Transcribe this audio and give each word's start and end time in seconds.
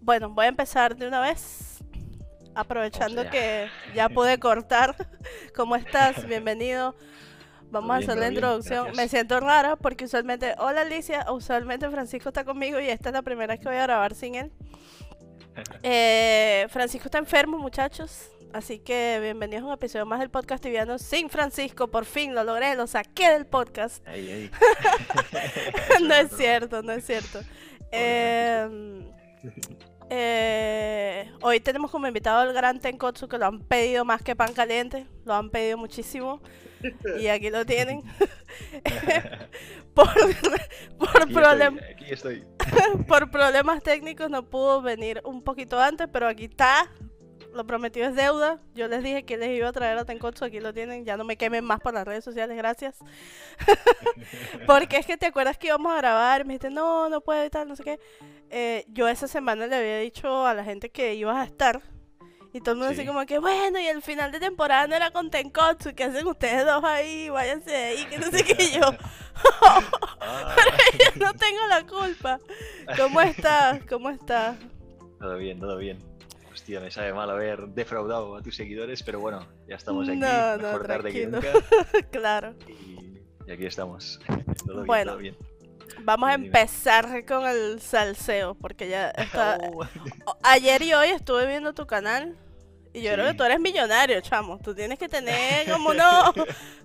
Bueno, 0.00 0.30
voy 0.30 0.46
a 0.46 0.48
empezar 0.48 0.96
de 0.96 1.06
una 1.06 1.20
vez. 1.20 1.78
Aprovechando 2.54 3.30
que 3.30 3.68
ya 3.94 4.08
pude 4.08 4.38
cortar. 4.38 4.96
¿Cómo 5.54 5.76
estás? 5.76 6.26
Bienvenido. 6.28 6.96
Vamos 7.70 7.90
a 7.90 7.98
hacer 8.00 8.18
la 8.18 8.28
introducción. 8.28 8.88
Me 8.96 9.08
siento 9.08 9.40
rara 9.40 9.76
porque 9.76 10.04
usualmente, 10.04 10.54
hola 10.58 10.82
Alicia, 10.82 11.24
usualmente 11.30 11.88
Francisco 11.88 12.28
está 12.28 12.44
conmigo 12.44 12.78
y 12.80 12.88
esta 12.88 13.08
es 13.08 13.12
la 13.14 13.22
primera 13.22 13.54
vez 13.54 13.60
que 13.60 13.68
voy 13.68 13.78
a 13.78 13.82
grabar 13.82 14.14
sin 14.14 14.34
él. 14.34 14.52
Eh, 15.82 16.66
Francisco 16.70 17.08
está 17.08 17.18
enfermo, 17.18 17.58
muchachos. 17.58 18.30
Así 18.54 18.78
que 18.78 19.18
bienvenidos 19.20 19.64
a 19.64 19.66
un 19.66 19.72
episodio 19.74 20.06
más 20.06 20.18
del 20.20 20.30
podcast 20.30 20.62
tibiano 20.62 20.98
sin 20.98 21.28
Francisco. 21.28 21.88
Por 21.88 22.06
fin 22.06 22.34
lo 22.34 22.42
logré, 22.42 22.74
lo 22.74 22.86
saqué 22.86 23.28
del 23.28 23.44
podcast. 23.44 24.02
no 26.00 26.14
es 26.14 26.30
cierto, 26.34 26.82
no 26.82 26.92
es 26.92 27.04
cierto. 27.04 27.40
Eh, 27.90 29.12
eh, 30.10 31.30
hoy 31.40 31.60
tenemos 31.60 31.90
como 31.90 32.06
invitado 32.06 32.40
al 32.40 32.52
gran 32.52 32.80
Tenkotsu 32.80 33.28
que 33.28 33.38
lo 33.38 33.46
han 33.46 33.60
pedido 33.60 34.04
más 34.04 34.22
que 34.22 34.36
pan 34.36 34.52
caliente, 34.52 35.06
lo 35.24 35.34
han 35.34 35.50
pedido 35.50 35.78
muchísimo 35.78 36.40
y 37.18 37.28
aquí 37.28 37.50
lo 37.50 37.64
tienen. 37.64 38.02
por 39.94 40.08
por, 40.98 41.28
por 43.06 43.30
problemas 43.30 43.82
técnicos 43.82 44.30
no 44.30 44.48
pudo 44.48 44.82
venir 44.82 45.20
un 45.24 45.42
poquito 45.42 45.80
antes, 45.80 46.08
pero 46.12 46.28
aquí 46.28 46.44
está 46.44 46.90
lo 47.54 47.66
prometido 47.66 48.08
es 48.08 48.14
deuda. 48.14 48.60
Yo 48.74 48.88
les 48.88 49.02
dije 49.02 49.24
que 49.24 49.36
les 49.36 49.50
iba 49.50 49.68
a 49.68 49.72
traer 49.72 49.98
a 49.98 50.04
Tenkotsu, 50.04 50.44
aquí 50.44 50.60
lo 50.60 50.72
tienen. 50.72 51.04
Ya 51.04 51.16
no 51.16 51.24
me 51.24 51.36
quemen 51.36 51.64
más 51.64 51.80
por 51.80 51.94
las 51.94 52.06
redes 52.06 52.24
sociales, 52.24 52.56
gracias. 52.56 52.96
Porque 54.66 54.96
es 54.96 55.06
que 55.06 55.16
te 55.16 55.26
acuerdas 55.26 55.58
que 55.58 55.68
íbamos 55.68 55.92
a 55.92 55.96
grabar, 55.96 56.44
me 56.44 56.54
dijiste, 56.54 56.70
no, 56.70 57.08
no 57.08 57.20
puedo 57.20 57.44
y 57.44 57.50
tal, 57.50 57.68
no 57.68 57.76
sé 57.76 57.84
qué. 57.84 58.00
Eh, 58.50 58.84
yo 58.88 59.08
esa 59.08 59.28
semana 59.28 59.66
le 59.66 59.76
había 59.76 59.98
dicho 59.98 60.46
a 60.46 60.54
la 60.54 60.64
gente 60.64 60.90
que 60.90 61.14
ibas 61.14 61.36
a 61.36 61.44
estar. 61.44 61.82
Y 62.54 62.60
todo 62.60 62.72
el 62.72 62.78
mundo 62.80 62.92
así 62.92 63.06
como 63.06 63.24
que, 63.24 63.38
bueno, 63.38 63.80
y 63.80 63.86
el 63.86 64.02
final 64.02 64.30
de 64.30 64.38
temporada 64.38 64.86
no 64.86 64.94
era 64.94 65.10
con 65.10 65.30
Tenkotsu, 65.30 65.94
¿qué 65.94 66.04
hacen 66.04 66.26
ustedes 66.26 66.66
dos 66.66 66.84
ahí? 66.84 67.30
Váyanse 67.30 67.70
de 67.70 67.76
ahí, 67.76 68.04
que 68.06 68.18
no 68.18 68.26
sé 68.30 68.44
qué 68.44 68.70
yo. 68.72 68.82
Ah. 70.24 70.54
Pero 70.54 71.16
yo 71.16 71.26
no 71.26 71.34
tengo 71.34 71.66
la 71.66 71.84
culpa. 71.84 72.38
¿Cómo 72.96 73.20
estás? 73.22 73.80
¿Cómo 73.88 74.10
estás? 74.10 74.56
Todo 75.18 75.36
bien, 75.38 75.58
todo 75.58 75.78
bien. 75.78 76.11
Hostia, 76.52 76.80
me 76.80 76.90
sabe 76.90 77.14
mal 77.14 77.30
haber 77.30 77.68
defraudado 77.68 78.36
a 78.36 78.42
tus 78.42 78.56
seguidores, 78.56 79.02
pero 79.02 79.20
bueno, 79.20 79.48
ya 79.66 79.76
estamos 79.76 80.06
aquí. 80.08 80.18
No, 80.18 80.58
mejor 80.58 80.86
tarde 80.86 81.12
que 81.12 81.26
nunca. 81.26 81.48
claro. 82.10 82.54
Y, 82.68 83.50
aquí 83.50 83.64
estamos. 83.64 84.20
todo 84.66 84.84
bueno, 84.84 85.16
bien, 85.16 85.36
Vamos 86.04 86.28
a 86.28 86.34
empezar 86.34 87.24
con 87.24 87.46
el 87.46 87.80
salseo, 87.80 88.54
porque 88.54 88.88
ya 88.88 89.10
está... 89.16 89.58
Oh. 89.72 89.86
Ayer 90.42 90.82
y 90.82 90.92
hoy 90.92 91.08
estuve 91.08 91.46
viendo 91.46 91.72
tu 91.72 91.86
canal 91.86 92.36
y 92.94 93.00
yo 93.00 93.12
creo 93.14 93.26
que 93.28 93.34
tú 93.34 93.44
eres 93.44 93.58
millonario, 93.58 94.20
chamo. 94.20 94.58
Tú 94.58 94.74
tienes 94.74 94.98
que 94.98 95.08
tener 95.08 95.66
como 95.72 95.90
uno, 95.90 96.32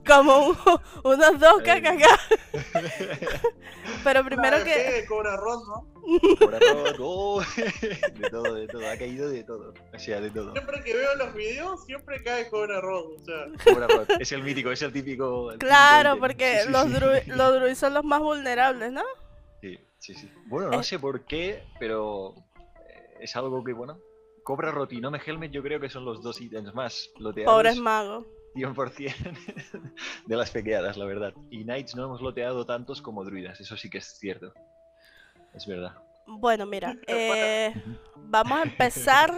como 0.05 0.57
unos 1.03 1.39
dos 1.39 1.61
cacacá. 1.63 2.17
Pero 4.03 4.23
primero 4.23 4.63
que. 4.63 5.05
Cobra 5.07 5.33
arroz, 5.33 5.67
¿no? 5.67 6.37
Cobra 6.39 6.57
arroz, 6.57 6.95
oh. 6.99 7.41
De 7.57 8.29
todo, 8.29 8.53
de 8.53 8.67
todo. 8.67 8.89
Ha 8.89 8.97
caído 8.97 9.29
de 9.29 9.43
todo. 9.43 9.73
O 9.93 9.99
sea, 9.99 10.21
de 10.21 10.31
todo. 10.31 10.53
Siempre 10.53 10.81
que 10.83 10.93
veo 10.93 11.15
los 11.15 11.33
videos, 11.33 11.85
siempre 11.85 12.23
cae 12.23 12.49
cobra 12.49 12.77
arroz. 12.77 13.05
O 13.19 13.25
sea. 13.25 13.73
Cobra 13.73 13.85
arroz. 13.85 14.07
Es 14.19 14.31
el 14.31 14.43
mítico, 14.43 14.71
es 14.71 14.81
el 14.81 14.93
típico. 14.93 15.53
claro, 15.57 16.17
porque 16.19 16.63
los, 16.69 16.89
druids 16.89 17.77
son 17.77 17.93
los 17.93 18.05
más 18.05 18.21
vulnerables, 18.21 18.93
¿no? 18.93 19.03
Sí, 19.61 19.77
sí, 19.99 20.13
sí. 20.13 20.31
Bueno, 20.45 20.69
no 20.69 20.83
sé 20.83 20.99
por 20.99 21.25
qué, 21.25 21.63
pero 21.79 22.33
es 23.19 23.35
algo 23.35 23.61
que, 23.63 23.73
bueno, 23.73 23.99
Cobra 24.47 24.71
Rotinome 24.71 25.19
Helmet 25.25 25.51
yo 25.51 25.61
creo 25.61 25.77
que 25.77 25.89
son 25.89 26.05
los 26.05 26.23
dos 26.23 26.39
ítems 26.39 26.73
más 26.73 27.11
loteados. 27.19 27.53
Pobres 27.53 27.77
magos. 27.77 28.25
100% 28.55 29.13
de 30.25 30.35
las 30.37 30.51
pequeadas, 30.51 30.95
la 30.95 31.03
verdad. 31.03 31.33
Y 31.51 31.65
Knights 31.65 31.97
no 31.97 32.05
hemos 32.05 32.21
loteado 32.21 32.65
tantos 32.65 33.01
como 33.01 33.25
druidas, 33.25 33.59
eso 33.59 33.75
sí 33.75 33.89
que 33.89 33.97
es 33.97 34.05
cierto. 34.05 34.53
Es 35.53 35.67
verdad. 35.67 35.97
Bueno, 36.27 36.65
mira, 36.65 36.95
eh, 37.07 37.73
vamos 38.15 38.59
a 38.59 38.63
empezar. 38.63 39.31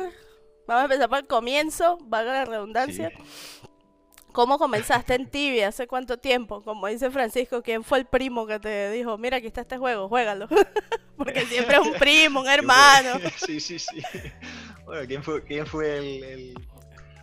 Vamos 0.67 0.81
a 0.81 0.83
empezar 0.83 1.09
por 1.09 1.17
el 1.17 1.25
comienzo, 1.25 1.97
valga 2.03 2.31
la 2.31 2.45
redundancia. 2.45 3.11
¿Cómo 4.31 4.59
comenzaste 4.59 5.15
en 5.15 5.27
Tibia? 5.27 5.69
¿Hace 5.69 5.87
cuánto 5.87 6.17
tiempo? 6.17 6.61
Como 6.61 6.87
dice 6.87 7.09
Francisco, 7.09 7.63
¿quién 7.63 7.83
fue 7.83 7.99
el 7.99 8.05
primo 8.05 8.45
que 8.45 8.59
te 8.59 8.91
dijo, 8.91 9.17
mira, 9.17 9.37
aquí 9.37 9.47
está 9.47 9.61
este 9.61 9.77
juego, 9.77 10.07
juégalo? 10.07 10.47
Porque 11.17 11.45
siempre 11.45 11.77
es 11.77 11.81
un 11.81 11.93
primo, 11.93 12.41
un 12.41 12.49
hermano. 12.49 13.19
Sí, 13.45 13.59
sí, 13.59 13.79
sí. 13.79 14.01
Bueno, 14.85 15.05
¿quién 15.07 15.23
fue, 15.23 15.43
quién 15.43 15.67
fue 15.67 15.97
el, 15.97 16.53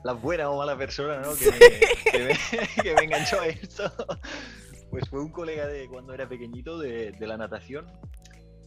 la 0.05 0.13
buena 0.13 0.49
o 0.51 0.59
mala 0.59 0.79
persona 0.79 1.19
¿no? 1.19 1.35
que, 1.35 1.51
me, 1.51 2.39
que, 2.81 2.95
me, 2.95 3.03
enganchó 3.03 3.41
a 3.41 3.49
esto? 3.49 3.93
Pues 4.89 5.09
fue 5.09 5.21
un 5.21 5.33
colega 5.33 5.67
de 5.67 5.89
cuando 5.89 6.15
era 6.15 6.29
pequeñito 6.29 6.79
de, 6.79 7.11
de 7.11 7.27
la 7.27 7.37
natación. 7.37 7.91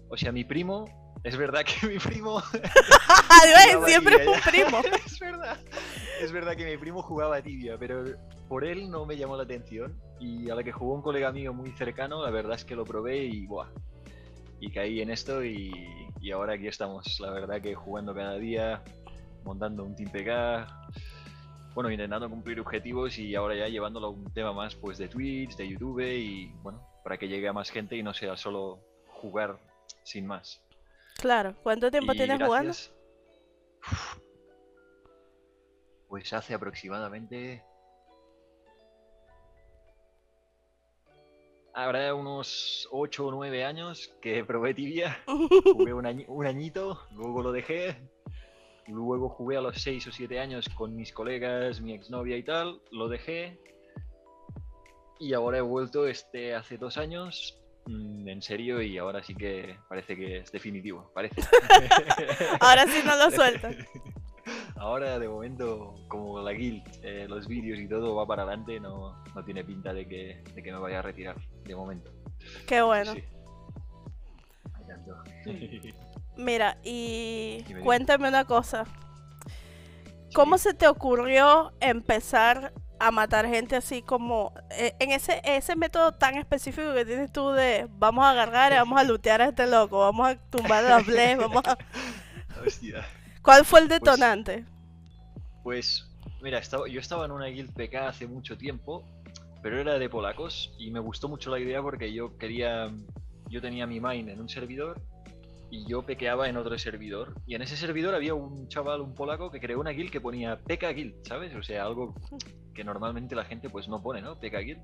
O 0.10 0.18
sea, 0.18 0.34
mi 0.34 0.44
primo 0.44 1.09
es 1.24 1.38
verdad 1.38 1.64
que 1.64 1.88
mi 1.88 1.98
primo. 2.00 2.42
siempre 3.86 4.16
es 4.22 4.28
un 4.28 4.42
primo. 4.42 4.82
es 5.06 5.20
verdad. 5.20 5.58
Es 6.22 6.32
verdad 6.32 6.56
que 6.56 6.66
mi 6.66 6.78
primo 6.78 7.02
jugaba 7.02 7.42
tibia, 7.42 7.78
pero 7.78 8.04
por 8.48 8.66
él 8.66 8.90
no 8.90 9.06
me 9.06 9.18
llamó 9.18 9.38
la 9.38 9.44
atención. 9.44 10.00
Y 10.20 10.50
a 10.50 10.56
la 10.56 10.64
que 10.64 10.72
jugó 10.72 10.96
un 10.96 11.02
colega 11.02 11.32
mío 11.32 11.54
muy 11.54 11.72
cercano, 11.72 12.24
la 12.24 12.30
verdad 12.30 12.56
es 12.56 12.66
que 12.66 12.76
lo 12.76 12.84
probé 12.84 13.26
y 13.26 13.46
¡buah! 13.46 13.70
y 14.60 14.72
caí 14.72 15.02
en 15.02 15.10
esto 15.10 15.44
y, 15.44 15.74
ahora 16.34 16.54
aquí 16.54 16.68
estamos, 16.68 17.20
la 17.20 17.32
verdad 17.32 17.62
que 17.62 17.76
jugando 17.76 18.14
cada 18.14 18.36
día, 18.36 18.84
montando 19.44 19.84
un 19.84 19.96
Team 19.96 20.12
PK, 20.12 20.68
bueno, 21.74 21.90
intentando 21.90 22.30
cumplir 22.30 22.60
objetivos 22.60 23.18
y 23.18 23.36
ahora 23.36 23.56
ya 23.56 23.68
llevándolo 23.68 24.08
a 24.08 24.10
un 24.10 24.26
tema 24.34 24.52
más 24.52 24.76
pues 24.76 24.98
de 24.98 25.08
Twitch, 25.08 25.56
de 25.56 25.70
YouTube 25.70 26.02
y 26.02 26.52
bueno, 26.62 26.86
para 27.04 27.18
que 27.18 27.28
llegue 27.28 27.48
a 27.48 27.54
más 27.54 27.70
gente 27.70 27.96
y 27.96 28.04
no 28.04 28.14
sea 28.14 28.36
solo 28.36 28.80
jugar 29.08 29.58
sin 30.04 30.28
más. 30.28 30.62
Claro, 31.22 31.56
¿cuánto 31.64 31.92
tiempo 31.92 32.14
tienes 32.14 32.42
jugando? 32.42 32.74
Pues 36.08 36.34
hace 36.34 36.54
aproximadamente 36.54 37.64
habrá 41.74 42.14
unos 42.14 42.88
8 42.92 43.28
o 43.28 43.32
9 43.32 43.64
años 43.64 44.14
que 44.22 44.44
probé 44.44 44.74
tibia, 44.74 45.18
jugué 45.28 45.94
un, 45.94 46.46
añito, 46.46 47.02
luego 47.12 47.42
lo 47.42 47.52
dejé, 47.52 47.96
luego 48.88 49.30
jugué 49.30 49.58
a 49.58 49.62
los 49.62 49.82
6 49.82 50.08
o 50.08 50.12
7 50.12 50.40
años 50.40 50.68
con 50.70 50.96
mis 50.96 51.14
colegas, 51.14 51.80
mi 51.82 51.94
exnovia 51.94 52.38
y 52.38 52.44
tal, 52.44 52.82
lo 52.92 53.08
dejé. 53.08 53.60
Y 55.20 55.34
ahora 55.34 55.58
he 55.58 55.62
vuelto 55.62 56.08
este 56.08 56.56
hace 56.56 56.78
dos 56.78 56.98
años 56.98 57.59
en 57.90 58.42
serio 58.42 58.82
y 58.82 58.98
ahora 58.98 59.24
sí 59.24 59.36
que 59.36 59.76
parece 59.88 60.16
que 60.16 60.38
es 60.38 60.52
definitivo, 60.52 61.12
parece. 61.14 61.42
ahora 62.60 62.86
sí 62.86 63.02
no 63.06 63.16
lo 63.16 63.32
suelto. 63.32 63.68
Ahora, 64.78 65.20
de 65.20 65.28
momento, 65.28 65.94
como 66.08 66.42
la 66.42 66.54
guild, 66.54 66.84
eh, 67.04 67.28
los 67.28 67.48
vídeos 67.48 67.78
y 67.78 67.88
todo 67.88 68.16
va 68.16 68.26
para 68.26 68.44
adelante, 68.44 68.80
no, 68.80 69.24
no 69.36 69.44
tiene 69.44 69.64
pinta 69.64 69.94
de 69.94 70.08
que, 70.08 70.44
de 70.56 70.64
que, 70.64 70.72
me 70.72 70.80
vaya 70.80 71.00
a 71.00 71.02
retirar, 71.02 71.36
de 71.66 71.76
momento. 71.76 72.12
Qué 72.66 72.82
bueno. 72.82 73.14
Mira, 76.38 76.78
y 76.84 77.64
cuéntame 77.84 78.30
una 78.30 78.46
cosa. 78.46 78.86
¿Cómo 80.34 80.58
se 80.58 80.74
te 80.74 80.88
ocurrió 80.88 81.74
empezar 81.80 82.74
a 83.00 83.12
matar 83.12 83.48
gente 83.48 83.76
así 83.76 84.02
como 84.02 84.54
eh, 84.72 84.94
en 85.00 85.12
ese 85.12 85.42
ese 85.44 85.76
método 85.76 86.12
tan 86.12 86.36
específico 86.38 86.94
que 86.94 87.06
tienes 87.06 87.32
tú 87.32 87.50
de 87.52 87.88
vamos 87.98 88.26
a 88.26 88.32
agarrar 88.32 88.72
y 88.72 88.76
vamos 88.76 89.00
a 89.00 89.04
lootear 89.04 89.42
a 89.42 89.46
este 89.46 89.68
loco, 89.68 90.00
vamos 90.00 90.28
a 90.28 90.36
tumbar 90.36 90.84
las 90.84 91.06
bless, 91.06 91.38
vamos 91.40 91.64
a... 91.66 91.78
Hostia. 92.66 93.06
¿Cuál 93.42 93.66
fue 93.66 93.80
el 93.80 93.88
pues, 93.88 94.00
detonante? 94.00 94.66
Pues, 95.64 96.08
mira, 96.42 96.60
estaba, 96.60 96.88
yo 96.88 97.00
estaba 97.00 97.26
en 97.26 97.32
una 97.32 97.46
guild 97.46 97.74
PK 97.74 98.08
hace 98.08 98.28
mucho 98.28 98.58
tiempo, 98.58 99.04
pero 99.62 99.80
era 99.80 99.98
de 99.98 100.10
polacos 100.10 100.74
y 100.78 100.92
me 100.92 101.00
gustó 101.00 101.30
mucho 101.30 101.50
la 101.50 101.60
idea 101.60 101.82
porque 101.82 102.14
yo 102.14 102.38
quería, 102.38 102.92
yo 103.50 103.62
tenía 103.62 103.88
mi 103.88 104.00
main 104.00 104.30
en 104.30 104.42
un 104.42 104.50
servidor 104.50 105.02
y 105.72 105.86
yo 105.86 106.04
pequeaba 106.04 106.50
en 106.50 106.58
otro 106.58 106.78
servidor. 106.78 107.36
Y 107.46 107.56
en 107.56 107.62
ese 107.62 107.78
servidor 107.78 108.16
había 108.16 108.34
un 108.34 108.68
chaval, 108.68 109.02
un 109.02 109.14
polaco, 109.14 109.52
que 109.52 109.60
creó 109.60 109.80
una 109.80 109.92
guild 109.92 110.12
que 110.12 110.22
ponía 110.22 110.60
PK 110.60 110.94
Guild, 110.94 111.16
¿sabes? 111.24 111.56
O 111.56 111.64
sea, 111.64 111.84
algo 111.84 112.16
que 112.74 112.84
normalmente 112.84 113.36
la 113.36 113.46
gente 113.46 113.70
pues 113.70 113.88
no 113.88 114.02
pone, 114.02 114.22
¿no? 114.22 114.40
PK 114.40 114.58
Guild. 114.60 114.84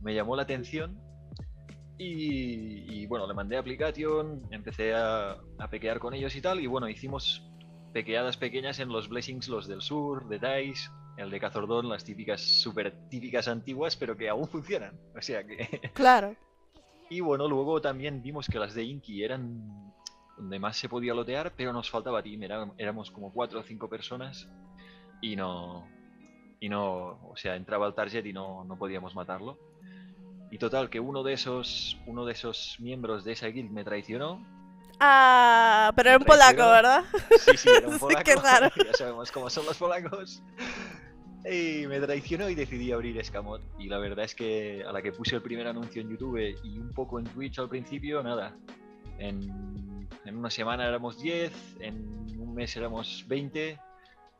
Me 0.00 0.14
llamó 0.14 0.36
la 0.36 0.42
atención 0.42 1.00
y, 1.98 3.06
bueno, 3.06 3.28
le 3.28 3.34
mandé 3.34 3.56
aplicación, 3.56 4.42
empecé 4.50 4.92
a, 4.94 5.36
a 5.58 5.70
pequear 5.70 6.00
con 6.00 6.14
ellos 6.14 6.34
y 6.34 6.40
tal. 6.40 6.60
Y 6.60 6.66
bueno, 6.66 6.88
hicimos 6.88 7.48
pequeadas 7.92 8.36
pequeñas 8.36 8.80
en 8.80 8.88
los 8.88 9.08
Blessings, 9.08 9.48
los 9.48 9.68
del 9.68 9.82
sur, 9.82 10.28
de 10.28 10.38
Dice, 10.38 10.90
el 11.16 11.30
de 11.30 11.38
Cazordón, 11.38 11.88
las 11.88 12.04
típicas, 12.04 12.40
súper 12.40 13.08
típicas 13.08 13.46
antiguas, 13.48 13.96
pero 13.96 14.16
que 14.16 14.28
aún 14.28 14.48
funcionan. 14.48 14.98
O 15.16 15.22
sea 15.22 15.44
que. 15.44 15.90
Claro. 15.94 16.36
Y 17.10 17.20
bueno, 17.20 17.46
luego 17.46 17.78
también 17.82 18.22
vimos 18.22 18.46
que 18.46 18.58
las 18.58 18.72
de 18.72 18.84
Inky 18.84 19.22
eran 19.22 19.92
donde 20.36 20.58
más 20.58 20.76
se 20.76 20.88
podía 20.88 21.14
lotear, 21.14 21.52
pero 21.56 21.72
nos 21.72 21.90
faltaba 21.90 22.22
team, 22.22 22.42
era- 22.42 22.70
éramos 22.78 23.10
como 23.10 23.32
cuatro 23.32 23.60
o 23.60 23.62
cinco 23.62 23.88
personas 23.88 24.48
y 25.20 25.36
no, 25.36 25.88
y 26.60 26.68
no, 26.68 27.18
o 27.28 27.34
sea, 27.36 27.56
entraba 27.56 27.86
al 27.86 27.94
target 27.94 28.24
y 28.26 28.32
no, 28.32 28.64
no 28.64 28.76
podíamos 28.76 29.14
matarlo. 29.14 29.58
Y 30.50 30.58
total, 30.58 30.90
que 30.90 31.00
uno 31.00 31.22
de 31.22 31.32
esos, 31.32 31.98
uno 32.06 32.24
de 32.26 32.32
esos 32.32 32.76
miembros 32.78 33.24
de 33.24 33.32
esa 33.32 33.46
guild 33.46 33.70
me 33.70 33.84
traicionó. 33.84 34.44
Ah, 35.00 35.92
pero 35.96 36.10
era 36.10 36.18
un 36.18 36.24
polaco. 36.24 36.58
¿verdad? 36.58 37.04
Sí, 37.40 37.56
sí, 37.56 37.68
era 37.70 37.88
un 37.88 37.98
polaco. 37.98 38.22
qué 38.24 38.36
raro. 38.36 38.68
ya 38.86 38.92
sabemos 38.92 39.32
cómo 39.32 39.48
son 39.48 39.64
los 39.66 39.78
polacos. 39.78 40.42
Y 41.50 41.86
me 41.88 41.98
traicionó 42.00 42.48
y 42.50 42.54
decidí 42.54 42.92
abrir 42.92 43.18
Escamot. 43.18 43.62
Y 43.78 43.88
la 43.88 43.98
verdad 43.98 44.24
es 44.26 44.34
que 44.34 44.84
a 44.86 44.92
la 44.92 45.02
que 45.02 45.10
puse 45.12 45.34
el 45.34 45.42
primer 45.42 45.66
anuncio 45.66 46.02
en 46.02 46.10
YouTube 46.10 46.38
y 46.62 46.78
un 46.78 46.92
poco 46.92 47.18
en 47.18 47.24
Twitch 47.24 47.58
al 47.58 47.68
principio, 47.68 48.22
nada. 48.22 48.54
En, 49.18 49.48
en 50.24 50.36
una 50.36 50.50
semana 50.50 50.86
éramos 50.86 51.20
10, 51.20 51.52
en 51.80 52.38
un 52.38 52.54
mes 52.54 52.76
éramos 52.76 53.24
20 53.28 53.78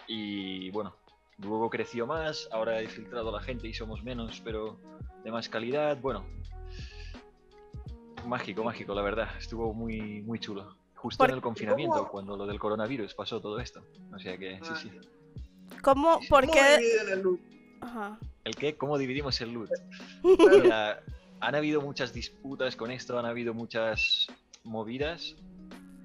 y 0.07 0.71
bueno, 0.71 0.95
luego 1.39 1.71
creció 1.71 2.07
más, 2.07 2.49
ahora 2.53 2.81
he 2.81 2.89
filtrado 2.89 3.29
a 3.31 3.33
la 3.33 3.41
gente 3.41 3.69
y 3.69 3.75
somos 3.75 4.03
menos, 4.03 4.41
pero 4.45 4.79
de 5.25 5.31
más 5.31 5.49
calidad. 5.49 5.99
Bueno, 6.01 6.25
mágico, 8.27 8.65
mágico, 8.65 8.95
la 8.95 9.03
verdad. 9.03 9.29
Estuvo 9.39 9.73
muy, 9.75 10.23
muy 10.23 10.39
chulo. 10.39 10.77
Justo 10.95 11.25
en 11.25 11.33
el 11.33 11.41
confinamiento, 11.41 11.97
¿Cómo? 11.99 12.11
cuando 12.11 12.37
lo 12.37 12.47
del 12.47 12.59
coronavirus 12.61 13.15
pasó 13.15 13.41
todo 13.41 13.59
esto. 13.59 13.83
O 14.15 14.19
sea 14.19 14.39
que, 14.39 14.59
sí, 14.63 14.71
Ah, 14.71 14.77
sí. 14.77 14.91
¿Cómo? 15.83 16.19
Sí, 16.19 16.23
sí. 16.25 16.29
¿Por 16.29 16.47
¿Cómo 16.47 16.53
qué? 16.53 16.79
dividen 16.79 17.09
el 17.13 17.23
loot? 17.23 17.41
Ajá. 17.81 18.19
¿El 18.45 18.55
qué? 18.57 18.77
¿Cómo 18.77 18.99
dividimos 18.99 19.41
el 19.41 19.53
loot? 19.53 19.71
Claro. 20.63 21.01
Han 21.41 21.57
habido 21.57 21.81
muchas 21.81 22.13
disputas 22.13 22.77
con 22.77 22.93
esto, 22.93 23.19
han 23.19 23.27
habido 23.27 23.53
muchas 23.53 24.29
movidas. 24.63 25.35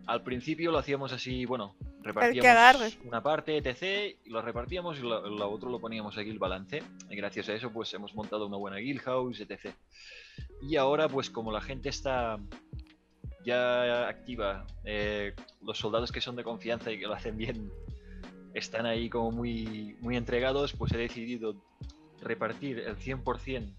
Al 0.08 0.24
principio 0.24 0.72
lo 0.72 0.78
hacíamos 0.78 1.12
así, 1.12 1.46
bueno, 1.46 1.76
repartíamos 2.02 2.98
una 3.04 3.22
parte, 3.22 3.58
etc., 3.58 4.18
y 4.26 4.30
lo 4.30 4.42
repartíamos 4.42 4.98
y 5.00 5.02
lo, 5.02 5.28
lo 5.28 5.52
otro 5.52 5.70
lo 5.70 5.80
poníamos 5.80 6.18
aquí 6.18 6.30
el 6.30 6.40
balance. 6.40 6.82
Y 7.10 7.16
gracias 7.16 7.50
a 7.50 7.54
eso, 7.54 7.72
pues 7.72 7.94
hemos 7.94 8.16
montado 8.16 8.48
una 8.48 8.58
buena 8.58 8.78
guild 8.78 9.02
house, 9.02 9.42
etc. 9.42 9.74
Y 10.62 10.78
ahora, 10.78 11.10
pues 11.10 11.30
como 11.30 11.52
la 11.52 11.62
gente 11.62 11.90
está 11.90 12.40
ya 13.48 14.08
activa, 14.10 14.68
eh, 14.84 15.34
los 15.62 15.78
soldados 15.78 16.12
que 16.12 16.20
son 16.20 16.36
de 16.36 16.44
confianza 16.44 16.92
y 16.92 17.00
que 17.00 17.08
lo 17.08 17.14
hacen 17.14 17.38
bien 17.38 17.72
están 18.54 18.86
ahí 18.86 19.10
como 19.10 19.32
muy, 19.32 19.96
muy 20.02 20.18
entregados, 20.18 20.74
pues 20.74 20.92
he 20.94 20.98
decidido 20.98 21.56
repartir 22.22 22.80
el 22.80 22.98
100% 22.98 23.74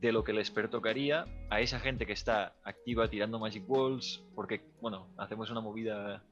de 0.00 0.12
lo 0.12 0.22
que 0.24 0.32
les 0.32 0.50
pertocaría 0.50 1.26
a 1.50 1.60
esa 1.60 1.80
gente 1.80 2.06
que 2.06 2.12
está 2.12 2.52
activa 2.64 3.08
tirando 3.08 3.38
Magic 3.38 3.66
Balls, 3.66 4.22
porque, 4.34 4.60
bueno, 4.80 5.06
hacemos 5.16 5.50
una 5.50 5.60
movida 5.60 6.22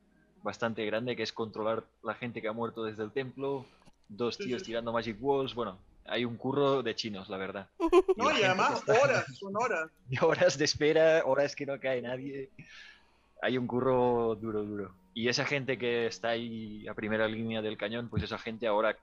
bastante 0.42 0.84
grande 0.86 1.16
que 1.16 1.22
es 1.24 1.32
controlar 1.32 1.84
la 2.04 2.14
gente 2.14 2.40
que 2.40 2.48
ha 2.48 2.52
muerto 2.52 2.84
desde 2.84 3.02
el 3.02 3.10
templo, 3.10 3.66
dos 4.08 4.36
Sí, 4.36 4.44
tíos 4.44 4.62
sí. 4.62 4.66
tirando 4.66 4.92
Magic 4.92 5.16
Balls, 5.20 5.54
bueno, 5.54 5.78
hay 6.04 6.24
un 6.24 6.36
curro 6.36 6.82
de 6.84 6.94
chinos, 6.94 7.28
la 7.28 7.36
verdad. 7.38 7.68
No, 8.16 8.30
la 8.30 8.40
y 8.40 8.44
además 8.44 8.78
está- 8.78 8.92
horas, 9.02 9.24
son 9.36 9.56
horas. 9.56 9.90
y 10.08 10.22
horas 10.24 10.56
de 10.58 10.64
espera, 10.64 11.22
horas 11.24 11.56
que 11.56 11.66
no 11.66 11.78
cae 11.80 12.00
nadie. 12.02 12.50
Hay 13.42 13.58
un 13.58 13.66
curro 13.66 14.36
duro, 14.36 14.62
duro. 14.64 14.94
Y 15.12 15.28
esa 15.28 15.44
gente 15.44 15.76
que 15.78 16.06
está 16.06 16.28
ahí 16.30 16.86
a 16.88 16.94
primera 16.94 17.26
línea 17.26 17.62
del 17.62 17.76
cañón, 17.76 18.08
pues 18.08 18.22
esa 18.22 18.38
gente 18.38 18.66
ahora 18.66 18.96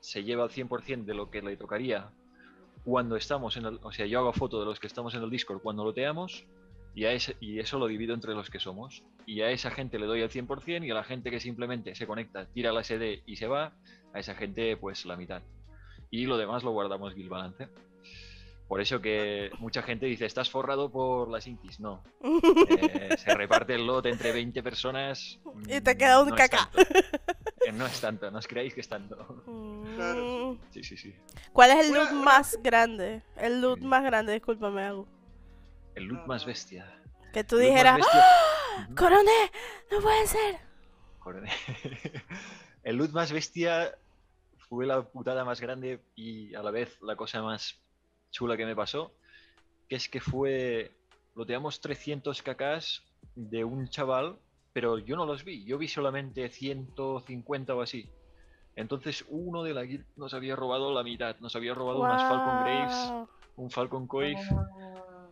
se 0.00 0.24
lleva 0.24 0.44
al 0.44 0.50
100% 0.50 1.04
de 1.04 1.14
lo 1.14 1.30
que 1.30 1.42
le 1.42 1.56
tocaría 1.56 2.08
cuando 2.90 3.14
estamos 3.16 3.56
en 3.56 3.66
el... 3.66 3.78
O 3.82 3.92
sea, 3.92 4.04
yo 4.06 4.18
hago 4.18 4.32
foto 4.32 4.58
de 4.58 4.66
los 4.66 4.80
que 4.80 4.88
estamos 4.88 5.14
en 5.14 5.22
el 5.22 5.30
Discord 5.30 5.62
cuando 5.62 5.84
loteamos 5.84 6.44
y, 6.94 7.04
a 7.04 7.12
ese, 7.12 7.36
y 7.38 7.60
eso 7.60 7.78
lo 7.78 7.86
divido 7.86 8.14
entre 8.14 8.34
los 8.34 8.50
que 8.50 8.58
somos. 8.58 9.04
Y 9.26 9.42
a 9.42 9.50
esa 9.50 9.70
gente 9.70 9.98
le 9.98 10.06
doy 10.06 10.22
el 10.22 10.28
100% 10.28 10.84
y 10.84 10.90
a 10.90 10.94
la 10.94 11.04
gente 11.04 11.30
que 11.30 11.38
simplemente 11.38 11.94
se 11.94 12.06
conecta, 12.06 12.46
tira 12.46 12.72
la 12.72 12.82
SD 12.82 13.22
y 13.26 13.36
se 13.36 13.46
va, 13.46 13.72
a 14.12 14.18
esa 14.18 14.34
gente 14.34 14.76
pues 14.76 15.06
la 15.06 15.16
mitad. 15.16 15.40
Y 16.10 16.26
lo 16.26 16.36
demás 16.36 16.64
lo 16.64 16.72
guardamos 16.72 17.14
Guild 17.14 17.30
Balance. 17.30 17.68
Por 18.66 18.80
eso 18.80 19.00
que 19.00 19.50
mucha 19.58 19.82
gente 19.82 20.06
dice, 20.06 20.26
estás 20.26 20.50
forrado 20.50 20.90
por 20.90 21.30
las 21.30 21.46
Inquis. 21.46 21.78
No. 21.80 22.02
Eh, 22.70 23.16
se 23.18 23.34
reparte 23.34 23.74
el 23.74 23.86
lot 23.86 24.06
entre 24.06 24.32
20 24.32 24.62
personas. 24.62 25.40
Y 25.66 25.80
te 25.80 25.94
mm, 25.94 25.98
queda 25.98 26.22
un 26.22 26.28
no 26.30 26.36
caca. 26.36 26.70
No 27.72 27.86
es 27.86 28.00
tanto, 28.00 28.30
no 28.30 28.38
os 28.38 28.46
creáis 28.46 28.74
que 28.74 28.80
es 28.80 28.88
tanto. 28.88 29.16
Claro. 29.96 30.54
Mm, 30.54 30.58
Sí, 30.72 30.82
sí, 30.82 30.96
sí. 30.96 31.14
¿Cuál 31.52 31.70
es 31.72 31.86
el 31.86 31.92
loot 31.94 32.10
una- 32.12 32.22
más 32.22 32.58
grande? 32.62 33.22
El 33.36 33.60
loot 33.60 33.80
más 33.80 34.02
grande, 34.02 34.32
discúlpame, 34.34 34.82
Agu. 34.82 35.06
El 35.94 36.04
loot 36.04 36.26
más 36.26 36.44
bestia. 36.44 36.86
Que 37.32 37.44
tú 37.44 37.56
dijeras, 37.58 38.00
¡Ah! 38.12 38.88
¡Coroné! 38.96 39.50
¡No 39.90 40.00
puede 40.00 40.26
ser! 40.26 40.56
Joder. 41.20 41.44
El 42.82 42.96
loot 42.96 43.10
más 43.12 43.30
bestia 43.30 43.94
fue 44.68 44.86
la 44.86 45.02
putada 45.02 45.44
más 45.44 45.60
grande 45.60 46.00
y 46.14 46.54
a 46.54 46.62
la 46.62 46.70
vez 46.70 46.96
la 47.02 47.14
cosa 47.16 47.42
más 47.42 47.78
chula 48.30 48.56
que 48.56 48.64
me 48.66 48.74
pasó, 48.74 49.14
que 49.88 49.96
es 49.96 50.08
que 50.08 50.20
fue, 50.20 50.92
loteamos 51.36 51.80
300 51.80 52.42
cacas 52.42 53.02
de 53.34 53.64
un 53.64 53.88
chaval, 53.88 54.38
pero 54.72 54.98
yo 54.98 55.16
no 55.16 55.26
los 55.26 55.44
vi, 55.44 55.64
yo 55.64 55.78
vi 55.78 55.88
solamente 55.88 56.48
150 56.48 57.74
o 57.74 57.80
así. 57.82 58.08
Entonces 58.76 59.24
uno 59.28 59.62
de 59.62 59.74
la 59.74 59.82
guild 59.82 60.06
nos 60.16 60.32
había 60.34 60.56
robado 60.56 60.92
la 60.94 61.02
mitad, 61.02 61.36
nos 61.40 61.56
había 61.56 61.74
robado 61.74 62.00
unas 62.02 62.22
Falcon 62.24 62.58
Graves, 62.60 63.10
Wow, 63.12 63.28
un 63.56 63.70
Falcon 63.70 64.06
Coif 64.06 64.38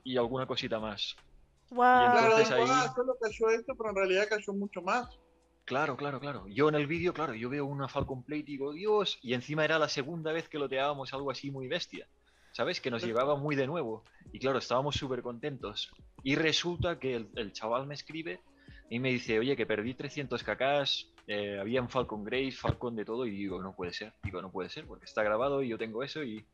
y 0.04 0.16
alguna 0.16 0.46
cosita 0.46 0.80
más. 0.80 1.14
wow. 1.70 1.78
Claro, 1.78 2.18
Entonces 2.18 2.48
dijo, 2.48 2.60
ahí- 2.62 2.70
ah, 2.70 2.92
solo 2.94 3.16
cayó 3.20 3.48
esto, 3.50 3.74
pero 3.76 3.90
en 3.90 3.96
realidad 3.96 4.26
cayó 4.28 4.52
mucho 4.54 4.82
más. 4.82 5.08
Claro, 5.64 5.96
claro, 5.96 6.18
claro. 6.18 6.46
Yo 6.48 6.68
en 6.70 6.74
el 6.76 6.86
vídeo, 6.86 7.12
claro, 7.12 7.34
yo 7.34 7.50
veo 7.50 7.66
una 7.66 7.88
Falcon 7.88 8.22
Plate 8.22 8.40
y 8.40 8.42
digo, 8.44 8.72
Dios, 8.72 9.18
y 9.22 9.34
encima 9.34 9.64
era 9.66 9.78
la 9.78 9.88
segunda 9.88 10.32
vez 10.32 10.48
que 10.48 10.58
loteábamos 10.58 11.12
algo 11.12 11.30
así 11.30 11.50
muy 11.50 11.68
bestia. 11.68 12.08
¿Sabes? 12.52 12.80
Que 12.80 12.90
nos 12.90 13.04
llevaba 13.04 13.36
muy 13.36 13.54
de 13.54 13.66
nuevo. 13.66 14.02
Y 14.32 14.38
claro, 14.40 14.58
estábamos 14.58 14.96
súper 14.96 15.22
contentos. 15.22 15.90
Y 16.24 16.34
resulta 16.36 16.98
que 16.98 17.14
el, 17.16 17.30
el 17.36 17.52
chaval 17.52 17.86
me 17.86 17.94
escribe 17.94 18.40
y 18.90 18.98
me 18.98 19.10
dice, 19.10 19.38
oye, 19.38 19.56
que 19.56 19.66
perdí 19.66 19.94
300 19.94 20.42
cacas, 20.42 21.08
eh, 21.26 21.58
habían 21.60 21.88
Falcon 21.88 22.24
Grey, 22.24 22.50
Falcon 22.50 22.96
de 22.96 23.04
todo, 23.04 23.26
y 23.26 23.30
digo, 23.30 23.62
no 23.62 23.74
puede 23.74 23.92
ser. 23.92 24.14
Digo, 24.22 24.40
no 24.40 24.50
puede 24.50 24.70
ser, 24.70 24.86
porque 24.86 25.04
está 25.04 25.22
grabado 25.22 25.62
y 25.62 25.68
yo 25.68 25.78
tengo 25.78 26.02
eso 26.02 26.22
y... 26.22 26.46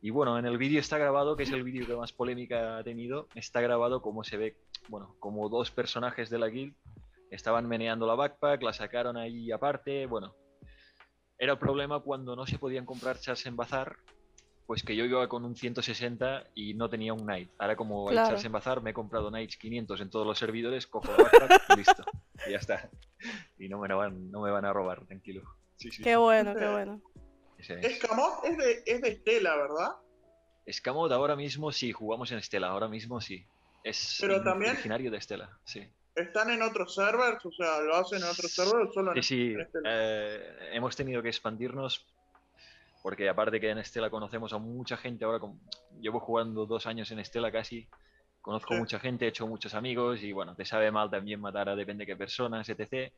Y 0.00 0.10
bueno, 0.10 0.38
en 0.38 0.46
el 0.46 0.58
vídeo 0.58 0.78
está 0.78 0.96
grabado, 0.96 1.36
que 1.36 1.42
es 1.42 1.50
el 1.50 1.64
vídeo 1.64 1.84
que 1.84 1.96
más 1.96 2.12
polémica 2.12 2.78
ha 2.78 2.84
tenido, 2.84 3.26
está 3.34 3.60
grabado 3.60 4.00
como 4.00 4.22
se 4.22 4.36
ve, 4.36 4.56
bueno, 4.88 5.16
como 5.18 5.48
dos 5.48 5.72
personajes 5.72 6.30
de 6.30 6.38
la 6.38 6.46
guild 6.46 6.72
estaban 7.32 7.66
meneando 7.66 8.06
la 8.06 8.14
backpack, 8.14 8.62
la 8.62 8.72
sacaron 8.72 9.16
ahí 9.16 9.50
aparte, 9.50 10.06
bueno. 10.06 10.34
Era 11.36 11.52
el 11.52 11.58
problema 11.58 11.98
cuando 12.00 12.36
no 12.36 12.46
se 12.46 12.58
podían 12.58 12.86
comprar 12.86 13.18
chars 13.18 13.46
en 13.46 13.56
bazar, 13.56 13.96
pues 14.68 14.82
que 14.82 14.94
yo 14.94 15.06
iba 15.06 15.26
con 15.30 15.46
un 15.46 15.56
160 15.56 16.44
y 16.54 16.74
no 16.74 16.90
tenía 16.90 17.14
un 17.14 17.20
Knight. 17.24 17.50
Ahora 17.58 17.74
como 17.74 18.06
Claro. 18.08 18.28
chars 18.28 18.44
en 18.44 18.52
bazar, 18.52 18.82
me 18.82 18.90
he 18.90 18.92
comprado 18.92 19.30
Knights 19.30 19.56
500 19.56 19.98
en 20.02 20.10
todos 20.10 20.26
los 20.26 20.38
servidores, 20.38 20.86
cojo 20.86 21.10
la 21.10 21.24
backpack 21.24 21.62
y 21.70 21.76
listo. 21.78 22.04
Y 22.46 22.50
ya 22.52 22.58
está. 22.58 22.90
Y 23.58 23.68
no 23.70 23.78
me 23.78 23.88
van, 23.94 24.30
no 24.30 24.42
me 24.42 24.50
van 24.50 24.66
a 24.66 24.72
robar, 24.74 25.06
tranquilo. 25.06 25.42
Sí, 25.76 25.90
sí. 25.90 26.02
Qué 26.02 26.16
bueno, 26.16 26.54
qué 26.54 26.68
bueno. 26.68 27.00
ese 27.56 27.78
es. 27.80 27.84
Escamot 27.86 28.44
es 28.44 28.58
de, 28.58 28.82
es 28.84 29.00
de 29.00 29.08
Estela, 29.08 29.56
¿verdad? 29.56 29.92
Escamot 30.66 31.10
ahora 31.12 31.34
mismo 31.34 31.72
sí, 31.72 31.90
jugamos 31.92 32.30
en 32.32 32.38
Estela, 32.38 32.68
ahora 32.68 32.88
mismo 32.88 33.20
sí. 33.22 33.46
Es 33.82 34.18
Pero 34.20 34.36
in- 34.36 34.44
también- 34.44 34.72
originario 34.72 35.10
de 35.10 35.16
Estela, 35.16 35.58
sí. 35.64 35.88
¿Están 36.14 36.50
en 36.50 36.60
otros 36.62 36.94
servers? 36.94 37.44
O 37.46 37.52
sea, 37.52 37.80
¿lo 37.80 37.94
hacen 37.94 38.18
en 38.18 38.24
otros 38.28 38.52
servers 38.52 38.90
o 38.90 38.92
solo 38.92 39.14
en, 39.16 39.22
Sí, 39.22 39.28
sí, 39.34 39.52
en 39.54 39.60
Estela? 39.62 39.88
eh, 39.90 40.70
hemos 40.72 40.94
tenido 40.94 41.22
que 41.22 41.28
expandirnos 41.28 42.04
porque 43.08 43.26
aparte 43.26 43.58
que 43.58 43.70
en 43.70 43.78
Estela 43.78 44.10
conocemos 44.10 44.52
a 44.52 44.58
mucha 44.58 44.98
gente, 44.98 45.24
ahora 45.24 45.38
con- 45.38 45.58
llevo 45.98 46.20
jugando 46.20 46.66
dos 46.66 46.86
años 46.86 47.10
en 47.10 47.18
Estela 47.18 47.50
casi, 47.50 47.88
conozco 48.42 48.74
Sí. 48.74 48.80
mucha 48.80 49.00
gente, 49.00 49.24
he 49.24 49.28
hecho 49.28 49.46
muchos 49.46 49.72
amigos 49.72 50.22
y 50.22 50.30
bueno, 50.32 50.54
te 50.54 50.66
sabe 50.66 50.90
mal 50.90 51.08
también 51.08 51.40
matar 51.40 51.70
a 51.70 51.74
depende 51.74 52.04
qué 52.04 52.16
personas, 52.16 52.68
etc. 52.68 53.10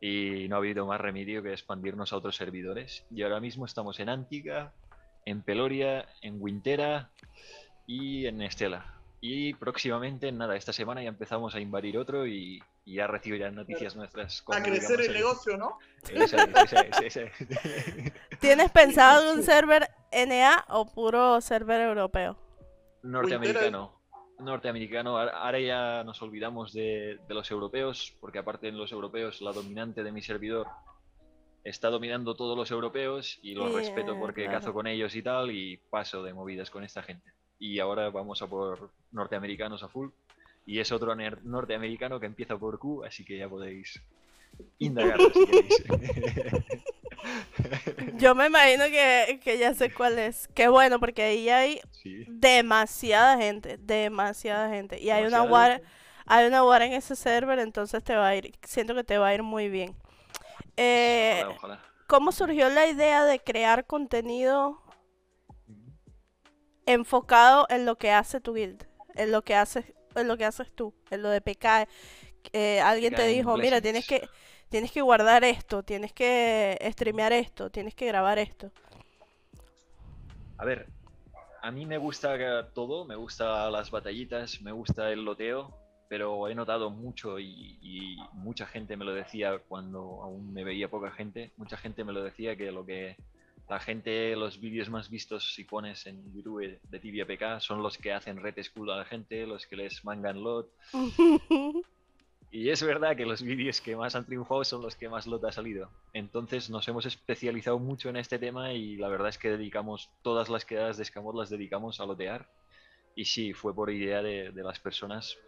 Y 0.00 0.48
no 0.48 0.56
ha 0.56 0.58
habido 0.58 0.84
más 0.84 1.00
remedio 1.00 1.44
que 1.44 1.52
expandirnos 1.52 2.12
a 2.12 2.16
otros 2.16 2.34
servidores. 2.34 3.06
Y 3.08 3.22
ahora 3.22 3.38
mismo 3.38 3.66
estamos 3.66 4.00
en 4.00 4.08
Antica, 4.08 4.72
en 5.24 5.42
Peloria, 5.42 6.08
en 6.22 6.42
Wintera 6.42 7.12
y 7.86 8.26
en 8.26 8.42
Estela. 8.42 8.99
Y 9.22 9.52
próximamente, 9.54 10.32
nada, 10.32 10.56
esta 10.56 10.72
semana 10.72 11.02
ya 11.02 11.10
empezamos 11.10 11.54
a 11.54 11.60
invadir 11.60 11.98
otro 11.98 12.26
y, 12.26 12.62
y 12.86 12.94
ya 12.94 13.06
recibirán 13.06 13.54
noticias 13.54 13.94
nuestras. 13.94 14.42
A 14.50 14.62
crecer 14.62 15.00
el 15.00 15.08
ahí. 15.08 15.14
negocio, 15.16 15.58
¿no? 15.58 15.78
Esa 16.10 16.44
es, 16.44 16.48
esa 16.56 16.80
es, 16.80 17.00
esa 17.00 17.22
es. 17.22 18.12
¿Tienes 18.40 18.70
pensado 18.70 19.20
algún 19.20 19.42
server 19.42 19.90
NA 20.10 20.64
o 20.68 20.90
puro 20.90 21.40
server 21.42 21.82
europeo? 21.82 22.38
Norteamericano. 23.02 24.00
Norteamericano. 24.38 25.18
Ahora 25.18 25.36
ahora 25.36 25.60
ya 25.60 26.02
nos 26.02 26.22
olvidamos 26.22 26.72
de, 26.72 27.18
de 27.28 27.34
los 27.34 27.50
europeos, 27.50 28.16
porque 28.20 28.38
aparte 28.38 28.68
en 28.68 28.78
los 28.78 28.90
europeos 28.90 29.42
la 29.42 29.52
dominante 29.52 30.02
de 30.02 30.12
mi 30.12 30.22
servidor 30.22 30.66
está 31.62 31.90
dominando 31.90 32.34
todos 32.34 32.56
los 32.56 32.70
europeos 32.70 33.38
y 33.42 33.54
los 33.54 33.74
respeto 33.74 34.18
porque 34.18 34.44
claro. 34.44 34.58
cazo 34.58 34.72
con 34.72 34.86
ellos 34.86 35.14
y 35.14 35.22
tal 35.22 35.50
y 35.50 35.76
paso 35.76 36.22
de 36.22 36.32
movidas 36.32 36.70
con 36.70 36.84
esta 36.84 37.02
gente. 37.02 37.32
Y 37.60 37.78
ahora 37.78 38.10
vamos 38.10 38.42
a 38.42 38.48
por 38.48 38.90
norteamericanos 39.12 39.84
a 39.84 39.88
full 39.88 40.08
Y 40.66 40.80
es 40.80 40.90
otro 40.90 41.14
norteamericano 41.14 42.18
que 42.18 42.26
empieza 42.26 42.58
por 42.58 42.80
Q, 42.80 43.04
así 43.04 43.24
que 43.24 43.38
ya 43.38 43.48
podéis 43.48 44.02
si 44.78 44.90
queréis. 44.90 45.80
Yo 48.16 48.34
me 48.34 48.46
imagino 48.46 48.86
que, 48.86 49.40
que 49.44 49.58
ya 49.58 49.74
sé 49.74 49.92
cuál 49.92 50.18
es. 50.18 50.48
Qué 50.54 50.68
bueno, 50.68 50.98
porque 50.98 51.22
ahí 51.22 51.50
hay 51.50 51.80
sí. 51.90 52.24
demasiada 52.26 53.36
gente, 53.36 53.76
demasiada 53.78 54.70
gente. 54.70 54.98
Y 55.00 55.10
hay 55.10 55.24
una 55.24 55.42
war, 55.42 55.82
hay 56.24 56.46
una 56.46 56.64
war 56.64 56.80
en 56.82 56.94
ese 56.94 57.16
server, 57.16 57.58
entonces 57.58 58.02
te 58.02 58.16
va 58.16 58.28
a 58.28 58.36
ir, 58.36 58.54
siento 58.62 58.94
que 58.94 59.04
te 59.04 59.18
va 59.18 59.28
a 59.28 59.34
ir 59.34 59.42
muy 59.42 59.68
bien. 59.68 59.94
Eh, 60.76 61.40
Ojalá, 61.42 61.56
ojalá. 61.56 61.80
¿Cómo 62.06 62.32
surgió 62.32 62.68
la 62.70 62.86
idea 62.86 63.24
de 63.24 63.38
crear 63.38 63.86
contenido 63.86 64.80
enfocado 66.92 67.66
en 67.70 67.86
lo 67.86 67.96
que 67.96 68.10
hace 68.12 68.40
tu 68.40 68.54
guild? 68.54 68.84
En 69.14 69.32
lo 69.32 69.42
que 69.42 69.54
haces, 69.54 69.84
en 70.14 70.28
lo 70.28 70.36
que 70.36 70.44
haces 70.44 70.70
tú, 70.74 70.94
en 71.10 71.22
lo 71.22 71.30
de 71.30 71.40
PK. 71.40 71.88
Eh, 72.52 72.80
alguien 72.80 73.14
te 73.14 73.26
dijo, 73.26 73.56
mira, 73.58 73.80
tienes 73.80 74.06
que, 74.06 74.28
tienes 74.68 74.92
que 74.92 75.02
guardar 75.02 75.44
esto, 75.44 75.82
tienes 75.82 76.12
que 76.12 76.78
streamear 76.92 77.32
esto, 77.32 77.70
tienes 77.70 77.94
que 77.94 78.06
grabar 78.06 78.38
esto. 78.38 78.70
A 80.58 80.64
ver, 80.64 80.86
a 81.62 81.70
mí 81.70 81.86
me 81.86 81.98
gusta 81.98 82.36
que- 82.38 82.64
todo, 82.74 83.04
me 83.04 83.16
gusta 83.16 83.70
las 83.70 83.90
batallitas, 83.90 84.60
me 84.62 84.72
gusta 84.72 85.10
el 85.10 85.24
loteo, 85.24 85.74
pero 86.08 86.48
he 86.48 86.54
notado 86.54 86.90
mucho 86.90 87.38
y, 87.38 87.78
y 87.82 88.16
mucha 88.32 88.66
gente 88.66 88.96
me 88.96 89.04
lo 89.04 89.14
decía 89.14 89.58
cuando 89.68 90.22
aún 90.22 90.52
me 90.52 90.64
veía 90.64 90.88
poca 90.90 91.10
gente, 91.12 91.52
mucha 91.56 91.76
gente 91.76 92.04
me 92.04 92.12
lo 92.12 92.22
decía 92.22 92.56
que 92.56 92.72
lo 92.72 92.84
que 92.84 93.16
la 93.70 93.78
gente, 93.80 94.34
los 94.36 94.60
vídeos 94.60 94.90
más 94.90 95.08
vistos 95.08 95.54
si 95.54 95.64
pones 95.64 96.06
en 96.06 96.32
YouTube 96.34 96.78
de 96.82 96.98
Tibia 96.98 97.24
PK 97.24 97.60
son 97.60 97.82
los 97.82 97.96
que 97.96 98.12
hacen 98.12 98.42
red 98.42 98.60
school 98.62 98.90
a 98.90 98.96
la 98.96 99.04
gente, 99.04 99.46
los 99.46 99.66
que 99.66 99.76
les 99.76 100.04
mangan 100.04 100.42
lot. 100.42 100.68
Y 102.52 102.68
es 102.70 102.82
verdad 102.82 103.16
que 103.16 103.24
los 103.26 103.42
vídeos 103.42 103.80
que 103.80 103.94
más 103.94 104.16
han 104.16 104.26
triunfado 104.26 104.64
son 104.64 104.82
los 104.82 104.96
que 104.96 105.08
más 105.08 105.28
lot 105.28 105.44
ha 105.44 105.52
salido. 105.52 105.88
Entonces 106.12 106.68
nos 106.68 106.88
hemos 106.88 107.06
especializado 107.06 107.78
mucho 107.78 108.08
en 108.08 108.16
este 108.16 108.40
tema 108.40 108.72
y 108.72 108.96
la 108.96 109.06
verdad 109.06 109.28
es 109.28 109.38
que 109.38 109.50
dedicamos 109.50 110.10
todas 110.22 110.48
las 110.48 110.64
quedadas 110.64 110.96
de 110.96 111.04
Escamot 111.04 111.36
las 111.36 111.48
dedicamos 111.48 112.00
a 112.00 112.06
lotear. 112.06 112.48
Y 113.14 113.26
sí, 113.26 113.52
fue 113.52 113.72
por 113.72 113.88
idea 113.88 114.20
de, 114.20 114.50
de 114.50 114.62
las 114.64 114.80
personas 114.80 115.38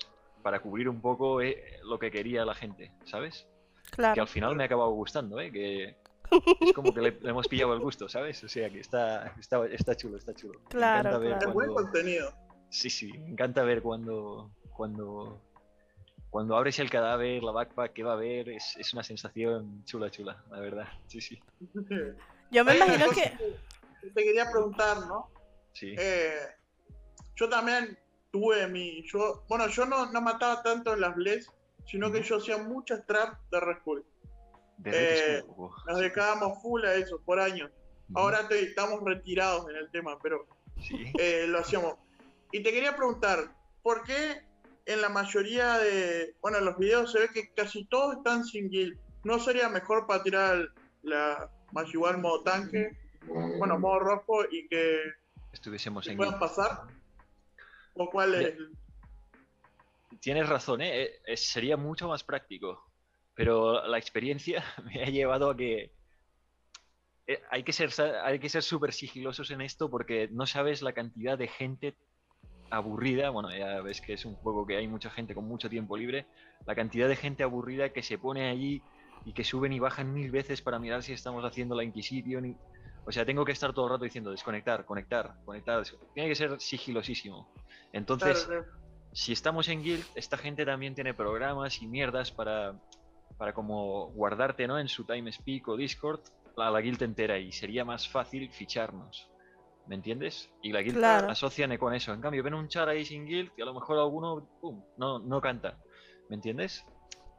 para 0.45 0.61
cubrir 0.61 0.89
un 0.89 1.01
poco 1.01 1.41
eh, 1.41 1.81
lo 1.83 1.99
que 1.99 2.13
quería 2.13 2.45
la 2.45 2.55
gente, 2.55 2.93
¿sabes? 3.05 3.49
Que 3.91 3.97
Claro. 3.97 4.23
al 4.23 4.29
final 4.29 4.55
me 4.55 4.63
ha 4.63 4.67
acabado 4.67 4.93
gustando, 4.93 5.41
¿eh? 5.41 5.51
Que 5.51 5.97
es 6.61 6.73
como 6.73 6.93
que 6.93 7.01
le, 7.01 7.11
le 7.21 7.31
hemos 7.31 7.49
pillado 7.49 7.75
el 7.75 7.81
gusto, 7.81 8.09
¿sabes? 8.09 8.43
O 8.45 8.49
sea 8.49 8.71
que 8.71 8.81
está, 8.81 9.35
está, 9.39 9.65
está 9.67 9.97
chulo, 9.97 10.17
está 10.17 10.35
chulo. 10.35 10.61
Claro, 10.69 11.21
claro. 11.21 11.49
Es 11.49 11.55
buen 11.55 11.73
contenido. 11.73 12.33
Sí, 12.69 12.91
sí, 12.91 13.13
me 13.13 13.31
encanta 13.31 13.63
ver 13.63 13.83
cuando, 13.83 14.51
cuando, 14.71 15.41
cuando 16.31 16.57
abres 16.57 16.79
el 16.79 16.91
cadáver, 16.91 17.43
la 17.43 17.53
backpack 17.53 17.93
que 17.93 18.03
va 18.03 18.13
a 18.13 18.15
haber, 18.15 18.49
es, 18.49 18.77
es 18.79 18.93
una 18.95 19.03
sensación 19.03 19.85
chula, 19.85 20.11
chula, 20.11 20.43
la 20.51 20.61
verdad. 20.61 20.89
Sí, 21.07 21.21
sí, 21.21 21.39
Yo 22.51 22.65
me 22.65 22.77
imagino 22.77 23.11
que... 23.11 23.61
Te 24.15 24.23
quería 24.25 24.51
preguntar, 24.51 25.07
¿no? 25.07 25.31
sí. 25.73 25.95
Eh, 25.97 26.35
yo 27.37 27.49
también 27.49 27.99
tuve 28.31 28.67
mi. 28.69 29.03
Yo, 29.07 29.45
bueno, 29.49 29.69
yo 29.69 29.87
no, 29.87 30.11
no 30.11 30.21
mataba 30.21 30.63
tanto 30.63 30.95
en 30.95 31.01
las 31.01 31.15
Bless, 31.15 31.51
sino 31.87 32.11
que 32.11 32.23
yo 32.23 32.39
hacía 32.39 32.59
muchas 32.59 33.07
traps 33.07 33.39
de 33.51 33.61
Red 33.61 33.79
Bull. 33.85 34.05
Eh, 34.85 35.43
Nos 35.87 35.99
dedicábamos 35.99 36.61
full 36.63 36.85
a 36.85 36.95
eso 36.95 37.21
por 37.25 37.39
años. 37.41 37.71
Ujú, 38.09 38.19
Ahora 38.19 38.47
te- 38.49 38.61
estamos 38.63 39.01
retirados 39.05 39.69
en 39.71 39.77
el 39.77 39.91
tema, 39.91 40.19
pero 40.23 40.47
Sí. 40.81 41.13
eh, 41.19 41.47
lo 41.49 41.59
hacíamos. 41.61 41.95
Y 42.51 42.63
te 42.63 42.73
quería 42.73 42.97
preguntar, 42.97 43.55
¿por 43.83 44.03
qué 44.05 44.43
en 44.87 45.01
la 45.01 45.09
mayoría 45.09 45.79
de. 45.79 46.35
Bueno, 46.43 46.59
en 46.59 46.65
los 46.65 46.77
videos 46.79 47.13
se 47.13 47.21
ve 47.21 47.29
que 47.33 47.53
casi 47.55 47.85
todos 47.87 48.17
están 48.17 48.45
sin 48.45 48.69
guild? 48.69 48.99
¿No 49.25 49.39
sería 49.39 49.69
mejor 49.69 50.07
para 50.07 50.23
tirar 50.23 50.69
la 51.03 51.51
igual 51.93 52.19
modo 52.19 52.43
tanque? 52.43 52.91
Bueno, 53.59 53.79
modo 53.79 54.01
rojo 54.01 54.45
y 54.51 54.67
que 54.69 55.01
Estuviésemos 55.53 56.07
¿Y 56.07 56.11
en 56.11 56.19
guild. 56.33 56.41
pasar? 56.41 56.81
¿O 57.95 58.11
cuál 58.11 58.35
es? 58.35 58.55
Tienes 60.21 60.49
razón. 60.49 60.81
Eh, 60.83 61.21
eh, 61.27 61.37
Sería 61.37 61.77
mucho 61.77 62.09
más 62.09 62.23
práctico, 62.25 62.92
pero 63.35 63.87
la 63.87 63.99
experiencia 63.99 64.65
me 64.85 65.03
ha 65.03 65.07
llevado 65.07 65.51
a 65.51 65.57
que 65.57 65.93
eh, 67.27 67.41
hay 67.51 67.63
que 67.63 67.73
ser 67.73 67.91
hay 68.25 68.39
que 68.39 68.49
ser 68.49 68.63
súper 68.63 68.93
sigilosos 68.93 69.51
en 69.51 69.61
esto 69.61 69.91
porque 69.91 70.29
no 70.33 70.47
sabes 70.47 70.83
la 70.83 70.93
cantidad 70.93 71.39
de 71.39 71.49
gente 71.49 71.95
aburrida, 72.71 73.29
bueno, 73.31 73.55
ya 73.55 73.81
ves 73.83 74.01
que 74.01 74.15
es 74.15 74.25
un 74.25 74.35
juego 74.37 74.67
que 74.67 74.77
hay 74.77 74.89
mucha 74.89 75.11
gente 75.11 75.35
con 75.35 75.47
mucho 75.47 75.69
tiempo 75.69 75.97
libre, 75.97 76.27
la 76.67 76.75
cantidad 76.75 77.07
de 77.07 77.17
gente 77.17 77.43
aburrida 77.43 77.91
que 77.91 78.03
se 78.03 78.17
pone 78.17 78.49
allí 78.49 78.83
y 79.27 79.35
que 79.35 79.45
suben 79.45 79.73
y 79.75 79.79
bajan 79.79 80.13
mil 80.13 80.31
veces 80.31 80.63
para 80.63 80.79
mirar 80.79 81.03
si 81.03 81.13
estamos 81.13 81.45
haciendo 81.45 81.75
la 81.75 81.85
Inquisition. 81.85 82.47
y- 82.47 82.57
O 83.05 83.13
sea, 83.13 83.27
tengo 83.27 83.45
que 83.45 83.53
estar 83.53 83.73
todo 83.75 83.87
el 83.87 83.91
rato 83.93 84.05
diciendo 84.05 84.31
desconectar, 84.31 84.87
conectar, 84.87 85.35
conectar. 85.45 85.83
Tiene 86.15 86.29
que 86.29 86.35
ser 86.35 86.59
sigilosísimo. 86.61 87.49
Entonces, 87.93 88.47
Claro, 88.47 88.65
si 89.13 89.33
estamos 89.33 89.69
en 89.69 89.83
guild, 89.83 90.05
esta 90.15 90.39
gente 90.39 90.65
también 90.65 90.95
tiene 90.95 91.13
programas 91.13 91.83
y 91.83 91.89
mierdas 91.89 92.31
para, 92.33 92.75
para 93.37 93.53
como 93.53 94.07
guardarte 94.13 94.67
¿no? 94.67 94.79
en 94.79 94.89
su 94.89 95.05
TimeSpeak 95.05 95.69
o 95.69 95.77
Discord 95.77 96.21
a 96.57 96.71
la 96.71 96.81
guild 96.81 97.03
entera 97.03 97.39
y 97.39 97.53
sería 97.53 97.85
más 97.85 98.09
fácil 98.09 98.51
ficharnos. 98.53 99.29
¿Me 99.87 99.97
entiendes? 99.97 100.49
Y 100.63 100.71
la 100.73 100.81
guild 100.83 100.99
Claro. 100.99 101.29
asocian 101.29 101.77
con 101.77 101.93
eso. 101.95 102.13
En 102.13 102.21
cambio, 102.21 102.43
ven 102.43 102.55
un 102.55 102.69
char 102.69 102.89
ahí 102.89 103.05
sin 103.05 103.27
guild 103.27 103.51
y 103.57 103.63
a 103.63 103.65
lo 103.65 103.75
mejor 103.75 103.99
alguno 103.99 104.49
pum, 104.61 104.83
no, 104.97 105.19
no 105.19 105.41
canta. 105.41 105.77
¿Me 106.29 106.37
entiendes? 106.37 106.85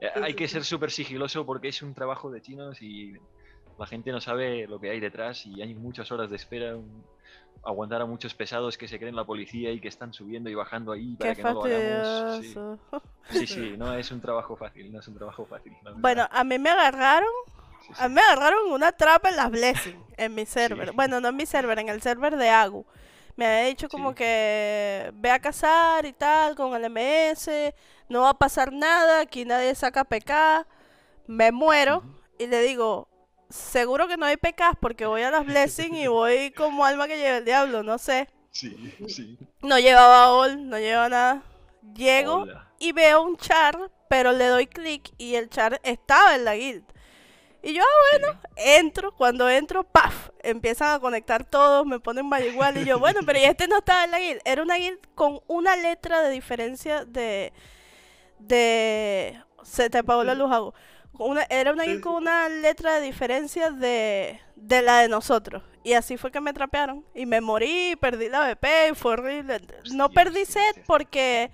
Eh, 0.01 0.09
Sí, 0.13 0.19
Hay 0.21 0.31
sí, 0.31 0.38
que 0.38 0.47
sí. 0.47 0.53
ser 0.53 0.65
súper 0.65 0.91
sigiloso 0.91 1.45
porque 1.45 1.69
es 1.69 1.81
un 1.81 1.93
trabajo 1.93 2.29
de 2.29 2.41
chinos 2.41 2.81
y 2.81 3.13
la 3.77 3.85
gente 3.87 4.11
no 4.11 4.21
sabe 4.21 4.67
lo 4.67 4.79
que 4.79 4.89
hay 4.89 4.99
detrás 4.99 5.45
y 5.45 5.61
hay 5.61 5.73
muchas 5.75 6.11
horas 6.11 6.29
de 6.29 6.35
espera. 6.35 6.75
un- 6.75 7.03
aguantar 7.65 8.01
a 8.01 8.05
muchos 8.05 8.33
pesados 8.33 8.77
que 8.77 8.89
se 8.89 8.99
creen 8.99 9.15
la 9.15 9.23
policía 9.23 9.71
y 9.71 9.79
que 9.79 9.87
están 9.87 10.11
subiendo 10.11 10.49
y 10.49 10.53
bajando 10.53 10.91
ahí 10.91 11.15
para 11.15 11.31
Qué 11.33 11.37
que 11.37 11.43
no 11.47 11.53
lo 11.53 11.63
hagamos. 11.63 12.37
Sí. 12.41 12.57
Sí, 13.31 13.47
sí, 13.47 13.77
no 13.77 13.93
es 13.93 14.11
un 14.11 14.19
trabajo 14.19 14.57
fácil, 14.57 14.91
no 14.91 14.99
es 14.99 15.07
un 15.07 15.15
trabajo 15.15 15.45
fácil. 15.45 15.71
Bueno, 15.95 16.27
a 16.29 16.43
mí 16.43 16.59
me 16.59 16.69
agarraron, 16.71 17.29
Sí, 17.87 17.93
a 17.97 18.09
mí 18.09 18.15
me 18.15 18.21
agarraron 18.21 18.69
una 18.69 18.91
trampa 18.91 19.29
en 19.29 19.37
las 19.37 19.49
Blessing, 19.49 20.03
en 20.17 20.35
mi 20.35 20.45
server. 20.45 20.91
Bueno, 20.91 21.21
no 21.21 21.29
en 21.29 21.37
mi 21.37 21.45
server, 21.45 21.79
en 21.79 21.87
el 21.87 22.01
server 22.01 22.35
de 22.35 22.49
Agu. 22.49 22.85
Me 23.37 23.45
había 23.47 23.69
dicho 23.69 23.87
como 23.87 24.13
que 24.13 25.09
ve 25.15 25.31
a 25.31 25.39
cazar 25.39 26.05
y 26.05 26.11
tal 26.11 26.55
con 26.55 26.75
el 26.75 26.83
MS, 26.85 27.73
no 28.09 28.23
va 28.23 28.31
a 28.31 28.37
pasar 28.37 28.73
nada, 28.73 29.21
aquí 29.21 29.45
nadie 29.45 29.73
saca 29.73 30.03
PK, 30.03 30.67
me 31.27 31.51
muero 31.53 32.03
y 32.37 32.47
le 32.47 32.61
digo, 32.61 33.07
seguro 33.53 34.07
que 34.07 34.17
no 34.17 34.25
hay 34.25 34.38
PKs 34.38 34.77
porque 34.79 35.05
voy 35.05 35.22
a 35.22 35.31
las 35.31 35.45
Blessing 35.45 35.93
y 35.95 36.07
voy 36.07 36.51
como 36.51 36.86
alma 36.86 37.07
que 37.07 37.17
lleva 37.17 37.38
el 37.38 37.45
diablo, 37.45 37.83
no 37.83 37.98
sé. 37.98 38.27
Sí, 38.51 38.75
sí. 39.07 39.38
No 39.62 39.79
llevaba 39.79 40.31
all, 40.31 40.67
no 40.69 40.77
llevaba 40.77 41.10
nada. 41.10 41.43
Llego 41.95 42.41
Hola. 42.41 42.72
y 42.79 42.91
veo 42.91 43.22
un 43.22 43.38
char, 43.38 43.91
pero 44.10 44.31
le 44.31 44.48
doy 44.48 44.67
clic 44.67 45.12
y 45.17 45.36
el 45.36 45.50
char 45.50 45.79
estaba 45.83 46.36
en 46.36 46.45
la 46.45 46.55
guild. 46.55 46.83
Y 47.62 47.74
yo, 47.74 47.81
ah, 47.81 48.17
bueno. 48.19 48.39
entro, 48.57 49.15
cuando 49.15 49.50
entro, 49.50 49.83
¡paf! 49.83 50.29
Empiezan 50.41 50.91
a 50.93 51.00
conectar 51.00 51.45
todos, 51.45 51.86
me 51.86 52.00
ponen 52.00 52.29
igual 52.45 52.77
y 52.77 52.86
yo, 52.86 53.00
bueno, 53.00 53.22
pero 53.25 53.39
y 53.39 53.43
este 53.43 53.67
no 53.67 53.77
estaba 53.77 54.03
en 54.03 54.12
la 54.12 54.19
guild. 54.19 54.41
Era 54.43 54.63
una 54.63 54.75
guild 54.75 55.00
con 55.15 55.39
una 55.48 55.75
letra 55.75 56.22
de 56.22 56.31
diferencia 56.31 57.05
de... 57.05 57.53
de... 58.39 59.41
Se 59.63 59.89
te 59.89 60.00
apagó 60.00 60.24
la 60.25 60.36
luz, 60.36 60.51
hago. 60.51 60.74
Una, 61.20 61.43
era 61.50 61.72
una 61.72 61.86
Sí, 61.86 62.01
con 62.01 62.15
una 62.15 62.50
letra 62.50 62.96
de 62.96 63.05
diferencia 63.05 63.70
de, 63.70 64.39
de 64.55 64.82
la 64.82 65.01
de 65.01 65.10
nosotros. 65.10 65.63
Y 65.84 65.93
así 65.93 66.17
fue 66.17 66.32
que 66.32 66.41
me 66.41 66.53
trapearon. 66.53 67.05
Y 67.13 67.25
me 67.25 67.41
morí, 67.41 67.96
perdí 68.00 68.29
la 68.29 68.48
BP, 68.48 68.91
y 68.91 68.96
fue 68.96 69.13
horrible. 69.13 69.62
No 69.93 70.05
Hostia, 70.05 70.24
perdí 70.24 70.46
set 70.46 70.84
porque 70.86 71.51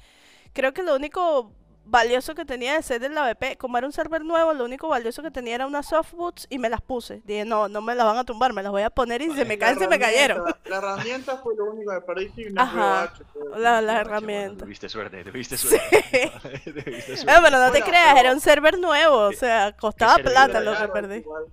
creo 0.54 0.74
que 0.74 0.84
lo 0.84 0.96
único 0.96 1.52
valioso 1.90 2.36
que 2.36 2.46
tenía 2.46 2.76
de 2.76 2.84
set 2.84 3.02
en 3.04 3.16
la 3.16 3.24
BP, 3.34 3.58
como 3.58 3.78
era 3.78 3.88
un 3.88 3.94
server 3.94 4.24
nuevo, 4.24 4.54
lo 4.54 4.66
único 4.66 4.88
valioso 4.88 5.22
que 5.24 5.32
tenía 5.32 5.56
era 5.56 5.68
unas 5.68 5.88
softboots 5.88 6.48
y 6.50 6.60
me 6.60 6.70
las 6.70 6.82
puse. 6.82 7.22
Dije, 7.26 7.46
no, 7.46 7.68
no 7.68 7.82
me 7.82 7.96
las 7.96 8.06
van 8.06 8.18
a 8.18 8.24
tumbar, 8.24 8.54
me 8.54 8.62
las 8.64 8.72
voy 8.72 8.84
a 8.84 8.90
poner 8.90 9.22
y 9.22 9.26
se 9.26 9.32
Vale. 9.32 9.46
me 9.46 9.58
La 9.58 9.60
caen, 9.66 9.80
se 9.80 9.88
me 9.88 10.00
cayeron. 10.00 10.38
herramienta- 10.38 10.70
La 10.70 10.78
herramienta 10.78 11.38
fue 11.38 11.56
lo 11.56 11.66
único 11.66 11.92
que 11.92 12.02
perdiste 12.02 12.42
y 12.44 12.54
no 12.54 12.62
Ajá. 12.62 13.14
fue 13.34 13.60
La- 13.60 13.82
las 13.82 13.96
Bueno, 13.96 14.00
herramientas. 14.02 14.64
Tuviste 14.66 14.90
suerte, 14.90 15.24
tuviste 15.24 15.58
Sí. 15.58 15.68
suerte. 15.68 16.32
Tuviste 16.64 17.14
Ah, 17.14 17.18
suerte. 17.18 17.26
pero 17.44 17.58
no 17.58 17.66
te 17.66 17.70
Bueno, 17.72 17.86
creas, 17.86 18.08
pero- 18.14 18.20
era 18.20 18.34
un 18.34 18.40
server 18.40 18.78
nuevo, 18.80 19.18
o 19.18 19.34
sea, 19.34 19.76
costaba 19.76 20.16
plata 20.18 20.60
lo 20.62 20.78
que 20.78 20.88
perdí. 20.90 21.16
igual. 21.18 21.46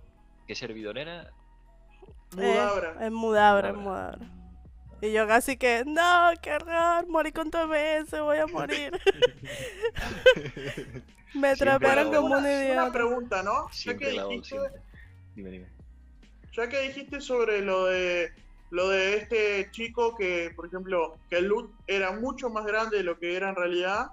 ¿Qué 0.47 0.55
servidor 0.55 0.99
era? 0.99 1.31
Eh, 2.39 2.53
Mudabra. 2.53 2.97
es 3.07 3.11
mudabra, 3.13 3.69
es 3.71 3.75
Mudabra. 3.77 4.19
Y 5.03 5.13
yo 5.13 5.27
casi 5.27 5.57
que, 5.57 5.85
no, 5.87 6.31
qué 6.43 6.55
horror, 6.55 7.07
morí 7.09 7.33
con 7.33 7.51
tu 7.51 7.59
MS, 7.59 8.19
voy 8.21 8.39
a 8.39 8.47
morir. 8.47 8.93
me 11.35 11.55
la 11.55 11.79
como 11.79 12.19
un 12.19 12.25
una, 12.25 12.39
una 12.39 12.65
idiota. 12.65 12.93
pregunta, 12.93 13.43
¿no? 13.43 13.71
Ya 13.71 13.97
que, 13.97 14.11
dijiste, 14.11 14.49
siempre. 14.49 14.81
Dime, 15.35 15.51
dime. 15.51 15.67
ya 16.53 16.69
que 16.69 16.81
dijiste 16.81 17.21
sobre 17.21 17.61
lo 17.61 17.87
de 17.87 18.33
lo 18.71 18.89
de 18.89 19.17
este 19.17 19.71
chico 19.71 20.17
que, 20.17 20.51
por 20.57 20.67
ejemplo, 20.67 21.19
que 21.31 21.37
el 21.37 21.47
loot 21.47 21.71
era 21.87 22.13
mucho 22.13 22.51
más 22.51 22.67
grande 22.67 22.99
de 22.99 23.05
lo 23.05 23.19
que 23.19 23.37
era 23.37 23.51
en 23.51 23.55
realidad, 23.55 24.11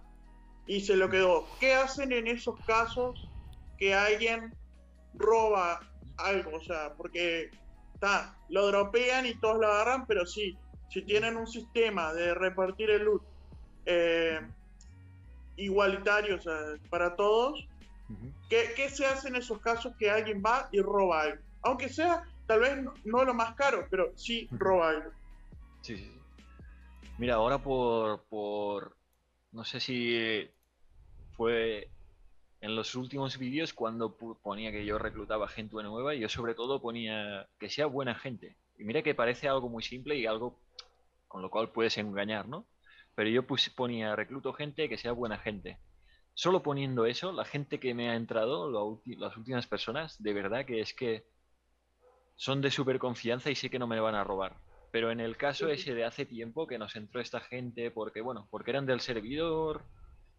y 0.68 0.82
se 0.82 0.96
lo 0.96 1.10
quedó. 1.10 1.48
¿Qué 1.60 1.74
hacen 1.74 2.12
en 2.12 2.28
esos 2.28 2.60
casos 2.66 3.30
que 3.78 3.94
alguien 3.94 4.54
roba 5.14 5.80
algo? 6.18 6.56
O 6.56 6.64
sea, 6.64 6.94
porque 6.96 7.50
está, 7.94 8.36
lo 8.50 8.68
dropean 8.68 9.26
y 9.26 9.36
todos 9.36 9.60
lo 9.60 9.68
agarran, 9.68 10.06
pero 10.06 10.26
sí, 10.26 10.58
si 10.94 11.02
tienen 11.02 11.38
un 11.38 11.48
sistema 11.48 12.14
de 12.14 12.36
repartir 12.36 12.92
el 12.92 13.04
loot 13.06 13.24
eh, 13.88 14.40
igualitario, 15.58 16.36
o 16.36 16.40
sea, 16.40 16.56
para 16.92 17.16
todos, 17.16 17.68
¿qué, 18.48 18.90
se 18.90 19.08
hace 19.08 19.30
en 19.30 19.38
esos 19.38 19.60
casos 19.60 19.96
que 19.98 20.12
alguien 20.12 20.44
va 20.46 20.70
y 20.72 20.82
roba 20.82 21.22
algo? 21.24 21.42
Aunque 21.64 21.90
sea, 21.90 22.24
tal 22.46 22.60
vez 22.60 22.78
no, 23.06 23.26
lo 23.26 23.34
más 23.34 23.56
caro, 23.56 23.88
pero 23.90 24.12
sí 24.16 24.48
roba 24.52 24.90
algo. 24.90 25.10
Sí, 25.82 25.98
sí. 25.98 26.12
Mira, 27.18 27.36
ahora 27.36 27.58
por, 27.58 28.26
por 28.26 28.96
no 29.52 29.64
sé 29.64 29.80
si 29.80 30.48
fue 31.32 31.90
en 32.62 32.76
los 32.76 32.94
últimos 32.94 33.40
vídeos 33.40 33.74
cuando 33.74 34.16
ponía 34.16 34.72
que 34.72 34.86
yo 34.86 34.98
reclutaba 35.00 35.48
gente 35.48 35.76
nueva 35.84 36.16
yo 36.16 36.30
sobre 36.30 36.56
todo 36.56 36.82
ponía 36.82 37.48
que 37.60 37.70
sea 37.70 37.88
buena 37.88 38.14
gente. 38.14 38.58
Y 38.78 38.84
mira 38.84 39.02
que 39.02 39.16
parece 39.16 39.48
algo 39.48 39.70
muy 39.70 39.84
simple 39.84 40.16
y 40.18 40.26
algo 40.26 40.63
con 41.34 41.42
lo 41.42 41.50
cual 41.50 41.72
puedes 41.72 41.98
engañar, 41.98 42.48
¿no? 42.48 42.68
Pero 43.16 43.28
yo 43.28 43.44
ponía 43.76 44.16
recluto 44.16 44.54
gente 44.54 44.88
que 44.88 45.00
sea 45.00 45.14
buena 45.14 45.40
gente. 45.40 45.80
Solo 46.36 46.62
poniendo 46.62 47.08
eso, 47.08 47.32
la 47.32 47.44
gente 47.44 47.80
que 47.80 47.96
me 47.96 48.12
ha 48.12 48.16
entrado, 48.16 49.02
las 49.18 49.36
últimas 49.36 49.66
personas, 49.66 50.22
de 50.22 50.32
verdad 50.32 50.64
que 50.64 50.80
es 50.80 50.94
que 50.94 51.26
son 52.36 52.62
de 52.62 52.70
súper 52.70 53.00
confianza 53.00 53.50
y 53.50 53.56
sé 53.56 53.72
que 53.72 53.80
no 53.80 53.88
me 53.88 54.00
van 54.00 54.14
a 54.14 54.24
robar. 54.24 54.58
Pero 54.92 55.10
en 55.10 55.20
el 55.20 55.36
caso 55.36 55.70
ese 55.70 55.96
de 55.96 56.06
hace 56.06 56.28
tiempo 56.28 56.68
que 56.68 56.78
nos 56.78 56.96
entró 56.96 57.20
esta 57.20 57.40
gente 57.40 57.90
porque, 57.90 58.22
bueno, 58.22 58.48
porque 58.52 58.70
eran 58.70 58.86
del 58.86 59.00
servidor, 59.00 59.86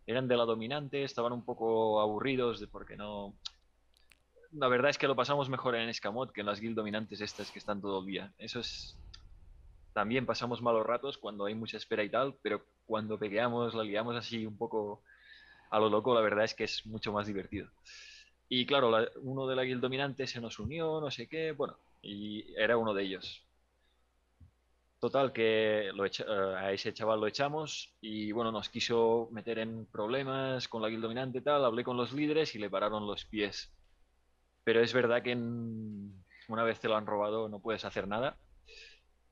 eran 0.07 0.29
de 0.29 0.37
la 0.37 0.45
dominante, 0.45 1.03
estaban 1.03 1.33
un 1.33 1.45
poco 1.45 2.01
aburridos 2.01 2.61
de 2.61 2.69
porque 2.69 2.95
no... 2.95 3.35
La 4.53 4.69
verdad 4.69 4.91
es 4.91 4.99
que 4.99 5.09
lo 5.09 5.17
pasamos 5.17 5.49
mejor 5.49 5.75
en 5.75 5.89
Escamot 5.89 6.31
que 6.31 6.43
en 6.43 6.47
las 6.47 6.61
guild 6.61 6.77
dominantes 6.77 7.21
estas 7.21 7.51
que 7.51 7.59
están 7.59 7.81
todo 7.81 7.99
el 7.99 8.07
día. 8.07 8.33
Eso 8.39 8.61
es... 8.61 8.97
También 9.95 10.27
pasamos 10.27 10.61
malos 10.61 10.85
ratos 10.85 11.19
cuando 11.19 11.47
hay 11.47 11.55
mucha 11.55 11.77
espera 11.77 12.03
y 12.03 12.11
tal, 12.11 12.35
pero 12.43 12.67
cuando 12.85 13.17
pegueamos, 13.17 13.75
la 13.75 13.85
liamos 13.85 14.17
así 14.17 14.45
un 14.45 14.59
poco 14.59 15.05
a 15.71 15.79
lo 15.79 15.89
loco, 15.89 16.13
la 16.15 16.21
verdad 16.21 16.45
es 16.45 16.53
que 16.53 16.65
es 16.65 16.85
mucho 16.85 17.13
más 17.13 17.29
divertido. 17.29 17.71
Y 18.49 18.67
claro, 18.67 18.93
uno 19.23 19.47
de 19.47 19.55
la 19.55 19.63
guild 19.63 19.81
dominante 19.81 20.27
se 20.27 20.41
nos 20.41 20.59
unió, 20.59 21.01
no 21.01 21.13
sé 21.13 21.29
qué, 21.29 21.53
bueno, 21.53 21.79
y 22.03 22.45
era 22.57 22.77
uno 22.77 22.93
de 22.93 23.05
ellos. 23.05 23.47
Total, 24.99 25.33
que 25.33 25.91
eh, 25.91 26.55
a 26.59 26.73
ese 26.73 26.93
chaval 26.93 27.21
lo 27.21 27.29
echamos 27.29 27.95
y 28.01 28.33
bueno, 28.33 28.51
nos 28.51 28.71
quiso 28.71 29.29
meter 29.31 29.61
en 29.61 29.87
problemas 29.87 30.67
con 30.67 30.83
la 30.83 30.89
guild 30.89 31.03
dominante 31.03 31.39
y 31.39 31.43
tal. 31.43 31.65
Hablé 31.65 31.85
con 31.85 31.97
los 31.97 32.13
líderes 32.13 32.55
y 32.55 32.59
le 32.59 32.71
pararon 32.71 33.07
los 33.07 33.27
pies. 33.27 33.71
Pero 34.65 34.81
es 34.81 34.93
verdad 34.93 35.23
que 35.23 35.35
una 36.49 36.65
vez 36.65 36.81
te 36.81 36.89
lo 36.89 36.97
han 36.97 37.07
robado 37.07 37.49
no 37.49 37.61
puedes 37.61 37.85
hacer 37.85 38.09
nada 38.09 38.39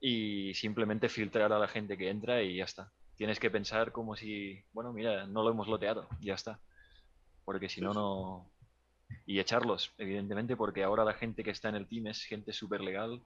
y 0.04 0.52
simplemente 0.54 1.08
filtrar 1.08 1.52
a 1.52 1.60
la 1.60 1.68
gente 1.68 1.96
que 1.96 2.10
entra 2.10 2.42
y 2.42 2.56
ya 2.56 2.64
está. 2.64 2.92
Tienes 3.14 3.38
que 3.38 3.52
pensar 3.52 3.92
como 3.92 4.16
si, 4.16 4.60
bueno, 4.72 4.92
mira, 4.92 5.28
no 5.28 5.44
lo 5.44 5.50
hemos 5.50 5.68
loteado, 5.68 6.08
ya 6.20 6.34
está. 6.34 6.58
Porque 7.44 7.68
si 7.68 7.80
no, 7.80 7.94
no. 7.94 8.50
Y 9.26 9.38
echarlos, 9.38 9.92
evidentemente, 9.98 10.56
porque 10.56 10.82
ahora 10.82 11.04
la 11.04 11.14
gente 11.14 11.44
que 11.44 11.52
está 11.52 11.68
en 11.68 11.76
el 11.76 11.86
team 11.86 12.08
es 12.08 12.24
gente 12.24 12.52
súper 12.52 12.80
legal 12.80 13.22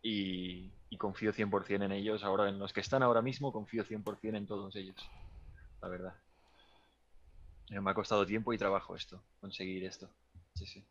y, 0.00 0.70
confío 0.96 1.30
100% 1.34 1.84
en 1.84 1.92
ellos. 1.92 2.24
Ahora, 2.24 2.48
en 2.48 2.58
los 2.58 2.72
que 2.72 2.80
están 2.80 3.02
ahora 3.02 3.20
mismo, 3.20 3.52
confío 3.52 3.84
100% 3.84 4.34
en 4.34 4.46
todos 4.46 4.74
ellos, 4.76 4.96
la 5.82 5.88
verdad. 5.88 6.14
Eh, 7.68 7.80
me 7.82 7.90
ha 7.90 7.94
costado 7.94 8.24
tiempo 8.24 8.54
y 8.54 8.58
trabajo 8.58 8.96
esto, 8.96 9.22
conseguir 9.40 9.84
esto. 9.84 10.08
Sí, 10.54 10.66
sí. 10.66 10.86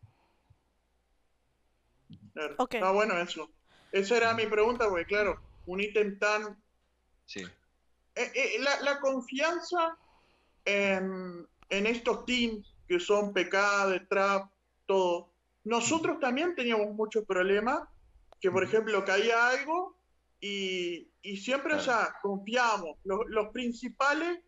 Está 2.35 2.91
bueno 2.91 3.17
eso. 3.17 3.49
Esa 3.91 4.17
era 4.17 4.33
mi 4.33 4.45
pregunta, 4.45 4.87
porque 4.89 5.05
claro, 5.05 5.39
un 5.65 5.81
ítem 5.81 6.17
tan... 6.19 6.61
Sí. 7.25 7.41
Eh, 8.15 8.31
eh, 8.33 8.59
la, 8.81 8.99
confianza 8.99 9.97
en, 10.65 11.47
en, 11.69 11.85
estos 11.85 12.25
teams 12.25 12.73
que 12.87 12.99
son 12.99 13.33
PK, 13.33 13.87
de 13.87 13.99
Trap, 14.01 14.49
todo. 14.85 15.29
Nosotros 15.63 16.19
también 16.19 16.55
teníamos 16.55 16.95
muchos 16.95 17.25
problemas 17.25 17.87
que 18.39 18.49
por 18.49 18.63
ejemplo 18.63 19.03
caía 19.03 19.49
algo 19.49 19.95
y, 20.39 21.09
y 21.21 21.37
siempre, 21.37 21.75
o 21.75 21.79
sea, 21.79 22.15
confiamos. 22.21 22.97
Los, 23.03 23.21
los, 23.27 23.49
principales, 23.49 24.39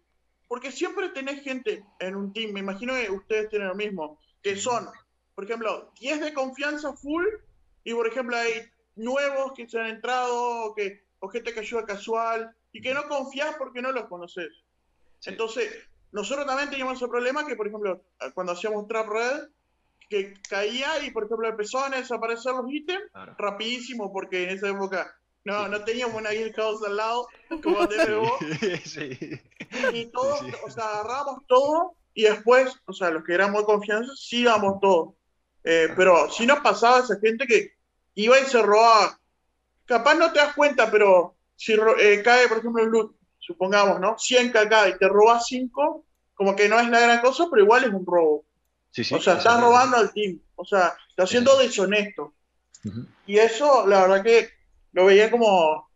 porque 0.47 0.71
siempre 0.71 1.10
tenés 1.10 1.43
gente 1.43 1.84
en 1.99 2.15
un 2.15 2.34
team, 2.34 2.52
me 2.54 2.60
imagino 2.60 2.93
que 2.93 3.12
ustedes 3.12 3.49
tienen 3.49 3.67
lo 3.67 3.75
mismo, 3.75 4.19
que 4.41 4.56
son, 4.56 4.88
por 5.36 5.43
ejemplo, 5.43 5.91
10 5.99 6.21
de 6.21 6.34
confianza 6.34 6.93
full 6.93 7.25
y 7.84 7.93
por 7.93 8.08
ejemplo 8.08 8.36
hay 8.36 8.69
nuevos 8.99 9.53
que 9.53 9.67
se 9.67 9.79
han 9.79 9.88
entrado 9.88 10.65
o, 10.65 10.75
que, 10.75 11.03
o 11.19 11.29
gente 11.29 11.53
que 11.53 11.62
ayuda 11.62 11.85
casual 11.85 12.55
y 12.71 12.81
que 12.81 12.93
no 12.93 13.07
confías 13.07 13.55
porque 13.57 13.81
no 13.81 13.91
los 13.91 14.05
conoces. 14.05 14.49
Entonces, 15.25 15.71
nosotros 16.12 16.45
también 16.45 16.69
teníamos 16.69 16.97
ese 16.97 17.07
problema 17.07 17.45
que, 17.45 17.55
por 17.55 17.67
ejemplo, 17.67 18.03
cuando 18.33 18.53
hacíamos 18.53 18.88
Trap 18.88 19.09
Red, 19.09 19.49
que 20.09 20.33
caía 20.49 21.03
y, 21.03 21.12
por 21.12 21.25
ejemplo, 21.25 21.47
empezaban 21.47 21.93
a 21.93 21.97
desaparecer 21.97 22.53
los 22.53 22.71
ítems 22.71 23.03
rapidísimo, 23.38 24.12
porque 24.12 24.43
en 24.43 24.49
esa 24.49 24.69
época 24.69 25.15
no, 25.43 25.67
no 25.67 25.83
teníamos 25.83 26.15
una 26.15 26.31
guild 26.31 26.55
house 26.55 26.83
al 26.83 26.97
lado, 26.97 27.27
como 27.63 27.88
tenemos 27.88 28.31
sí. 28.85 29.17
Y 29.93 30.05
todos, 30.07 30.41
o 30.65 30.71
sea, 30.71 30.99
agarramos 30.99 31.45
todo 31.47 31.95
y 32.13 32.23
después, 32.23 32.75
o 32.85 32.93
sea, 32.93 33.12
los 33.12 33.23
que 33.23 33.33
éramos 33.33 33.62
de 33.62 33.65
confianza, 33.65 34.12
sí 34.15 34.43
damos 34.43 34.79
todo. 34.81 35.15
Eh, 35.63 35.89
pero 35.95 36.29
si 36.31 36.45
nos 36.45 36.59
pasaba 36.62 36.99
esa 36.99 37.19
gente 37.19 37.45
que 37.45 37.73
iba 38.15 38.39
y 38.39 38.45
se 38.45 38.62
robaba. 38.62 39.19
Capaz 39.86 40.15
no 40.15 40.32
te 40.32 40.39
das 40.39 40.54
cuenta, 40.54 40.89
pero 40.91 41.36
si 41.56 41.74
eh, 41.74 42.22
cae, 42.24 42.48
por 42.48 42.60
ejemplo, 42.60 42.84
el 42.84 42.89
loot, 42.89 43.15
supongamos, 43.39 44.00
¿no? 44.00 44.17
100 44.17 44.52
kk 44.52 44.74
y 44.89 44.98
te 44.98 45.08
robas 45.08 45.45
5, 45.48 46.06
como 46.36 46.56
que 46.56 46.69
no 46.69 46.80
es 46.80 46.89
la 46.89 47.00
gran 47.00 47.22
cosa, 47.22 47.48
pero 47.50 47.63
igual 47.63 47.84
es 47.84 47.93
un 47.93 48.06
robo 48.06 48.45
o 49.12 49.22
sea, 49.22 49.36
estás 49.36 49.62
robando 49.62 49.98
al 49.98 50.12
team. 50.12 50.39
O 50.56 50.65
sea, 50.65 50.93
está 51.10 51.26
siendo 51.28 51.58
deshonesto. 51.58 52.34
Y 53.26 53.38
eso, 53.38 53.86
la 53.88 54.02
verdad 54.02 54.24
que 54.24 54.50
lo 54.93 55.06
veía 55.06 55.30
como... 55.30 55.89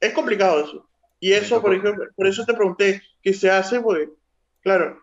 Es 0.00 0.12
complicado 0.12 0.64
eso. 0.64 0.88
Y 1.20 1.32
eso, 1.32 1.60
por 1.60 1.74
ejemplo, 1.74 2.06
por 2.16 2.26
eso 2.26 2.44
te 2.44 2.54
pregunté 2.54 3.02
qué 3.22 3.32
se 3.32 3.50
hace, 3.50 3.80
porque, 3.80 4.08
claro, 4.60 5.00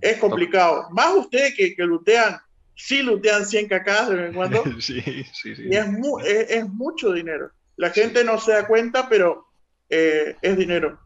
es 0.00 0.16
complicado. 0.18 0.88
Más 0.90 1.14
ustedes 1.14 1.54
que, 1.54 1.74
que 1.74 1.82
lutean, 1.82 2.40
sí 2.86 3.02
lutean 3.02 3.46
100 3.46 3.68
cacas 3.68 4.08
de 4.08 4.16
vez 4.16 4.28
en 4.28 4.34
cuando. 4.34 4.64
sí, 4.80 5.00
sí, 5.32 5.56
sí. 5.56 5.68
Y 5.70 5.76
es, 5.76 6.50
es, 6.50 6.68
mucho 6.68 7.12
dinero. 7.12 7.50
La 7.76 7.90
gente 7.90 8.24
no 8.24 8.38
se 8.38 8.52
da 8.52 8.66
cuenta, 8.66 9.08
pero 9.08 9.46
eh, 9.88 10.36
es 10.42 10.56
dinero. 10.56 11.00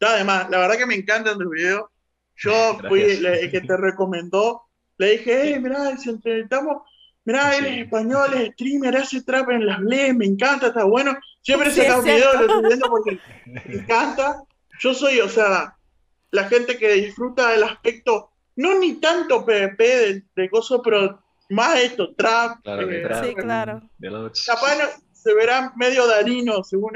Además, 0.00 0.48
la 0.50 0.58
verdad 0.58 0.76
que 0.76 0.86
me 0.86 0.94
encantan 0.94 1.38
los 1.38 1.50
videos 1.50 1.86
yo 2.36 2.78
fui 2.88 3.02
el 3.02 3.50
que 3.50 3.60
te 3.62 3.76
recomendó, 3.76 4.62
le 4.98 5.12
dije, 5.12 5.40
hey, 5.42 5.60
mirá, 5.60 5.96
si 5.96 6.10
intentamos, 6.10 6.82
mirá, 7.24 7.56
él 7.56 7.66
es 7.66 7.78
español, 7.84 8.34
es 8.34 8.52
streamer, 8.52 8.96
hace 8.96 9.22
trap 9.22 9.50
en 9.50 9.66
las 9.66 9.80
ble, 9.80 10.12
me 10.12 10.26
encanta, 10.26 10.68
está 10.68 10.84
bueno. 10.84 11.16
Siempre 11.42 11.70
se 11.70 11.90
un 11.94 12.04
video, 12.04 12.34
lo 12.34 12.40
estoy 12.40 12.62
viendo 12.66 12.88
porque 12.88 13.18
me 13.46 13.74
encanta. 13.74 14.42
Yo 14.80 14.92
soy, 14.92 15.20
o 15.20 15.28
sea, 15.28 15.76
la 16.30 16.44
gente 16.48 16.76
que 16.76 16.92
disfruta 16.92 17.50
del 17.50 17.62
aspecto, 17.62 18.32
no 18.56 18.78
ni 18.78 18.94
tanto 18.94 19.44
PvP 19.44 19.84
de, 19.84 20.22
de 20.34 20.50
cosas, 20.50 20.80
pero 20.82 21.22
más 21.50 21.78
esto, 21.78 22.14
trap. 22.14 22.62
Claro, 22.62 22.90
eh, 22.90 23.08
sí, 23.22 23.34
claro. 23.34 23.82
Capaz 24.46 25.00
se 25.12 25.34
verá 25.34 25.72
medio 25.76 26.06
darino 26.06 26.62
según 26.64 26.92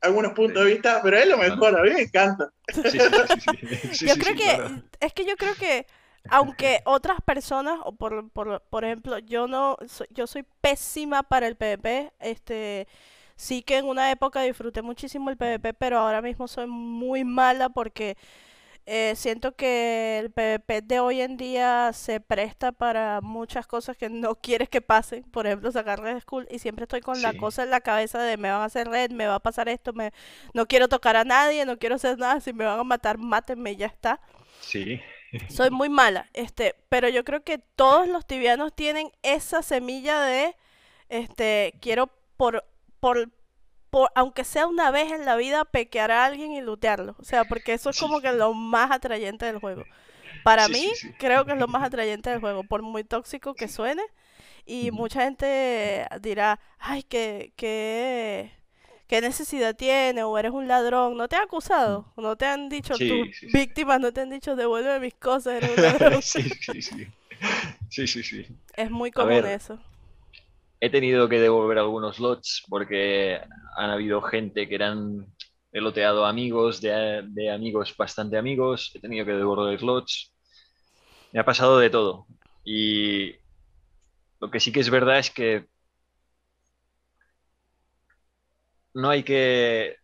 algunos 0.00 0.32
puntos 0.32 0.64
de 0.64 0.72
vista, 0.72 1.00
pero 1.02 1.16
es 1.16 1.26
lo 1.26 1.38
mejor, 1.38 1.78
a 1.78 1.82
mí 1.82 1.90
me 1.90 2.02
encanta. 2.02 2.50
yo 2.74 4.14
creo 4.16 4.36
que, 4.36 4.82
es 5.00 5.12
que 5.12 5.24
yo 5.24 5.36
creo 5.36 5.54
que, 5.54 5.86
aunque 6.28 6.80
otras 6.84 7.18
personas, 7.24 7.78
o 7.84 7.92
por, 7.92 8.30
por, 8.30 8.62
por 8.68 8.84
ejemplo, 8.84 9.18
yo 9.18 9.46
no, 9.46 9.76
yo 10.10 10.26
soy 10.26 10.44
pésima 10.60 11.22
para 11.22 11.46
el 11.46 11.56
PvP, 11.56 12.12
este, 12.20 12.86
sí 13.36 13.62
que 13.62 13.78
en 13.78 13.86
una 13.86 14.10
época 14.10 14.42
disfruté 14.42 14.82
muchísimo 14.82 15.30
el 15.30 15.36
PvP, 15.36 15.74
pero 15.74 15.98
ahora 15.98 16.20
mismo 16.20 16.48
soy 16.48 16.66
muy 16.66 17.24
mala 17.24 17.70
porque 17.70 18.16
eh, 18.86 19.14
siento 19.16 19.56
que 19.56 20.18
el 20.18 20.30
PvP 20.30 20.82
de 20.82 21.00
hoy 21.00 21.22
en 21.22 21.38
día 21.38 21.92
se 21.94 22.20
presta 22.20 22.70
para 22.72 23.20
muchas 23.22 23.66
cosas 23.66 23.96
que 23.96 24.10
no 24.10 24.34
quieres 24.42 24.68
que 24.68 24.82
pasen. 24.82 25.22
Por 25.24 25.46
ejemplo, 25.46 25.72
sacar 25.72 26.00
Red 26.00 26.20
School 26.20 26.46
y 26.50 26.58
siempre 26.58 26.84
estoy 26.84 27.00
con 27.00 27.22
la 27.22 27.34
cosa 27.34 27.62
en 27.62 27.70
la 27.70 27.80
cabeza 27.80 28.22
de 28.22 28.36
me 28.36 28.50
van 28.50 28.60
a 28.60 28.64
hacer 28.66 28.88
red, 28.88 29.10
me 29.10 29.26
va 29.26 29.36
a 29.36 29.40
pasar 29.40 29.68
esto, 29.68 29.92
me... 29.92 30.12
no 30.52 30.66
quiero 30.66 30.88
tocar 30.88 31.16
a 31.16 31.24
nadie, 31.24 31.64
no 31.64 31.78
quiero 31.78 31.94
hacer 31.94 32.18
nada, 32.18 32.40
si 32.40 32.52
me 32.52 32.64
van 32.64 32.78
a 32.78 32.84
matar, 32.84 33.16
mátenme 33.18 33.76
ya 33.76 33.86
está. 33.86 34.20
Sí. 34.60 35.00
Soy 35.48 35.70
muy 35.70 35.88
mala, 35.88 36.28
este, 36.32 36.74
pero 36.88 37.08
yo 37.08 37.24
creo 37.24 37.42
que 37.42 37.58
todos 37.58 38.06
los 38.06 38.26
tibianos 38.26 38.74
tienen 38.74 39.10
esa 39.22 39.62
semilla 39.62 40.20
de, 40.20 40.54
este, 41.08 41.74
quiero 41.80 42.10
por, 42.36 42.64
por 43.00 43.30
por, 43.94 44.10
aunque 44.16 44.42
sea 44.42 44.66
una 44.66 44.90
vez 44.90 45.12
en 45.12 45.24
la 45.24 45.36
vida, 45.36 45.64
pequear 45.64 46.10
a 46.10 46.24
alguien 46.24 46.50
y 46.50 46.60
lootearlo. 46.60 47.14
O 47.20 47.22
sea, 47.22 47.44
porque 47.44 47.74
eso 47.74 47.90
es 47.90 48.00
como 48.00 48.20
que 48.20 48.32
lo 48.32 48.52
más 48.52 48.90
atrayente 48.90 49.46
del 49.46 49.60
juego. 49.60 49.84
Para 50.42 50.66
mí, 50.66 50.90
creo 51.16 51.44
que 51.44 51.52
es 51.52 51.58
lo 51.58 51.68
más 51.68 51.84
atrayente 51.84 52.28
del 52.28 52.40
juego, 52.40 52.64
por 52.64 52.82
muy 52.82 53.04
tóxico 53.04 53.54
que 53.54 53.68
suene. 53.68 54.02
Y 54.66 54.90
mucha 54.90 55.22
gente 55.22 56.08
dirá, 56.20 56.58
ay, 56.80 57.04
que, 57.04 57.52
que 57.54 58.50
¿qué 59.06 59.20
necesidad 59.20 59.76
tiene? 59.76 60.24
O 60.24 60.36
eres 60.38 60.50
un 60.50 60.66
ladrón. 60.66 61.16
¿No 61.16 61.28
te 61.28 61.36
han 61.36 61.42
acusado? 61.42 62.12
¿No 62.16 62.34
te 62.34 62.46
han 62.46 62.68
dicho 62.68 62.94
tus 62.94 63.52
víctimas? 63.52 64.00
¿No 64.00 64.12
te 64.12 64.22
han 64.22 64.30
dicho 64.30 64.56
devuelve 64.56 64.98
mis 64.98 65.14
cosas? 65.14 65.62
Eres 65.62 65.70
un 65.76 65.82
ladrón. 65.84 66.20
sí, 66.20 66.42
sí, 66.60 66.82
sí. 66.82 67.06
Sí, 67.90 68.08
sí, 68.08 68.24
sí. 68.24 68.46
Es 68.74 68.90
muy 68.90 69.12
común 69.12 69.46
eso. 69.46 69.78
He 70.84 70.90
tenido 70.90 71.30
que 71.30 71.40
devolver 71.40 71.78
algunos 71.78 72.18
lots 72.20 72.62
porque 72.68 73.40
han 73.76 73.88
habido 73.90 74.20
gente 74.20 74.68
que 74.68 74.74
eran 74.74 75.26
peloteado 75.70 76.26
amigos 76.26 76.82
de, 76.82 77.22
de 77.26 77.50
amigos 77.50 77.96
bastante 77.96 78.36
amigos. 78.36 78.92
He 78.94 79.00
tenido 79.00 79.24
que 79.24 79.32
devolver 79.32 79.82
lots. 79.82 80.30
Me 81.32 81.40
ha 81.40 81.44
pasado 81.46 81.78
de 81.78 81.88
todo. 81.88 82.26
Y 82.64 83.34
lo 84.40 84.50
que 84.50 84.60
sí 84.60 84.72
que 84.72 84.80
es 84.80 84.90
verdad 84.90 85.18
es 85.20 85.30
que 85.30 85.66
no 88.92 89.08
hay 89.08 89.22
que... 89.22 89.96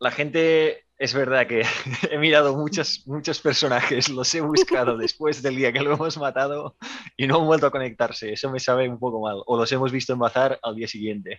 La 0.00 0.10
gente, 0.10 0.86
es 1.00 1.14
verdad 1.14 1.46
que 1.46 1.62
he 2.10 2.18
mirado 2.18 2.54
muchos, 2.54 3.04
muchos 3.06 3.40
personajes, 3.40 4.10
los 4.10 4.34
he 4.34 4.42
buscado 4.42 4.98
después 4.98 5.42
del 5.42 5.56
día 5.56 5.72
que 5.72 5.80
lo 5.80 5.94
hemos 5.94 6.18
matado 6.18 6.76
y 7.16 7.26
no 7.26 7.40
han 7.40 7.46
vuelto 7.46 7.66
a 7.66 7.70
conectarse. 7.70 8.34
Eso 8.34 8.50
me 8.50 8.60
sabe 8.60 8.86
un 8.86 8.98
poco 8.98 9.22
mal. 9.22 9.42
O 9.46 9.56
los 9.56 9.72
hemos 9.72 9.90
visto 9.92 10.12
en 10.12 10.18
bazar 10.18 10.60
al 10.62 10.76
día 10.76 10.86
siguiente. 10.86 11.38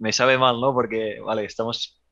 Me 0.00 0.12
sabe 0.12 0.36
mal, 0.36 0.60
¿no? 0.60 0.74
Porque, 0.74 1.20
vale, 1.20 1.44
estamos 1.44 2.02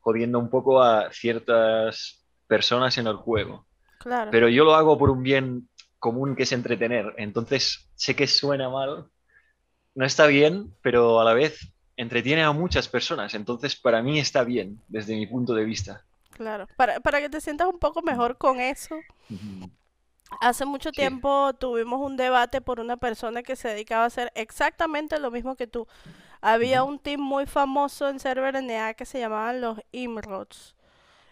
jodiendo 0.00 0.38
un 0.38 0.50
poco 0.50 0.82
a 0.82 1.10
ciertas 1.10 2.22
personas 2.46 2.98
en 2.98 3.06
el 3.06 3.16
juego. 3.16 3.66
Claro. 3.98 4.30
Pero 4.30 4.50
yo 4.50 4.64
lo 4.64 4.74
hago 4.74 4.98
por 4.98 5.08
un 5.08 5.22
bien 5.22 5.70
común 5.98 6.36
que 6.36 6.42
es 6.42 6.52
entretener. 6.52 7.14
Entonces, 7.16 7.90
sé 7.94 8.14
que 8.14 8.26
suena 8.26 8.68
mal, 8.68 9.06
no 9.94 10.04
está 10.04 10.26
bien, 10.26 10.74
pero 10.82 11.18
a 11.18 11.24
la 11.24 11.32
vez 11.32 11.72
entretiene 11.96 12.42
a 12.42 12.52
muchas 12.52 12.88
personas, 12.88 13.32
entonces 13.32 13.74
para 13.74 14.02
mí 14.02 14.18
está 14.18 14.44
bien 14.44 14.82
desde 14.86 15.16
mi 15.16 15.26
punto 15.26 15.54
de 15.54 15.64
vista. 15.64 16.04
Claro, 16.36 16.68
para, 16.76 17.00
para 17.00 17.20
que 17.20 17.30
te 17.30 17.40
sientas 17.40 17.66
un 17.66 17.78
poco 17.78 18.02
mejor 18.02 18.36
con 18.36 18.60
eso. 18.60 18.94
Hace 20.42 20.66
mucho 20.66 20.92
tiempo 20.92 21.54
tuvimos 21.54 21.98
un 22.00 22.18
debate 22.18 22.60
por 22.60 22.78
una 22.78 22.98
persona 22.98 23.42
que 23.42 23.56
se 23.56 23.68
dedicaba 23.68 24.04
a 24.04 24.08
hacer 24.08 24.30
exactamente 24.34 25.18
lo 25.18 25.30
mismo 25.30 25.56
que 25.56 25.66
tú. 25.66 25.86
Había 26.42 26.84
un 26.84 26.98
team 26.98 27.22
muy 27.22 27.46
famoso 27.46 28.08
en 28.10 28.20
server 28.20 28.62
NA 28.62 28.92
que 28.92 29.06
se 29.06 29.18
llamaban 29.18 29.62
los 29.62 29.80
Imrods. 29.92 30.74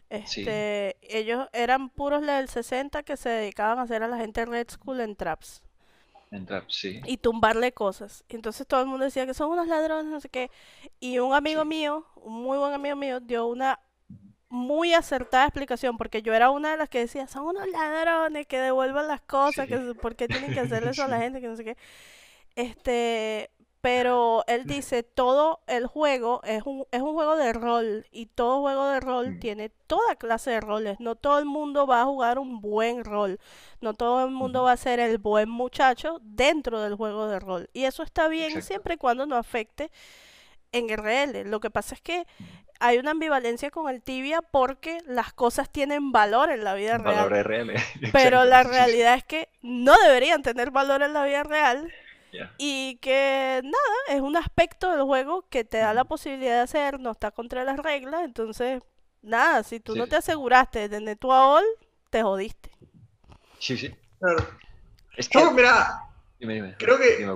Este, 0.08 0.96
ellos 1.02 1.48
eran 1.52 1.90
puros 1.90 2.22
level 2.22 2.48
60 2.48 3.02
que 3.02 3.18
se 3.18 3.28
dedicaban 3.28 3.78
a 3.78 3.82
hacer 3.82 4.02
a 4.02 4.08
la 4.08 4.16
gente 4.16 4.46
Red 4.46 4.68
School 4.70 5.00
en 5.00 5.16
traps 5.16 5.62
sí. 6.68 7.00
Y 7.06 7.16
tumbarle 7.18 7.72
cosas. 7.72 8.24
Entonces 8.28 8.66
todo 8.66 8.80
el 8.80 8.86
mundo 8.86 9.04
decía 9.04 9.26
que 9.26 9.34
son 9.34 9.50
unos 9.50 9.68
ladrones, 9.68 10.06
no 10.06 10.20
sé 10.20 10.28
qué. 10.28 10.50
Y 11.00 11.18
un 11.18 11.34
amigo 11.34 11.64
mío, 11.64 12.06
un 12.16 12.42
muy 12.42 12.58
buen 12.58 12.72
amigo 12.72 12.96
mío, 12.96 13.20
dio 13.20 13.46
una 13.46 13.80
muy 14.54 14.94
acertada 14.94 15.46
explicación, 15.46 15.96
porque 15.98 16.22
yo 16.22 16.32
era 16.32 16.50
una 16.50 16.70
de 16.70 16.76
las 16.76 16.88
que 16.88 17.00
decía, 17.00 17.26
son 17.26 17.46
unos 17.46 17.68
ladrones 17.68 18.46
que 18.46 18.58
devuelvan 18.58 19.08
las 19.08 19.20
cosas, 19.20 19.66
que 19.66 19.78
por 20.00 20.16
qué 20.16 20.28
tienen 20.28 20.54
que 20.54 20.60
hacer 20.60 20.84
eso 20.84 21.02
a 21.04 21.08
la 21.08 21.18
gente, 21.20 21.40
que 21.40 21.48
no 21.48 21.56
sé 21.56 21.64
qué. 21.64 21.76
Este, 22.56 23.50
pero 23.84 24.44
él 24.46 24.64
dice, 24.64 25.02
todo 25.02 25.60
el 25.66 25.86
juego 25.86 26.40
es 26.44 26.62
un, 26.64 26.86
es 26.90 27.02
un 27.02 27.12
juego 27.12 27.36
de 27.36 27.52
rol 27.52 28.06
y 28.10 28.26
todo 28.26 28.62
juego 28.62 28.86
de 28.86 28.98
rol 29.00 29.32
mm. 29.32 29.40
tiene 29.40 29.68
toda 29.68 30.16
clase 30.16 30.52
de 30.52 30.60
roles. 30.62 31.00
No 31.00 31.16
todo 31.16 31.38
el 31.38 31.44
mundo 31.44 31.86
va 31.86 32.00
a 32.00 32.04
jugar 32.06 32.38
un 32.38 32.62
buen 32.62 33.04
rol. 33.04 33.38
No 33.82 33.92
todo 33.92 34.24
el 34.24 34.30
mundo 34.30 34.62
va 34.62 34.72
a 34.72 34.76
ser 34.78 35.00
el 35.00 35.18
buen 35.18 35.50
muchacho 35.50 36.18
dentro 36.22 36.80
del 36.80 36.94
juego 36.94 37.28
de 37.28 37.40
rol. 37.40 37.68
Y 37.74 37.84
eso 37.84 38.02
está 38.02 38.28
bien 38.28 38.62
siempre 38.62 38.94
y 38.94 38.96
cuando 38.96 39.26
no 39.26 39.36
afecte 39.36 39.90
en 40.72 40.88
RL. 40.88 41.50
Lo 41.50 41.60
que 41.60 41.70
pasa 41.70 41.94
es 41.94 42.00
que 42.00 42.20
mm. 42.20 42.44
Hay 42.80 42.98
una 42.98 43.12
ambivalencia 43.12 43.70
con 43.70 43.92
el 43.92 44.02
tibia 44.02 44.42
porque 44.42 44.98
las 45.06 45.32
cosas 45.32 45.70
tienen 45.70 46.12
valor 46.12 46.50
en 46.50 46.64
la 46.64 46.74
vida 46.74 46.98
real. 46.98 47.28
Valor 47.28 47.46
RL. 47.46 47.74
Pero 48.12 48.44
la 48.44 48.62
realidad 48.62 49.14
es 49.14 49.24
que 49.24 49.48
no 49.62 49.94
deberían 50.02 50.42
tener 50.42 50.70
valor 50.70 51.02
en 51.02 51.12
la 51.12 51.24
vida 51.24 51.42
real 51.42 51.92
y 52.58 52.96
que 52.96 53.60
nada, 53.62 53.94
es 54.08 54.20
un 54.20 54.36
aspecto 54.36 54.90
del 54.90 55.02
juego 55.02 55.46
que 55.48 55.64
te 55.64 55.78
da 55.78 55.94
la 55.94 56.04
posibilidad 56.04 56.56
de 56.56 56.60
hacer, 56.62 56.98
no 56.98 57.12
está 57.12 57.30
contra 57.30 57.62
las 57.62 57.78
reglas, 57.78 58.22
entonces 58.24 58.82
nada, 59.22 59.62
si 59.62 59.80
tú 59.80 59.94
no 59.94 60.06
te 60.08 60.16
aseguraste 60.16 60.80
de 60.80 60.88
tener 60.88 61.16
tu 61.16 61.32
AOL, 61.32 61.64
te 62.10 62.22
jodiste. 62.22 62.70
Sí, 63.58 63.76
sí. 63.76 63.94
Claro. 64.18 64.46
Yo, 65.30 65.52
mira, 65.52 66.00
creo 66.78 66.98
que, 66.98 67.26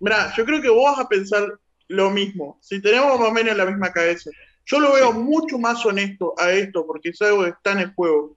mira, 0.00 0.32
yo 0.36 0.44
creo 0.44 0.62
que 0.62 0.68
vos 0.68 0.92
vas 0.92 1.04
a 1.04 1.08
pensar 1.08 1.58
lo 1.88 2.10
mismo. 2.10 2.58
Si 2.60 2.80
tenemos 2.80 3.18
más 3.18 3.28
o 3.28 3.32
menos 3.32 3.56
la 3.56 3.66
misma 3.66 3.92
cabeza. 3.92 4.30
Yo 4.70 4.80
lo 4.80 4.92
veo 4.92 5.12
mucho 5.12 5.58
más 5.58 5.84
honesto 5.84 6.34
a 6.38 6.52
esto, 6.52 6.86
porque 6.86 7.08
es 7.10 7.22
algo 7.22 7.44
que 7.44 7.50
está 7.50 7.72
en 7.72 7.78
el 7.80 7.94
juego, 7.94 8.36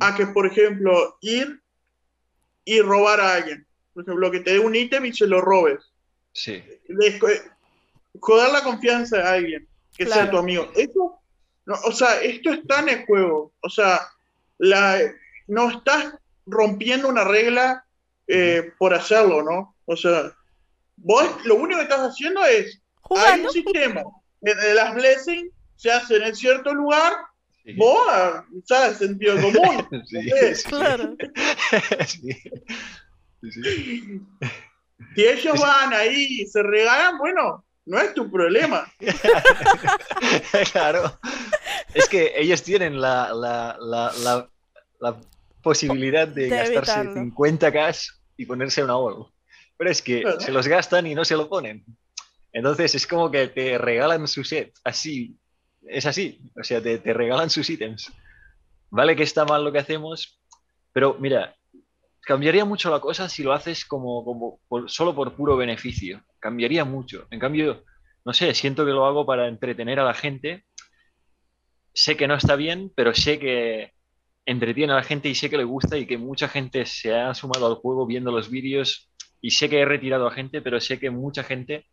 a 0.00 0.14
que, 0.16 0.26
por 0.26 0.46
ejemplo, 0.46 1.18
ir 1.20 1.60
y 2.64 2.80
robar 2.80 3.20
a 3.20 3.34
alguien 3.34 3.66
por 3.96 4.02
ejemplo, 4.02 4.30
que 4.30 4.40
te 4.40 4.52
dé 4.52 4.58
un 4.58 4.76
ítem 4.76 5.06
y 5.06 5.12
se 5.14 5.26
lo 5.26 5.40
robes. 5.40 5.80
Sí. 6.34 6.62
Joder 8.20 8.52
la 8.52 8.62
confianza 8.62 9.16
a 9.22 9.32
alguien 9.32 9.66
que 9.96 10.04
sea 10.04 10.30
tu 10.30 10.36
amigo. 10.36 10.70
Eso, 10.76 11.18
o 11.66 11.92
sea, 11.92 12.20
esto 12.20 12.52
está 12.52 12.80
en 12.80 12.90
el 12.90 13.06
juego. 13.06 13.54
O 13.62 13.70
sea, 13.70 14.02
la, 14.58 14.98
no 15.46 15.70
estás 15.70 16.12
rompiendo 16.44 17.08
una 17.08 17.24
regla 17.24 17.86
eh, 18.26 18.70
por 18.78 18.92
hacerlo, 18.92 19.42
¿no? 19.42 19.74
O 19.86 19.96
sea, 19.96 20.30
vos 20.96 21.26
lo 21.46 21.54
único 21.54 21.78
que 21.78 21.84
estás 21.84 22.00
haciendo 22.00 22.44
es, 22.44 22.78
hay 23.16 23.40
un 23.40 23.50
sistema 23.50 24.02
de, 24.42 24.74
las 24.74 24.94
blessings 24.94 25.50
se 25.76 25.90
hacen 25.90 26.22
en 26.22 26.34
cierto 26.34 26.74
lugar, 26.74 27.14
vos, 27.76 27.98
¿sabes? 28.64 28.98
Sentido 28.98 29.36
común. 29.40 29.86
Sí, 30.06 30.68
claro. 30.68 31.16
sí. 32.06 32.32
Si 35.14 35.24
ellos 35.24 35.60
van 35.60 35.92
ahí 35.92 36.40
y 36.40 36.46
se 36.46 36.62
regalan, 36.62 37.18
bueno, 37.18 37.64
no 37.84 37.98
es 37.98 38.14
tu 38.14 38.30
problema. 38.30 38.90
claro. 40.72 41.18
Es 41.94 42.08
que 42.08 42.32
ellos 42.36 42.62
tienen 42.62 43.00
la, 43.00 43.32
la, 43.32 43.76
la, 43.80 44.48
la 45.00 45.20
posibilidad 45.62 46.28
de, 46.28 46.48
gastarse 46.48 47.12
50 47.12 47.72
cash 47.72 48.08
y 48.36 48.46
ponerse 48.46 48.82
una 48.82 48.96
oro. 48.96 49.32
Pero 49.76 49.90
es 49.90 50.02
que 50.02 50.24
se 50.38 50.52
los 50.52 50.66
gastan 50.66 51.06
y 51.06 51.14
no 51.14 51.24
se 51.24 51.36
lo 51.36 51.48
ponen. 51.48 51.84
Entonces 52.52 52.94
es 52.94 53.06
como 53.06 53.30
que 53.30 53.48
te 53.48 53.76
regalan 53.78 54.26
su 54.26 54.42
set, 54.42 54.72
así. 54.82 55.36
Es 55.88 56.06
así. 56.06 56.40
O 56.58 56.64
sea, 56.64 56.82
te, 56.82 56.98
te 56.98 57.12
regalan 57.12 57.50
sus 57.50 57.68
ítems. 57.70 58.12
Vale 58.90 59.16
que 59.16 59.22
está 59.22 59.44
mal 59.44 59.64
lo 59.64 59.72
que 59.72 59.78
hacemos, 59.78 60.40
pero 60.92 61.16
mira, 61.18 61.54
cambiaría 62.26 62.64
mucho 62.64 62.90
la 62.90 63.00
cosa 63.00 63.28
si 63.28 63.42
lo 63.42 63.52
haces 63.52 63.84
como, 63.84 64.24
como 64.24 64.88
solo 64.88 65.14
por 65.14 65.34
puro 65.34 65.56
beneficio. 65.56 66.22
Cambiaría 66.38 66.84
mucho. 66.84 67.26
En 67.30 67.38
cambio, 67.38 67.84
no 68.24 68.32
sé, 68.32 68.52
siento 68.54 68.84
que 68.84 68.92
lo 68.92 69.06
hago 69.06 69.24
para 69.24 69.48
entretener 69.48 70.00
a 70.00 70.04
la 70.04 70.14
gente. 70.14 70.64
Sé 71.92 72.16
que 72.16 72.26
no 72.26 72.34
está 72.34 72.56
bien, 72.56 72.92
pero 72.94 73.14
sé 73.14 73.38
que 73.38 73.92
entretiene 74.44 74.92
a 74.92 74.96
la 74.96 75.02
gente 75.02 75.28
y 75.28 75.34
sé 75.34 75.50
que 75.50 75.56
le 75.56 75.64
gusta 75.64 75.96
y 75.96 76.06
que 76.06 76.18
mucha 76.18 76.48
gente 76.48 76.86
se 76.86 77.14
ha 77.14 77.34
sumado 77.34 77.66
al 77.66 77.76
juego 77.76 78.06
viendo 78.06 78.32
los 78.32 78.50
vídeos 78.50 79.10
y 79.40 79.50
sé 79.50 79.68
que 79.68 79.80
he 79.80 79.84
retirado 79.84 80.26
a 80.26 80.32
gente, 80.32 80.62
pero 80.62 80.80
sé 80.80 80.98
que 80.98 81.10
mucha 81.10 81.42
gente 81.42 81.86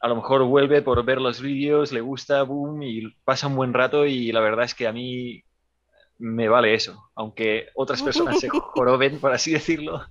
a 0.00 0.08
lo 0.08 0.16
mejor 0.16 0.44
vuelve 0.44 0.82
por 0.82 1.04
ver 1.04 1.20
los 1.20 1.40
vídeos, 1.40 1.92
le 1.92 2.00
gusta, 2.00 2.42
boom, 2.42 2.82
y 2.82 3.10
pasa 3.24 3.46
un 3.46 3.56
buen 3.56 3.72
rato 3.72 4.06
y 4.06 4.32
la 4.32 4.40
verdad 4.40 4.64
es 4.64 4.74
que 4.74 4.86
a 4.86 4.92
mí 4.92 5.42
me 6.18 6.48
vale 6.48 6.74
eso. 6.74 7.10
Aunque 7.14 7.68
otras 7.74 8.02
personas 8.02 8.40
se 8.40 8.48
joroben, 8.50 9.18
por 9.20 9.32
así 9.32 9.52
decirlo, 9.52 10.02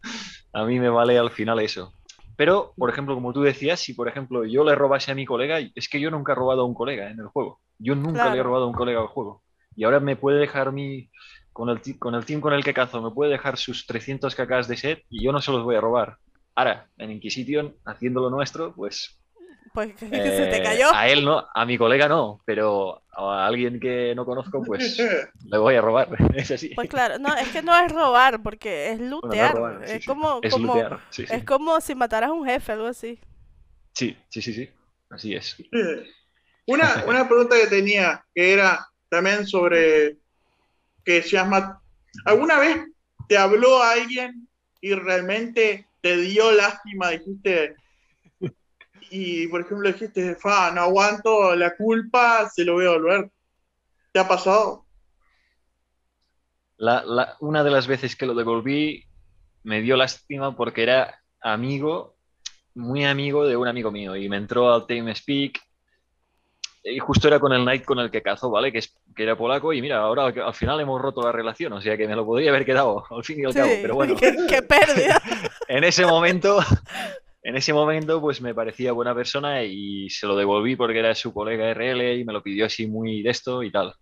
a 0.53 0.65
mí 0.65 0.79
me 0.79 0.89
vale 0.89 1.17
al 1.17 1.31
final 1.31 1.59
eso. 1.59 1.93
Pero, 2.35 2.73
por 2.75 2.89
ejemplo, 2.89 3.15
como 3.15 3.31
tú 3.31 3.41
decías, 3.41 3.79
si 3.79 3.93
por 3.93 4.07
ejemplo 4.07 4.43
yo 4.43 4.63
le 4.63 4.75
robase 4.75 5.11
a 5.11 5.15
mi 5.15 5.25
colega, 5.25 5.59
es 5.73 5.87
que 5.87 5.99
yo 5.99 6.11
nunca 6.11 6.33
he 6.33 6.35
robado 6.35 6.61
a 6.61 6.65
un 6.65 6.73
colega 6.73 7.09
en 7.09 7.19
el 7.19 7.27
juego. 7.27 7.61
Yo 7.77 7.95
nunca 7.95 8.33
le 8.33 8.39
he 8.39 8.43
robado 8.43 8.65
a 8.65 8.67
un 8.67 8.73
colega 8.73 8.99
al 8.99 9.07
juego. 9.07 9.43
Y 9.75 9.83
ahora 9.83 9.99
me 9.99 10.15
puede 10.15 10.39
dejar 10.39 10.71
mi, 10.71 11.09
con 11.53 11.69
el, 11.69 11.79
con 11.97 12.15
el 12.15 12.25
team 12.25 12.41
con 12.41 12.53
el 12.53 12.63
que 12.63 12.73
cazo, 12.73 13.01
me 13.01 13.11
puede 13.11 13.31
dejar 13.31 13.57
sus 13.57 13.85
300 13.85 14.35
cacas 14.35 14.67
de 14.67 14.75
set 14.77 15.03
y 15.09 15.23
yo 15.23 15.31
no 15.31 15.41
se 15.41 15.51
los 15.51 15.63
voy 15.63 15.75
a 15.75 15.81
robar. 15.81 16.17
Ahora, 16.53 16.89
en 16.97 17.11
Inquisition, 17.11 17.75
haciendo 17.85 18.21
lo 18.21 18.29
nuestro, 18.29 18.73
pues 18.75 19.19
pues 19.75 19.93
se 19.99 20.07
te 20.07 20.57
eh, 20.57 20.63
cayó. 20.63 20.87
A 20.93 21.07
él 21.09 21.23
no, 21.23 21.45
a 21.53 21.65
mi 21.65 21.77
colega 21.77 22.07
no, 22.07 22.41
pero 22.45 23.03
a 23.11 23.45
alguien 23.45 23.79
que 23.79 24.15
no 24.15 24.25
conozco, 24.25 24.63
pues 24.63 24.97
le 25.45 25.57
voy 25.57 25.75
a 25.75 25.81
robar. 25.81 26.07
Es 26.35 26.49
así. 26.49 26.69
Pues 26.73 26.89
claro, 26.89 27.19
no, 27.19 27.35
es 27.35 27.49
que 27.49 27.61
no 27.61 27.77
es 27.77 27.91
robar, 27.91 28.41
porque 28.41 28.91
es 28.91 28.99
lootear. 28.99 29.83
es 29.85 30.05
como, 30.05 30.39
es, 30.41 30.53
como 30.53 30.99
es 31.11 31.43
como 31.43 31.81
si 31.81 31.93
mataras 31.93 32.29
a 32.29 32.33
un 32.33 32.45
jefe, 32.47 32.71
algo 32.71 32.87
así. 32.87 33.19
Sí, 33.93 34.17
sí, 34.29 34.41
sí, 34.41 34.53
sí. 34.53 34.69
Así 35.09 35.35
es. 35.35 35.55
Una, 36.65 37.03
una 37.05 37.27
pregunta 37.27 37.55
que 37.61 37.67
tenía, 37.67 38.25
que 38.33 38.53
era 38.53 38.87
también 39.09 39.45
sobre 39.45 40.17
que 41.03 41.21
se 41.21 41.31
llama, 41.31 41.81
¿alguna 42.25 42.59
vez 42.59 42.77
te 43.27 43.37
habló 43.37 43.83
alguien 43.83 44.47
y 44.81 44.93
realmente 44.93 45.87
te 46.01 46.17
dio 46.17 46.51
lástima? 46.51 47.11
Dijiste, 47.11 47.75
y 49.09 49.47
por 49.47 49.61
ejemplo 49.61 49.91
dijiste, 49.91 50.35
fa, 50.35 50.71
no 50.71 50.81
aguanto 50.81 51.55
la 51.55 51.75
culpa, 51.75 52.49
se 52.49 52.65
lo 52.65 52.73
voy 52.73 52.85
a 52.85 52.91
volver. 52.91 53.31
¿Te 54.11 54.19
ha 54.19 54.27
pasado? 54.27 54.83
una 57.39 57.63
de 57.63 57.71
las 57.71 57.87
veces 57.87 58.17
que 58.17 58.25
lo 58.25 58.35
devolví 58.35 59.05
me 59.63 59.81
dio 59.81 59.95
lástima 59.95 60.55
porque 60.57 60.83
era 60.83 61.21
amigo, 61.39 62.17
muy 62.73 63.05
amigo 63.05 63.47
de 63.47 63.55
un 63.55 63.67
amigo 63.67 63.91
mío 63.91 64.15
y 64.17 64.27
me 64.27 64.35
entró 64.35 64.73
al 64.73 64.85
TeamSpeak 64.85 65.57
y 66.85 66.99
justo 66.99 67.27
era 67.27 67.39
con 67.39 67.51
el 67.51 67.63
Knight 67.63 67.83
con 67.83 67.99
el 67.99 68.11
que 68.11 68.21
cazó, 68.21 68.51
¿vale? 68.51 68.71
Que, 68.71 68.77
es, 68.77 68.95
que 69.15 69.23
era 69.23 69.35
polaco 69.35 69.73
y 69.73 69.81
mira, 69.81 69.97
ahora 69.97 70.25
al 70.25 70.53
final 70.53 70.79
hemos 70.79 71.01
roto 71.01 71.21
la 71.23 71.31
relación, 71.31 71.73
o 71.73 71.81
sea 71.81 71.97
que 71.97 72.07
me 72.07 72.15
lo 72.15 72.25
podría 72.25 72.51
haber 72.51 72.63
quedado 72.63 73.03
al 73.09 73.23
fin 73.23 73.39
y 73.39 73.45
al 73.45 73.53
cabo, 73.53 73.71
pero 73.81 73.95
bueno. 73.95 74.15
¡Qué, 74.19 74.61
pérdida! 74.61 75.21
en 75.67 75.83
ese 75.83 76.05
momento, 76.05 76.59
en 77.45 77.55
ese 77.55 77.73
momento 77.73 78.19
pues 78.19 78.41
me 78.41 78.55
parecía 78.55 78.91
buena 78.91 79.13
persona 79.13 79.63
y 79.63 80.09
se 80.09 80.25
lo 80.25 80.35
devolví 80.35 80.75
porque 80.75 80.97
era 80.97 81.13
su 81.13 81.31
colega 81.31 81.69
RL 81.69 82.19
y 82.19 82.25
me 82.25 82.33
lo 82.33 82.41
pidió 82.41 82.65
así 82.65 82.87
muy 82.87 83.21
de 83.21 83.29
esto 83.29 83.61
y 83.61 83.71
tal. 83.71 83.93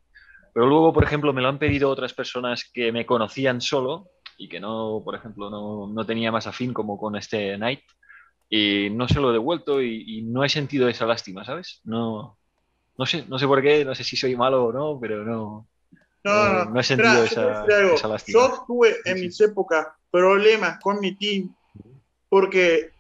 Pero 0.54 0.66
luego, 0.66 0.94
por 0.94 1.04
ejemplo, 1.04 1.34
me 1.34 1.42
lo 1.42 1.50
han 1.50 1.60
pedido 1.60 1.90
otras 1.90 2.14
personas 2.14 2.70
que 2.74 2.94
me 2.94 3.06
conocían 3.06 3.60
solo 3.60 4.08
y 4.38 4.48
que 4.48 4.62
no, 4.62 5.02
por 5.04 5.16
ejemplo, 5.16 5.50
no, 5.50 5.88
no 5.88 6.06
tenía 6.06 6.32
más 6.32 6.48
afín 6.48 6.72
como 6.72 6.98
con 6.98 7.18
este 7.18 7.58
Knight 7.58 7.82
y 8.50 8.90
no 8.92 9.10
se 9.10 9.20
lo 9.20 9.32
he 9.32 9.34
devuelto 9.34 9.82
y, 9.82 10.06
y 10.08 10.22
no 10.22 10.46
he 10.46 10.50
sentido 10.50 10.88
esa 10.88 11.06
lástima, 11.06 11.44
¿sabes? 11.44 11.82
No, 11.84 12.38
no 12.98 13.06
sé, 13.06 13.26
no 13.28 13.38
sé 13.38 13.46
por 13.46 13.62
qué, 13.62 13.84
no 13.84 13.94
sé 13.94 14.06
si 14.06 14.16
soy 14.16 14.38
malo 14.38 14.68
o 14.68 14.72
no, 14.72 14.98
pero 15.02 15.26
no. 15.26 15.68
No, 16.24 16.64
no, 16.64 16.80
he 16.80 16.84
sentido 16.84 17.26
esa, 17.26 17.66
esa 17.66 18.18
Yo 18.28 18.64
tuve 18.66 18.96
en 19.04 19.20
mis 19.20 19.42
épocas 19.42 19.88
problemas 20.10 20.80
con 20.80 21.02
mi 21.02 21.18
team 21.18 21.54
porque, 22.34 22.93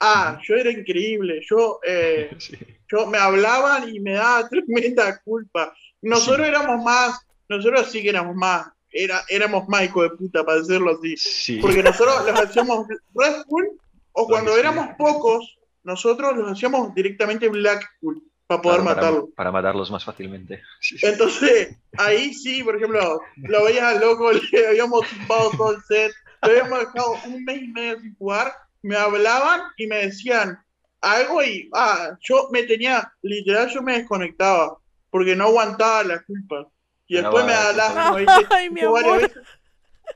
ah, 0.00 0.38
yo 0.42 0.54
era 0.56 0.70
increíble, 0.70 1.40
yo, 1.48 1.80
eh, 1.86 2.36
yo 2.90 3.06
me 3.06 3.18
hablaban 3.18 3.88
y 3.88 4.00
me 4.00 4.12
daba 4.12 4.48
tremenda 4.50 5.20
culpa. 5.20 5.74
Nosotros 6.02 6.46
éramos 6.46 6.82
más, 6.84 7.20
nosotros 7.48 7.90
sí 7.90 8.02
que 8.02 8.10
éramos 8.10 8.36
más, 8.36 8.68
era, 8.90 9.22
éramos 9.28 9.68
más 9.68 9.82
de 9.82 10.10
puta, 10.10 10.44
para 10.44 10.58
decirlo 10.58 10.98
así. 10.98 11.58
Porque 11.60 11.82
nosotros 11.82 12.24
los 12.26 12.40
hacíamos 12.40 12.86
Red 13.14 13.44
Bull 13.46 13.78
o 14.12 14.26
cuando 14.26 14.56
éramos 14.56 14.88
pocos, 14.96 15.58
nosotros 15.84 16.36
los 16.36 16.52
hacíamos 16.52 16.94
directamente 16.94 17.48
Blackpool 17.48 18.22
para 18.48 18.62
poder 18.62 18.82
matarlo. 18.82 19.28
Para, 19.36 19.52
matarlos 19.52 19.90
más 19.90 20.04
fácilmente. 20.04 20.62
Entonces, 21.02 21.76
ahí 21.98 22.32
sí, 22.32 22.64
por 22.64 22.76
ejemplo, 22.76 23.20
lo 23.36 23.64
veía 23.64 23.94
loco, 23.94 24.32
le 24.32 24.66
habíamos 24.66 25.06
tumbado 25.06 25.50
todo 25.56 25.74
el 25.74 25.82
set, 25.82 26.12
lo 26.42 26.50
habíamos 26.50 26.78
dejado 26.80 27.14
un 27.26 27.44
mes 27.44 27.62
y 27.62 27.68
medio 27.68 28.00
sin 28.00 28.14
jugar, 28.16 28.52
me 28.82 28.96
hablaban 28.96 29.62
y 29.76 29.86
me 29.86 30.06
decían 30.06 30.58
algo 31.00 31.42
y, 31.42 31.70
ah, 31.74 32.16
yo 32.20 32.48
me 32.50 32.64
tenía, 32.64 33.12
literal, 33.22 33.68
yo 33.68 33.82
me 33.82 33.98
desconectaba, 33.98 34.78
porque 35.10 35.36
no 35.36 35.44
aguantaba 35.44 36.02
la 36.04 36.22
culpa. 36.22 36.68
Y 37.06 37.16
después 37.16 37.44
me 37.44 37.52
da 37.52 38.12
Ay, 38.50 38.70
mi 38.70 38.80
amor. 38.82 39.30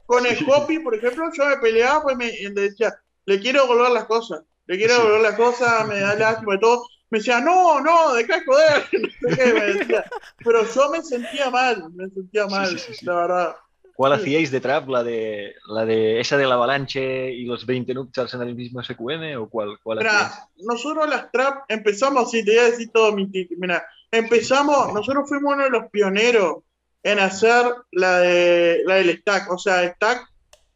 Con 0.07 0.27
el 0.27 0.45
copy, 0.45 0.79
por 0.79 0.95
ejemplo, 0.95 1.31
yo 1.33 1.47
me 1.47 1.57
peleaba, 1.59 2.03
pues 2.03 2.17
me 2.17 2.33
decía, 2.51 2.95
le 3.25 3.41
quiero 3.41 3.67
volver 3.67 3.91
las 3.91 4.07
cosas, 4.07 4.43
le 4.67 4.77
quiero 4.77 5.03
volver 5.03 5.21
las 5.21 5.37
cosas, 5.37 5.87
me 5.87 6.01
da 6.01 6.15
lástima 6.15 6.55
y 6.55 6.61
todo 6.61 6.85
me 7.13 7.19
decía, 7.19 7.41
no, 7.41 7.79
no, 7.83 8.15
deja 8.15 8.39
de 8.39 8.45
joder. 8.47 8.89
Pero 10.39 10.73
yo 10.73 10.89
me 10.89 11.03
sentía 11.03 11.51
mal, 11.51 11.91
me 11.93 12.09
sentía 12.09 12.47
mal, 12.47 12.75
la 13.03 13.15
verdad. 13.15 13.57
¿Cuál 14.03 14.15
hacíais 14.15 14.51
de 14.51 14.61
trap? 14.61 14.89
¿La 14.89 15.05
de, 15.05 15.55
la 15.69 15.87
de 15.87 16.19
esa 16.19 16.37
de 16.37 16.45
la 16.45 16.55
avalanche 16.55 17.33
y 17.33 17.45
los 17.45 17.65
20 17.65 17.95
nuptials 17.95 18.35
en 18.35 18.43
el 18.43 18.57
mismo 18.57 18.83
SQM? 18.83 19.39
¿O 19.39 19.49
cuál, 19.49 19.79
cuál 19.81 19.99
Mira, 19.99 20.49
nosotros 20.57 21.09
las 21.09 21.31
trap 21.31 21.67
empezamos, 21.69 22.29
sí, 22.33 22.45
te 22.45 22.51
voy 22.51 22.59
a 22.59 22.71
decir 22.71 22.91
todo 22.93 23.13
mi 23.13 23.31
Mira, 23.57 23.87
empezamos, 24.11 24.93
nosotros 24.93 25.29
fuimos 25.29 25.55
uno 25.55 25.63
de 25.63 25.71
los 25.71 25.89
pioneros 25.93 26.65
en 27.05 27.21
hacer 27.21 27.65
la, 27.93 28.19
de, 28.19 28.83
la 28.87 28.97
del 28.97 29.19
stack. 29.21 29.53
O 29.53 29.57
sea, 29.57 29.89
stack, 29.95 30.29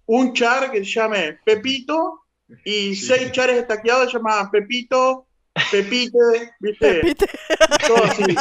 un 0.07 0.33
char 0.33 0.71
que 0.71 0.85
se 0.85 0.93
llame 0.93 1.41
Pepito 1.45 2.21
y 2.65 2.95
seis 2.95 3.33
chares 3.33 3.65
stackeados 3.65 4.13
se 4.13 4.19
llamaban 4.19 4.53
Pepito, 4.53 5.26
Pepite, 5.71 6.55
¿viste? 6.61 6.95
Pepite. 7.01 7.27
Todo 7.87 8.05
así. 8.05 8.23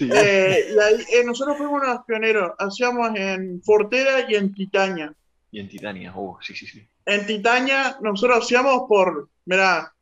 Eh, 0.00 0.74
y 0.74 0.78
ahí, 0.80 1.04
eh, 1.12 1.24
nosotros 1.24 1.56
fuimos 1.56 1.80
unos 1.80 2.04
pioneros, 2.04 2.50
hacíamos 2.58 3.10
en 3.14 3.62
Fortera 3.62 4.26
y 4.28 4.34
en 4.34 4.52
Titania. 4.52 5.14
Y 5.52 5.60
en 5.60 5.68
Titania, 5.68 6.12
oh, 6.16 6.36
sí, 6.42 6.52
sí, 6.52 6.66
sí. 6.66 6.84
En 7.06 7.24
Titania 7.26 7.96
nosotros 8.00 8.44
hacíamos 8.44 8.88
por, 8.88 9.28
mira, 9.44 9.94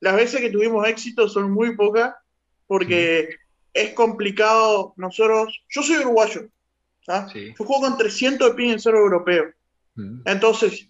las 0.00 0.16
veces 0.16 0.40
que 0.40 0.50
tuvimos 0.50 0.86
éxito 0.88 1.28
son 1.28 1.52
muy 1.52 1.76
pocas, 1.76 2.16
porque 2.66 3.36
es 3.72 3.92
complicado, 3.92 4.94
nosotros, 4.96 5.62
yo 5.68 5.82
soy 5.82 5.98
uruguayo, 5.98 6.48
¿sabes? 7.04 7.32
yo 7.34 7.64
juego 7.64 7.82
con 7.82 7.96
300 7.96 8.48
de 8.48 8.54
pin 8.54 8.70
en 8.72 8.80
cero 8.80 8.98
europeo. 8.98 9.52
Entonces, 10.24 10.88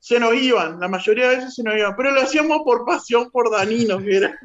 se 0.00 0.18
nos 0.18 0.34
iban, 0.34 0.80
la 0.80 0.88
mayoría 0.88 1.28
de 1.28 1.36
veces 1.36 1.54
se 1.54 1.62
nos 1.62 1.76
iban, 1.76 1.94
pero 1.94 2.10
lo 2.10 2.22
hacíamos 2.22 2.62
por 2.64 2.86
pasión 2.86 3.30
por 3.30 3.50
Danino, 3.50 3.98
que 3.98 4.16
era 4.16 4.38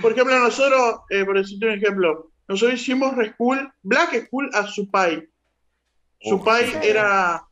Por 0.00 0.12
ejemplo, 0.12 0.38
nosotros, 0.38 1.00
eh, 1.10 1.24
por 1.24 1.36
decirte 1.36 1.66
un 1.66 1.72
ejemplo, 1.72 2.30
nosotros 2.48 2.80
hicimos 2.80 3.14
School, 3.32 3.70
Black 3.82 4.26
School 4.26 4.48
a 4.54 4.66
Supai. 4.66 5.28
Supai 6.20 6.72
era 6.82 7.44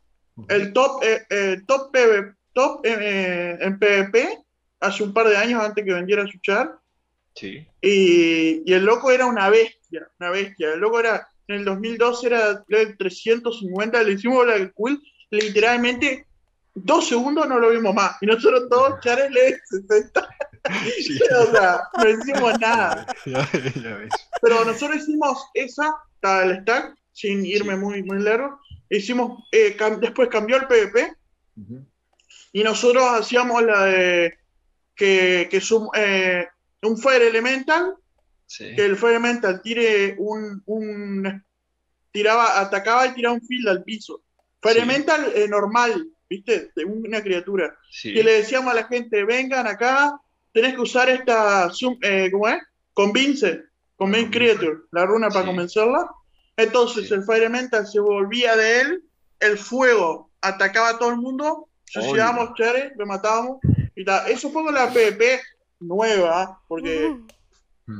el 0.47 0.71
top, 0.71 1.03
eh, 1.03 1.21
eh, 1.29 1.61
top, 1.67 1.95
top 2.53 2.85
en 2.85 3.77
PvP 3.77 4.39
hace 4.79 5.03
un 5.03 5.13
par 5.13 5.27
de 5.27 5.37
años 5.37 5.61
antes 5.61 5.83
que 5.85 5.93
vendiera 5.93 6.25
su 6.25 6.39
char. 6.39 6.79
Sí. 7.35 7.67
Y, 7.81 8.63
y, 8.65 8.73
el 8.73 8.85
loco 8.85 9.11
era 9.11 9.25
una 9.25 9.49
bestia, 9.49 10.09
una 10.19 10.31
bestia. 10.31 10.73
El 10.73 10.79
loco 10.79 10.99
era, 10.99 11.27
en 11.47 11.57
el 11.57 11.65
2012 11.65 12.27
era 12.27 12.63
el 12.69 12.97
350, 12.97 14.03
le 14.03 14.13
hicimos 14.13 14.45
Black 14.45 14.71
School 14.71 15.01
literalmente 15.31 16.27
dos 16.73 17.07
segundos 17.07 17.47
no 17.47 17.59
lo 17.59 17.69
vimos 17.69 17.93
más. 17.93 18.17
Y 18.21 18.25
nosotros 18.25 18.69
todos, 18.69 18.99
Charles 19.01 19.31
le 19.31 19.59
60. 19.65 20.29
o 21.39 21.51
sea, 21.51 21.81
no 21.97 22.09
hicimos 22.09 22.59
nada. 22.59 23.07
Pero 24.41 24.65
nosotros 24.65 24.97
hicimos 24.97 25.45
esa, 25.53 25.95
el 26.43 26.61
stack, 26.61 26.95
sin 27.13 27.45
irme 27.45 27.75
muy, 27.75 28.03
muy 28.03 28.19
largo. 28.19 28.59
Hicimos, 28.89 29.43
eh, 29.51 29.77
después 29.99 30.29
cambió 30.29 30.57
el 30.57 30.67
PvP. 30.67 31.13
Y 32.53 32.63
nosotros 32.63 33.03
hacíamos 33.05 33.63
la 33.63 33.85
de 33.85 34.37
que, 34.95 35.47
que 35.49 35.61
eh, 35.95 36.47
un 36.81 36.97
Fire 36.97 37.21
Elemental, 37.21 37.95
que 38.57 38.85
el 38.85 38.97
Fire 38.97 39.11
Elemental 39.11 39.61
tire 39.61 40.15
un, 40.17 40.61
un 40.65 41.43
tiraba, 42.11 42.59
atacaba 42.59 43.07
y 43.07 43.13
tiraba 43.13 43.35
un 43.35 43.41
field 43.41 43.69
al 43.69 43.83
piso. 43.83 44.21
Experimental 44.61 45.31
eh, 45.35 45.47
normal, 45.47 46.07
¿viste? 46.29 46.71
De 46.75 46.85
una 46.85 47.21
criatura. 47.21 47.75
Que 48.01 48.23
le 48.23 48.33
decíamos 48.33 48.71
a 48.71 48.75
la 48.75 48.87
gente, 48.87 49.23
vengan 49.25 49.67
acá, 49.67 50.19
tenés 50.53 50.75
que 50.75 50.81
usar 50.81 51.09
esta, 51.09 51.71
eh, 52.01 52.29
¿cómo 52.31 52.47
es? 52.47 52.61
Convince, 52.93 53.63
Convince 53.95 54.31
Creature, 54.31 54.77
la 54.91 55.05
runa 55.05 55.29
para 55.29 55.45
convencerla. 55.45 56.09
Entonces 56.57 57.09
el 57.11 57.23
Fire 57.23 57.43
Elemental 57.43 57.87
se 57.87 57.99
volvía 57.99 58.55
de 58.55 58.81
él, 58.81 59.03
el 59.39 59.57
fuego 59.57 60.31
atacaba 60.41 60.89
a 60.89 60.99
todo 60.99 61.09
el 61.09 61.17
mundo, 61.17 61.69
suicidábamos 61.85 62.53
Chere, 62.55 62.93
lo 62.97 63.05
matábamos 63.05 63.59
y 63.95 64.05
tal. 64.05 64.29
Eso 64.29 64.51
fue 64.51 64.63
con 64.63 64.73
la 64.73 64.91
PvP 64.91 65.41
nueva, 65.79 66.61
porque 66.67 67.17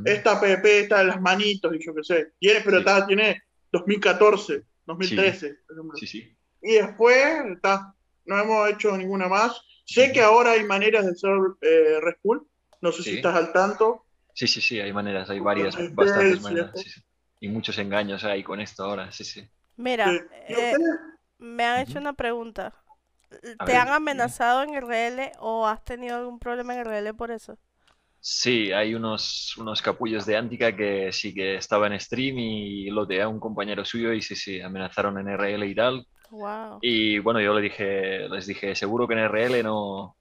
esta 0.05 0.39
PvP 0.39 0.81
está 0.81 0.99
de 0.99 1.05
las 1.05 1.21
manitos 1.21 1.73
y 1.75 1.83
yo 1.83 1.93
qué 1.95 2.03
sé. 2.03 2.33
Tiene, 2.39 2.61
pero 2.61 2.79
está, 2.79 3.05
tiene 3.07 3.41
2014, 3.71 4.63
2013, 4.85 5.55
por 5.65 5.75
ejemplo. 5.75 5.97
Sí, 5.97 6.07
sí. 6.07 6.37
Y 6.61 6.73
después, 6.73 7.17
está, 7.55 7.93
no 8.25 8.39
hemos 8.39 8.69
hecho 8.69 8.95
ninguna 8.97 9.27
más. 9.27 9.61
Sé 9.85 10.11
que 10.11 10.21
ahora 10.21 10.51
hay 10.51 10.63
maneras 10.63 11.05
de 11.05 11.11
hacer 11.11 11.31
eh, 11.61 11.99
Red 12.01 12.15
Bull. 12.23 12.47
No 12.81 12.91
sé 12.91 13.03
si 13.03 13.15
estás 13.17 13.35
al 13.35 13.51
tanto. 13.51 14.05
Sí, 14.33 14.47
sí, 14.47 14.61
sí, 14.61 14.79
hay 14.79 14.93
maneras, 14.93 15.29
hay 15.29 15.39
varias, 15.39 15.75
bastantes 15.93 16.41
maneras. 16.41 16.71
Y 17.39 17.49
muchos 17.49 17.77
engaños 17.77 18.23
hay 18.23 18.43
con 18.43 18.61
esto 18.61 18.83
ahora, 18.83 19.11
sí, 19.11 19.23
sí. 19.23 19.47
Mira, 19.75 20.11
eh, 20.47 20.75
me 21.39 21.63
han 21.65 21.81
hecho 21.81 21.99
una 21.99 22.13
pregunta. 22.13 22.73
¿Te 23.65 23.75
han 23.75 23.89
amenazado 23.89 24.63
en 24.63 24.75
el 24.75 24.83
RL 24.83 25.31
o 25.39 25.65
has 25.65 25.83
tenido 25.83 26.17
algún 26.17 26.37
problema 26.39 26.73
en 26.73 26.81
el 26.81 26.85
RL 26.85 27.15
por 27.15 27.31
eso? 27.31 27.57
Sí, 28.19 28.71
hay 28.71 28.93
unos, 28.93 29.57
unos 29.57 29.81
capullos 29.81 30.25
de 30.27 30.37
Antica 30.37 30.75
que 30.75 31.11
sí 31.11 31.33
que 31.33 31.55
estaba 31.55 31.87
en 31.87 31.99
stream 31.99 32.37
y 32.37 32.89
lo 32.91 33.07
a 33.09 33.27
un 33.27 33.39
compañero 33.39 33.83
suyo 33.83 34.13
y 34.13 34.21
sí, 34.21 34.35
sí, 34.35 34.61
amenazaron 34.61 35.17
en 35.17 35.29
RL 35.29 35.65
y 35.65 35.75
tal. 35.75 36.07
Y 36.81 37.19
bueno, 37.19 37.41
yo 37.41 37.53
le 37.53 37.61
dije, 37.61 38.29
les 38.29 38.47
dije, 38.47 38.75
seguro 38.75 39.07
que 39.07 39.13
en 39.13 39.27
RL 39.27 39.63
no, 39.63 40.17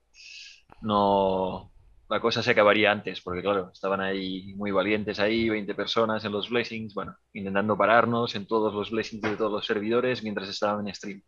no, 0.81 1.71
la 2.11 2.19
cosa 2.19 2.43
se 2.43 2.51
acabaría 2.51 2.91
antes, 2.91 3.21
porque 3.21 3.41
claro, 3.41 3.71
estaban 3.73 4.01
ahí 4.01 4.53
muy 4.55 4.71
valientes 4.71 5.19
ahí, 5.19 5.47
20 5.47 5.73
personas 5.75 6.25
en 6.25 6.33
los 6.33 6.49
blessings, 6.49 6.93
bueno, 6.93 7.15
intentando 7.31 7.77
pararnos 7.77 8.35
en 8.35 8.45
todos 8.45 8.73
los 8.73 8.91
blessings 8.91 9.21
de 9.21 9.37
todos 9.37 9.51
los 9.51 9.65
servidores 9.65 10.21
mientras 10.21 10.49
estaban 10.49 10.85
en 10.85 10.93
stream. 10.93 11.23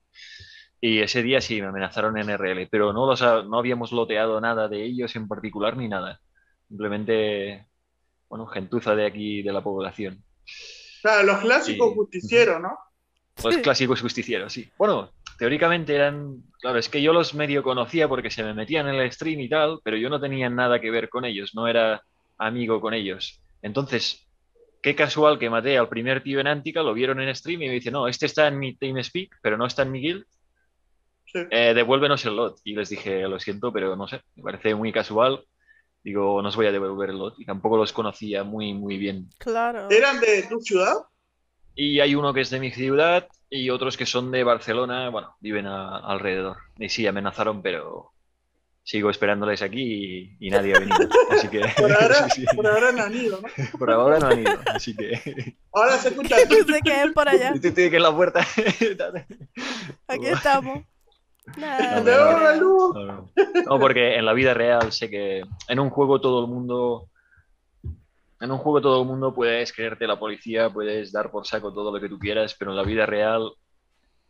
Y 0.82 1.00
ese 1.00 1.24
día 1.24 1.40
sí, 1.40 1.62
me 1.62 1.68
amenazaron 1.68 2.18
en 2.18 2.30
RL, 2.30 2.68
pero 2.70 2.92
no, 2.92 3.06
los, 3.06 3.22
no 3.22 3.58
habíamos 3.58 3.94
loteado 3.94 4.42
nada 4.42 4.68
de 4.68 4.84
ellos 4.84 5.16
en 5.16 5.30
particular 5.30 5.78
ni 5.78 5.88
nada. 5.88 6.20
Simplemente, 6.68 7.68
bueno, 8.28 8.46
gentuza 8.48 8.94
de 8.94 9.06
aquí, 9.06 9.42
de 9.42 9.54
la 9.54 9.64
población. 9.64 10.22
Claro, 11.02 11.24
los 11.24 11.40
clásicos 11.40 11.94
justicieros, 11.94 12.62
¿no? 12.62 12.78
Los 13.44 13.58
clásicos 13.58 14.02
justicieros, 14.02 14.54
sí. 14.54 14.70
Bueno, 14.78 15.12
teóricamente 15.38 15.96
eran, 15.96 16.44
claro, 16.60 16.80
es 16.80 16.90
que 16.90 17.02
yo 17.02 17.14
los 17.14 17.34
medio 17.34 17.64
conocía 17.64 18.08
porque 18.08 18.30
se 18.30 18.44
me 18.44 18.54
metían 18.54 18.88
en 18.88 18.96
el 18.96 19.12
stream 19.12 19.40
y 19.42 19.50
tal, 19.50 19.80
pero 19.84 19.98
yo 19.98 20.10
no 20.10 20.20
tenía 20.20 20.50
nada 20.50 20.80
que 20.80 20.92
ver 20.92 21.10
con 21.10 21.26
ellos, 21.26 21.54
no 21.54 21.68
era 21.68 22.04
amigo 22.38 22.80
con 22.80 22.94
ellos. 22.94 23.42
Entonces, 23.62 24.28
qué 24.82 24.96
casual 24.96 25.40
que 25.40 25.50
maté 25.50 25.78
al 25.78 25.90
primer 25.90 26.22
tío 26.22 26.40
en 26.40 26.48
Antica, 26.48 26.84
lo 26.84 26.94
vieron 26.94 27.20
en 27.22 27.34
stream 27.36 27.64
y 27.64 27.68
me 27.68 27.74
dice, 27.74 27.92
no, 27.92 28.08
este 28.08 28.26
está 28.26 28.48
en 28.48 28.60
mi 28.60 28.76
TeamSpeak, 28.76 29.40
pero 29.42 29.58
no 29.58 29.66
está 29.66 29.82
en 29.84 29.92
mi 29.92 30.02
guild. 30.02 30.26
Eh, 31.34 31.74
devuélvenos 31.74 32.24
el 32.26 32.36
lot. 32.36 32.60
Y 32.64 32.76
les 32.76 32.90
dije, 32.90 33.22
lo 33.28 33.40
siento, 33.40 33.74
pero 33.74 33.96
no 33.96 34.08
sé, 34.08 34.22
me 34.36 34.44
parece 34.44 34.76
muy 34.76 34.92
casual. 34.92 35.44
Digo, 36.04 36.42
no 36.42 36.50
os 36.50 36.56
voy 36.56 36.68
a 36.68 36.72
devolver 36.72 37.10
el 37.10 37.18
lot. 37.18 37.40
Y 37.40 37.46
tampoco 37.46 37.78
los 37.78 37.94
conocía 37.94 38.44
muy, 38.44 38.74
muy 38.74 38.98
bien. 38.98 39.30
Claro. 39.40 39.90
¿Eran 39.90 40.20
de 40.20 40.44
tu 40.44 40.60
ciudad? 40.60 40.96
Y 41.76 42.00
hay 42.00 42.16
uno 42.16 42.34
que 42.34 42.42
es 42.42 42.50
de 42.50 42.60
mi 42.60 42.72
ciudad 42.72 43.28
y 43.50 43.70
otros 43.70 43.98
que 43.98 44.06
son 44.06 44.32
de 44.32 44.44
Barcelona, 44.44 45.10
bueno, 45.10 45.36
viven 45.40 45.68
alrededor. 45.68 46.58
Y 46.78 46.90
sí, 46.90 47.06
amenazaron, 47.08 47.62
pero 47.62 48.14
sigo 48.84 49.10
esperándoles 49.10 49.62
aquí 49.62 50.36
y, 50.40 50.50
nadie 50.50 50.76
ha 50.76 50.80
venido. 50.80 51.10
Así 51.30 51.48
que. 51.48 51.62
Por 51.78 51.92
ahora, 51.92 52.28
Por 52.56 52.68
ahora 52.68 52.92
no 52.92 53.04
han 53.04 53.16
ido, 53.16 53.40
¿no? 53.42 53.80
Por 53.80 53.92
ahora 53.92 54.20
no 54.20 54.28
han 54.28 54.40
ido, 54.40 54.60
así 54.68 54.96
que. 54.96 55.56
Ahora 55.74 55.98
se 55.98 56.10
escucha. 56.10 56.36
Que 56.48 57.12
por 57.14 57.28
allá. 57.28 57.54
que 57.60 57.86
en 57.86 58.04
la 58.04 58.16
puerta. 58.16 58.42
aquí 60.08 60.28
estamos. 60.28 60.84
no, 61.58 63.30
no, 63.66 63.80
porque 63.80 64.18
en 64.18 64.26
la 64.26 64.34
vida 64.34 64.54
real 64.54 64.92
sé 64.92 65.10
que 65.10 65.42
en 65.68 65.80
un 65.80 65.90
juego 65.90 66.22
todo 66.22 66.46
el 66.46 66.52
mundo 66.52 67.10
en 68.44 68.52
un 68.52 68.58
juego 68.58 68.82
todo 68.82 69.02
el 69.02 69.08
mundo 69.08 69.34
puedes 69.34 69.72
creerte 69.72 70.06
la 70.06 70.20
policía, 70.20 70.70
puedes 70.70 71.14
dar 71.14 71.32
por 71.32 71.48
saco 71.48 71.74
todo 71.74 71.94
lo 71.94 72.02
que 72.02 72.10
tú 72.10 72.20
quieras, 72.20 72.54
pero 72.60 72.72
en 72.72 72.78
la 72.78 72.84
vida 72.84 73.06
real, 73.06 73.54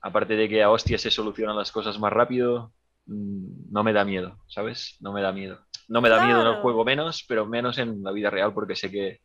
aparte 0.01 0.35
de 0.35 0.47
que 0.47 0.61
a 0.61 0.69
hostia 0.69 0.99
se 0.99 1.09
solucionan 1.09 1.57
las 1.57 1.71
cosas 1.71 1.97
más 1.97 2.13
rápido, 2.13 2.71
mm, 3.07 3.71
no 3.71 3.83
me 3.83 3.91
da 3.91 4.05
miedo, 4.05 4.37
¿sabes? 4.47 4.97
No 4.99 5.13
me 5.13 5.23
da 5.23 5.31
miedo. 5.31 5.65
No 5.87 5.99
me 5.99 6.09
da 6.09 6.23
miedo 6.23 6.41
en 6.41 6.47
el 6.47 6.61
juego 6.61 6.85
menos, 6.85 7.25
pero 7.27 7.47
menos 7.47 7.79
en 7.79 8.03
la 8.03 8.11
vida 8.11 8.29
real 8.29 8.53
porque 8.53 8.75
sé 8.75 8.91
que 8.91 9.21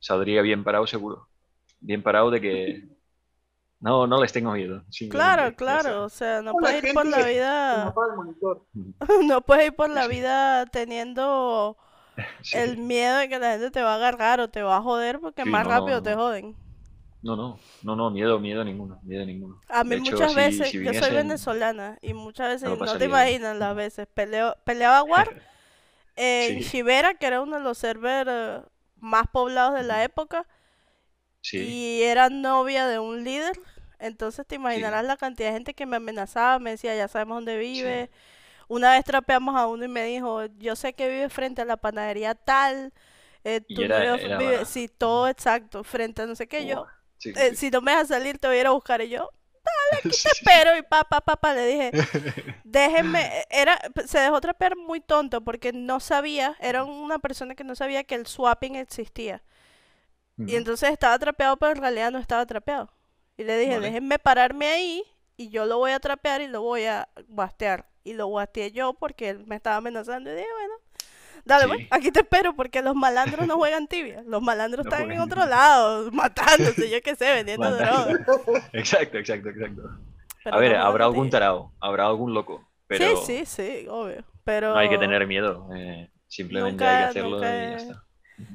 saldría 0.00 0.42
bien 0.42 0.64
parado 0.64 0.86
seguro. 0.86 1.28
Bien 1.80 2.02
parado 2.02 2.30
de 2.30 2.40
que 2.42 2.88
no, 3.80 4.06
no 4.06 4.20
les 4.20 4.34
tengo 4.34 4.52
miedo. 4.52 4.84
Claro, 5.10 5.56
claro, 5.56 6.04
o 6.04 6.08
sea, 6.10 6.42
no 6.42 6.52
puedes 6.52 6.84
ir 6.84 6.92
por 6.92 7.06
la 7.06 7.26
vida. 7.26 7.94
No 9.24 9.40
puedes 9.40 9.66
ir 9.68 9.74
por 9.74 9.88
la 9.88 10.06
vida 10.06 10.66
teniendo 10.66 11.78
el 12.52 12.78
miedo 12.78 13.18
de 13.18 13.28
que 13.28 13.38
la 13.38 13.52
gente 13.52 13.70
te 13.70 13.82
va 13.82 13.92
a 13.92 13.96
agarrar 13.96 14.40
o 14.40 14.48
te 14.48 14.62
va 14.62 14.78
a 14.78 14.82
joder 14.82 15.20
porque 15.20 15.44
más 15.44 15.66
rápido 15.66 16.02
te 16.02 16.14
joden. 16.14 16.56
No, 17.22 17.34
no, 17.34 17.58
no, 17.82 17.96
no, 17.96 18.10
miedo, 18.10 18.38
miedo 18.38 18.62
ninguno, 18.62 19.00
miedo 19.02 19.24
ninguno. 19.24 19.60
A 19.68 19.82
mí 19.82 19.96
muchas 19.96 20.34
veces, 20.34 20.70
yo 20.70 20.94
soy 20.94 21.10
venezolana 21.12 21.98
y 22.00 22.14
muchas 22.14 22.62
veces, 22.62 22.78
no, 22.78 22.98
te 22.98 23.04
imaginas 23.06 23.56
las 23.56 23.74
veces, 23.74 24.06
peleo, 24.06 24.56
peleaba 24.64 25.02
War 25.02 25.42
en 26.14 26.60
Shibera, 26.60 27.14
que 27.14 27.26
era 27.26 27.42
uno 27.42 27.56
de 27.56 27.64
los 27.64 27.78
servers 27.78 28.30
eh, 28.32 28.62
más 29.00 29.26
poblados 29.32 29.74
de 29.74 29.82
la 29.82 30.04
época, 30.04 30.46
y 31.52 32.02
era 32.02 32.28
novia 32.28 32.86
de 32.86 32.98
un 32.98 33.24
líder, 33.24 33.58
entonces 33.98 34.46
te 34.46 34.54
imaginarás 34.54 35.04
la 35.04 35.16
cantidad 35.16 35.48
de 35.48 35.54
gente 35.54 35.74
que 35.74 35.86
me 35.86 35.96
amenazaba, 35.96 36.58
me 36.58 36.70
decía, 36.70 36.94
ya 36.94 37.08
sabemos 37.08 37.38
dónde 37.38 37.58
vive, 37.58 38.10
una 38.68 38.92
vez 38.92 39.04
trapeamos 39.04 39.56
a 39.56 39.66
uno 39.66 39.84
y 39.84 39.88
me 39.88 40.04
dijo, 40.04 40.46
yo 40.58 40.76
sé 40.76 40.92
que 40.92 41.08
vive 41.08 41.28
frente 41.28 41.62
a 41.62 41.64
la 41.64 41.76
panadería 41.76 42.34
tal, 42.34 42.92
eh, 43.44 43.60
tú 43.60 43.82
sí, 44.64 44.88
todo 44.88 45.28
exacto, 45.28 45.84
frente 45.84 46.22
a 46.22 46.26
no 46.26 46.34
sé 46.34 46.48
qué, 46.48 46.66
yo, 46.66 46.86
eh, 47.24 47.54
si 47.54 47.70
no 47.70 47.80
me 47.80 47.92
dejas 47.92 48.08
salir 48.08 48.38
te 48.38 48.48
voy 48.48 48.56
a 48.56 48.60
ir 48.60 48.66
a 48.66 48.70
buscar 48.70 49.00
y 49.02 49.08
yo, 49.08 49.30
dale, 49.52 49.98
aquí 50.04 50.10
te 50.10 50.28
espero, 50.28 50.76
y 50.76 50.82
papá, 50.82 51.20
papá, 51.20 51.54
le 51.54 51.66
dije, 51.66 51.90
déjenme, 52.64 53.44
era, 53.50 53.78
se 54.06 54.18
dejó 54.18 54.40
trapear 54.40 54.76
muy 54.76 55.00
tonto 55.00 55.42
porque 55.42 55.72
no 55.72 56.00
sabía, 56.00 56.56
era 56.60 56.84
una 56.84 57.18
persona 57.18 57.54
que 57.54 57.64
no 57.64 57.74
sabía 57.74 58.04
que 58.04 58.16
el 58.16 58.26
swapping 58.26 58.76
existía. 58.76 59.42
Y 60.38 60.54
entonces 60.54 60.90
estaba 60.90 61.18
trapeado, 61.18 61.56
pero 61.56 61.72
en 61.72 61.80
realidad 61.80 62.10
no 62.10 62.18
estaba 62.18 62.44
trapeado. 62.44 62.92
Y 63.38 63.44
le 63.44 63.56
dije, 63.56 63.80
déjenme 63.80 64.18
pararme 64.18 64.66
ahí 64.66 65.02
y 65.38 65.48
yo 65.48 65.64
lo 65.64 65.78
voy 65.78 65.92
a 65.92 65.98
trapear 65.98 66.42
y 66.42 66.46
lo 66.46 66.60
voy 66.60 66.84
a 66.84 67.08
bastear 67.26 67.86
y 68.06 68.12
lo 68.12 68.28
guateé 68.28 68.70
yo 68.70 68.94
porque 68.94 69.30
él 69.30 69.44
me 69.46 69.56
estaba 69.56 69.76
amenazando 69.76 70.30
y 70.30 70.34
dije, 70.34 70.46
bueno, 70.56 70.74
dale, 71.44 71.66
pues, 71.66 71.86
aquí 71.90 72.12
te 72.12 72.20
espero 72.20 72.54
porque 72.54 72.80
los 72.82 72.94
malandros 72.94 73.48
no 73.48 73.56
juegan 73.58 73.88
tibia, 73.88 74.22
los 74.24 74.40
malandros 74.40 74.86
están 74.86 75.10
en 75.10 75.20
otro 75.20 75.44
lado, 75.44 76.10
matándose, 76.12 76.88
yo 76.88 77.02
qué 77.02 77.16
sé, 77.16 77.34
vendiendo 77.34 77.68
drogas. 77.74 78.20
Exacto, 78.72 79.18
exacto, 79.18 79.48
exacto. 79.48 79.90
a 80.44 80.58
ver, 80.58 80.76
habrá 80.76 81.06
algún 81.06 81.28
tarao, 81.30 81.72
habrá 81.80 82.06
algún 82.06 82.32
loco, 82.32 82.64
pero... 82.86 83.16
Sí, 83.16 83.44
sí, 83.44 83.46
sí, 83.46 83.86
obvio, 83.88 84.24
pero... 84.44 84.72
No 84.72 84.78
hay 84.78 84.88
que 84.88 84.98
tener 84.98 85.26
miedo, 85.26 85.68
eh, 85.74 86.08
simplemente 86.28 86.84
hay 86.84 86.98
que 86.98 87.08
hacerlo 87.08 87.38
y 87.38 87.40
ya 87.42 87.76
está. 87.76 88.02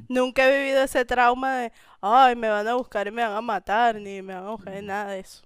Nunca 0.08 0.48
he 0.48 0.60
vivido 0.60 0.82
ese 0.82 1.04
trauma 1.04 1.58
de, 1.58 1.72
ay, 2.00 2.38
me 2.38 2.48
van 2.48 2.68
a 2.70 2.76
buscar 2.76 3.06
y 3.08 3.12
me 3.12 3.22
van 3.22 3.34
a 3.34 3.42
matar, 3.42 3.96
ni 3.96 4.22
me 4.22 4.34
van 4.34 4.46
a 4.46 4.52
buscar, 4.52 4.82
nada 4.82 5.12
de 5.12 5.20
eso. 5.20 5.44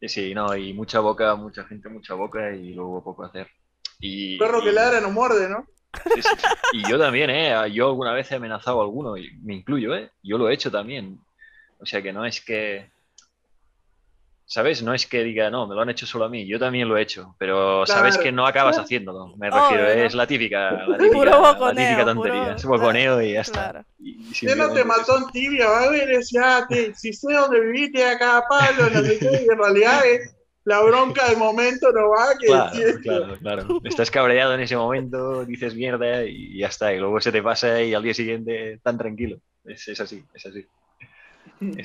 Sí, 0.00 0.34
no, 0.34 0.54
y 0.56 0.72
mucha 0.72 1.00
boca, 1.00 1.34
mucha 1.34 1.64
gente, 1.64 1.88
mucha 1.88 2.14
boca 2.14 2.54
y 2.54 2.74
luego 2.74 3.02
poco 3.02 3.24
hacer. 3.24 3.48
Y, 3.98 4.38
Perro 4.38 4.62
que 4.62 4.72
ladra 4.72 5.00
no 5.00 5.10
muerde, 5.10 5.48
¿no? 5.48 5.66
Y 6.72 6.88
yo 6.88 6.98
también, 6.98 7.30
¿eh? 7.30 7.54
Yo 7.72 7.88
alguna 7.88 8.12
vez 8.12 8.30
he 8.30 8.36
amenazado 8.36 8.80
a 8.80 8.84
alguno, 8.84 9.16
y 9.16 9.30
me 9.42 9.54
incluyo, 9.54 9.96
¿eh? 9.96 10.10
Yo 10.22 10.38
lo 10.38 10.48
he 10.48 10.54
hecho 10.54 10.70
también. 10.70 11.18
O 11.80 11.86
sea 11.86 12.02
que 12.02 12.12
no 12.12 12.24
es 12.24 12.40
que 12.40 12.90
¿Sabes? 14.50 14.82
No 14.82 14.94
es 14.94 15.06
que 15.06 15.22
diga, 15.24 15.50
no, 15.50 15.66
me 15.66 15.74
lo 15.74 15.82
han 15.82 15.90
hecho 15.90 16.06
solo 16.06 16.24
a 16.24 16.30
mí, 16.30 16.46
yo 16.46 16.58
también 16.58 16.88
lo 16.88 16.96
he 16.96 17.02
hecho, 17.02 17.34
pero 17.36 17.84
sabes 17.84 18.16
que 18.16 18.32
no 18.32 18.46
acabas 18.46 18.78
haciéndolo. 18.78 19.36
Me 19.36 19.50
refiero, 19.50 19.86
es 19.86 20.14
la 20.14 20.26
típica, 20.26 20.70
la 20.70 20.96
típica, 20.98 21.24
la 21.26 21.74
típica 21.74 22.04
tontería. 22.06 22.54
Es 22.54 22.64
boconeo 22.64 23.20
y 23.20 23.34
ya 23.34 23.42
está. 23.42 23.84
Y, 23.98 24.16
no 24.56 24.72
te 24.72 24.84
mató 24.84 25.18
en 25.18 25.26
tibia, 25.32 25.68
va 25.68 25.82
a 25.82 25.90
ver, 25.90 26.08
decía, 26.08 26.66
si 26.96 27.12
sé 27.12 27.34
dónde 27.34 27.60
viviste 27.60 28.02
a 28.02 28.18
cada 28.18 28.42
palo, 28.48 28.88
no 28.88 29.02
sé 29.02 29.18
qué, 29.18 29.44
y 29.46 29.52
en 29.52 29.58
realidad 29.58 30.06
es 30.06 30.34
la 30.64 30.80
bronca 30.80 31.28
del 31.28 31.36
momento 31.36 31.92
no 31.92 32.08
va 32.08 32.28
que 32.38 32.46
claro, 32.46 33.00
claro, 33.02 33.38
claro. 33.38 33.80
Estás 33.84 34.10
cabreado 34.10 34.54
en 34.54 34.60
ese 34.60 34.76
momento, 34.76 35.44
dices 35.44 35.74
mierda 35.74 36.24
y 36.24 36.58
ya 36.58 36.68
está. 36.68 36.94
Y 36.94 36.98
luego 36.98 37.20
se 37.20 37.32
te 37.32 37.42
pasa 37.42 37.82
y 37.82 37.92
al 37.92 38.02
día 38.02 38.14
siguiente 38.14 38.80
tan 38.82 38.96
tranquilo. 38.96 39.40
Es, 39.64 39.88
es 39.88 40.00
así, 40.00 40.24
es 40.32 40.46
así. 40.46 40.66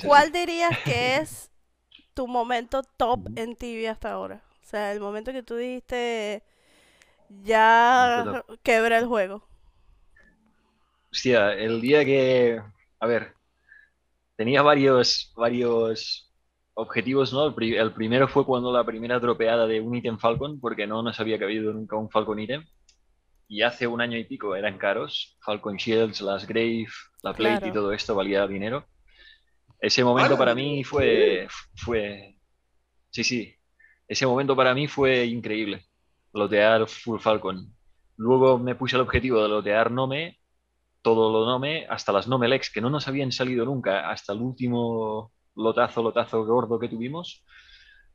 ¿Cuál 0.05 0.31
dirías 0.31 0.77
que 0.79 1.17
es 1.17 1.52
tu 2.13 2.27
momento 2.27 2.81
top 2.97 3.27
en 3.35 3.55
TV 3.55 3.89
hasta 3.89 4.11
ahora? 4.11 4.43
O 4.61 4.65
sea, 4.65 4.91
el 4.91 4.99
momento 4.99 5.31
que 5.31 5.43
tú 5.43 5.55
dijiste, 5.55 6.43
ya 7.43 8.43
quebra 8.63 8.97
el 8.99 9.05
juego. 9.07 9.47
Hostia, 11.11 11.53
el 11.53 11.79
día 11.81 12.03
que, 12.05 12.61
a 12.99 13.07
ver, 13.07 13.33
tenía 14.35 14.61
varios, 14.61 15.31
varios 15.35 16.31
objetivos, 16.73 17.33
¿no? 17.33 17.55
El, 17.55 17.93
primero 17.93 18.27
fue 18.27 18.45
cuando 18.45 18.71
la 18.71 18.83
primera 18.83 19.19
dropeada 19.19 19.67
de 19.67 19.79
un 19.79 19.95
ítem 19.95 20.17
Falcon, 20.17 20.59
porque 20.59 20.87
no 20.87 21.03
nos 21.03 21.19
había 21.19 21.39
cabido 21.39 21.73
nunca 21.73 21.95
un 21.95 22.09
Falcon 22.09 22.39
ítem. 22.39 22.65
Y 23.47 23.61
hace 23.61 23.85
un 23.85 24.01
año 24.01 24.17
y 24.17 24.23
pico 24.23 24.55
eran 24.55 24.77
caros. 24.77 25.37
Falcon 25.41 25.75
Shields, 25.75 26.21
las 26.21 26.47
Grave, 26.47 26.87
la 27.21 27.33
Plate 27.33 27.67
y 27.67 27.71
todo 27.71 27.93
esto 27.93 28.15
valía 28.15 28.47
dinero. 28.47 28.87
Ese 29.83 30.01
momento 30.01 30.37
para 30.37 30.55
mí 30.55 30.81
fue, 30.85 31.45
fue, 31.75 32.37
sí, 33.09 33.21
sí, 33.25 33.53
ese 34.07 34.25
momento 34.25 34.55
para 34.55 34.73
mí 34.73 34.87
fue 34.87 35.25
increíble, 35.25 35.87
lotear 36.31 36.87
Full 36.87 37.19
Falcon. 37.19 37.75
Luego 38.15 38.57
me 38.57 38.75
puse 38.75 38.95
el 38.95 39.01
objetivo 39.01 39.43
de 39.43 39.49
lotear 39.49 39.91
Nome, 39.91 40.39
todo 41.01 41.33
lo 41.33 41.45
Nome, 41.45 41.85
hasta 41.89 42.13
las 42.13 42.29
Nome 42.29 42.47
Lex, 42.47 42.71
que 42.71 42.79
no 42.79 42.89
nos 42.89 43.09
habían 43.09 43.33
salido 43.33 43.65
nunca, 43.65 44.09
hasta 44.09 44.31
el 44.31 44.39
último 44.39 45.33
lotazo, 45.53 46.01
lotazo 46.01 46.45
gordo 46.45 46.79
que 46.79 46.87
tuvimos, 46.87 47.43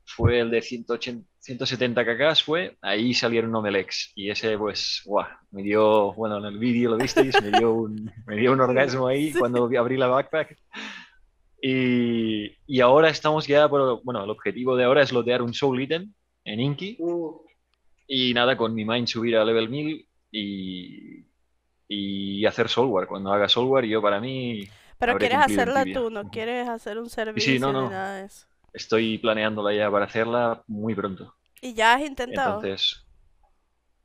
fue 0.07 0.41
el 0.41 0.51
de 0.51 0.63
180, 0.63 1.29
170 1.39 2.07
cacas, 2.07 2.43
fue, 2.43 2.79
ahí 2.81 3.13
salieron 3.13 3.63
Lex. 3.71 4.13
y 4.15 4.31
ese 4.31 4.57
pues, 4.57 5.03
guau, 5.05 5.27
me 5.51 5.63
dio, 5.63 6.15
bueno, 6.15 6.39
en 6.39 6.47
el 6.47 6.59
vídeo 6.59 6.93
lo 6.93 6.97
visteis, 6.97 7.37
me 7.43 7.51
dio 7.51 7.75
un, 7.75 8.11
me 8.27 8.37
dio 8.37 8.53
un 8.53 8.61
orgasmo 8.63 9.07
ahí 9.07 9.33
cuando 9.39 9.69
abrí 9.79 9.99
la 9.99 10.07
backpack. 10.07 10.57
Y, 11.61 12.81
ahora 12.81 13.09
estamos 13.11 13.47
ya, 13.47 13.69
por, 13.69 14.03
bueno, 14.05 14.23
el 14.23 14.31
objetivo 14.31 14.77
de 14.77 14.85
ahora 14.85 15.03
es 15.03 15.13
lotear 15.13 15.43
un 15.43 15.55
Soul 15.55 15.83
Item 15.83 16.13
en 16.45 16.61
Inky. 16.61 16.97
Uh. 17.01 17.41
Y 18.07 18.33
nada, 18.33 18.57
con 18.57 18.75
mi 18.75 18.85
Mind 18.85 19.07
subir 19.07 19.37
a 19.37 19.45
level 19.45 19.69
1000 19.69 20.09
y, 20.31 21.27
y 21.89 22.47
hacer 22.47 22.69
software. 22.69 23.07
Cuando 23.07 23.33
haga 23.33 23.49
software, 23.49 23.87
yo 23.87 24.01
para 24.01 24.21
mí 24.21 24.69
Pero 24.99 25.19
quieres 25.19 25.39
hacerla 25.39 25.85
tú, 25.85 26.11
no 26.11 26.31
quieres 26.31 26.69
hacer 26.69 26.99
un 26.99 27.11
servicio 27.11 27.59
no, 27.61 27.67
ni 27.69 27.73
no. 27.73 27.91
nada 27.91 28.15
de 28.15 28.27
eso. 28.27 28.47
estoy 28.73 29.19
planeándola 29.19 29.75
ya 29.75 29.91
para 29.91 30.07
hacerla 30.07 30.63
muy 30.67 30.95
pronto. 30.95 31.35
¿Y 31.61 31.75
ya 31.75 31.95
has 31.95 32.03
intentado? 32.03 32.57
Entonces, 32.57 33.05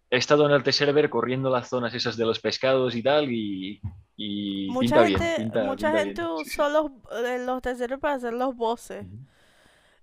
he 0.10 0.18
estado 0.18 0.45
en 0.47 0.54
el 0.54 0.64
T-Server 0.64 1.10
corriendo 1.10 1.49
las 1.49 1.70
zonas 1.70 1.93
esas 1.93 2.18
de 2.18 2.26
los 2.26 2.39
pescados 2.39 2.95
y 2.95 3.04
tal, 3.04 3.32
y, 3.32 3.80
y 4.16 4.68
Mucha 4.72 5.03
pinta 5.03 5.05
bien, 5.05 5.20
gente, 5.20 5.41
pinta- 5.43 5.64
mucha 5.64 5.88
pinta 5.88 6.03
gente 6.03 6.22
bien, 6.22 6.34
usó 6.34 6.70
los, 6.70 6.91
eh, 7.26 7.39
los 7.45 7.61
terceros 7.61 7.99
para 7.99 8.16
hacer 8.16 8.34
los 8.34 8.55
bosses. 8.55 9.05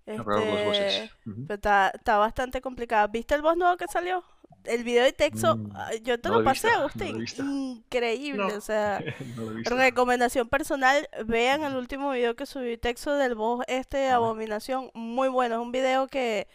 Este, 0.06 1.10
pero 1.24 1.54
está, 1.54 1.92
está 1.94 2.16
bastante 2.18 2.60
complicado. 2.60 3.08
¿Viste 3.08 3.34
el 3.34 3.42
boss 3.42 3.56
nuevo 3.56 3.76
que 3.76 3.86
salió? 3.86 4.24
El 4.64 4.82
video 4.84 5.04
de 5.04 5.12
texto, 5.12 5.56
Mm, 5.56 5.72
yo 6.02 6.20
te 6.20 6.28
no 6.28 6.34
lo 6.34 6.40
lo 6.40 6.44
pasé, 6.44 6.68
Agustín. 6.70 7.24
Increíble, 7.38 8.48
No. 8.48 8.56
o 8.56 8.60
sea, 8.60 8.98
recomendación 9.64 10.48
personal, 10.48 11.08
vean 11.24 11.62
el 11.62 11.76
último 11.76 12.10
video 12.10 12.34
que 12.34 12.44
subí 12.44 12.76
texto 12.76 13.14
del 13.16 13.34
boss 13.36 13.64
este 13.68 13.98
de. 13.98 14.08
Abominación, 14.10 14.90
muy 14.94 15.28
bueno, 15.28 15.54
es 15.56 15.60
un 15.62 15.72
video 15.72 16.08
que 16.08 16.46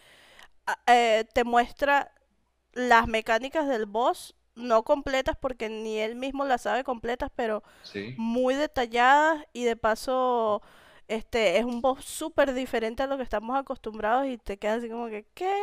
ah, 0.66 0.78
eh, 0.86 1.24
te 1.32 1.42
muestra 1.44 2.12
las 2.74 3.08
mecánicas 3.08 3.66
del 3.66 3.86
boss, 3.86 4.35
no 4.56 4.82
completas 4.84 5.36
porque 5.40 5.68
ni 5.68 5.98
él 6.00 6.16
mismo 6.16 6.44
las 6.44 6.62
sabe 6.62 6.84
completas, 6.84 7.30
pero 7.36 7.62
Sí. 7.82 8.14
muy 8.18 8.54
detalladas 8.54 9.44
y 9.52 9.64
de 9.64 9.76
paso 9.76 10.62
este 11.08 11.58
es 11.58 11.64
un 11.64 11.80
boss 11.82 12.04
súper 12.04 12.52
diferente 12.54 13.02
a 13.04 13.06
lo 13.06 13.16
que 13.16 13.22
estamos 13.22 13.56
acostumbrados 13.56 14.26
y 14.26 14.38
te 14.38 14.58
quedas 14.58 14.78
así 14.78 14.88
como 14.90 15.08
que 15.08 15.26
¿qué? 15.34 15.54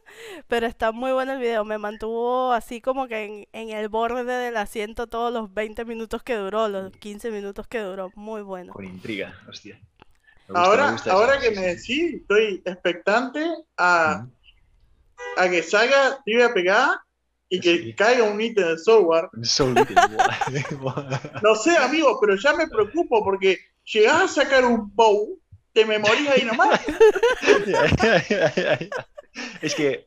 Pero 0.48 0.66
está 0.66 0.92
muy 0.92 1.12
bueno 1.12 1.34
el 1.34 1.38
video, 1.38 1.64
me 1.64 1.78
mantuvo 1.78 2.52
así 2.52 2.80
como 2.80 3.06
que 3.06 3.24
en, 3.24 3.48
en 3.52 3.76
el 3.76 3.88
borde 3.88 4.24
del 4.24 4.56
asiento 4.56 5.06
todos 5.06 5.32
los 5.32 5.52
20 5.54 5.84
minutos 5.84 6.22
que 6.24 6.34
duró, 6.34 6.68
los 6.68 6.90
15 6.92 7.30
minutos 7.30 7.68
que 7.68 7.80
duró, 7.80 8.10
muy 8.16 8.42
bueno. 8.42 8.72
Con 8.72 8.84
intriga, 8.84 9.38
hostia. 9.48 9.78
Gusta, 10.48 10.64
Ahora, 10.64 10.96
ahora 11.10 11.40
que 11.40 11.50
me 11.50 11.60
decís, 11.60 12.14
estoy 12.14 12.62
expectante 12.64 13.46
a, 13.76 14.26
a 15.36 15.48
que 15.48 15.62
salga 15.62 16.20
tibia 16.24 16.52
pegada 16.54 17.04
y 17.48 17.60
que 17.60 17.78
Sí. 17.78 17.94
caiga 17.94 18.24
un 18.24 18.40
ítem 18.40 18.66
de 18.68 18.78
software. 18.78 19.28
No 21.42 21.54
sé, 21.54 21.76
amigo, 21.76 22.18
pero 22.20 22.36
ya 22.36 22.54
me 22.54 22.66
preocupo 22.66 23.24
porque 23.24 23.58
llegás 23.84 24.22
a 24.22 24.28
sacar 24.28 24.64
un 24.64 24.94
bow, 24.94 25.38
te 25.72 25.84
me 25.84 25.98
morís 25.98 26.28
ahí 26.28 26.44
nomás. 26.44 26.80
es 29.62 29.74
que, 29.74 30.06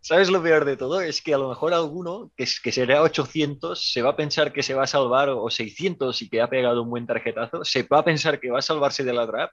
¿sabes 0.00 0.30
lo 0.30 0.42
peor 0.42 0.64
de 0.64 0.76
todo? 0.76 1.00
Es 1.00 1.22
que 1.22 1.34
a 1.34 1.38
lo 1.38 1.48
mejor 1.48 1.74
alguno, 1.74 2.30
que, 2.36 2.46
que 2.62 2.72
será 2.72 3.02
800, 3.02 3.92
se 3.92 4.02
va 4.02 4.10
a 4.10 4.16
pensar 4.16 4.52
que 4.52 4.62
se 4.62 4.74
va 4.74 4.84
a 4.84 4.88
salvar, 4.88 5.28
o 5.30 5.50
600 5.50 6.22
y 6.22 6.28
que 6.28 6.40
ha 6.40 6.48
pegado 6.48 6.82
un 6.82 6.90
buen 6.90 7.06
tarjetazo, 7.06 7.64
se 7.64 7.82
va 7.82 7.98
a 8.00 8.04
pensar 8.04 8.40
que 8.40 8.50
va 8.50 8.58
a 8.60 8.62
salvarse 8.62 9.04
de 9.04 9.12
la 9.12 9.26
trap, 9.26 9.50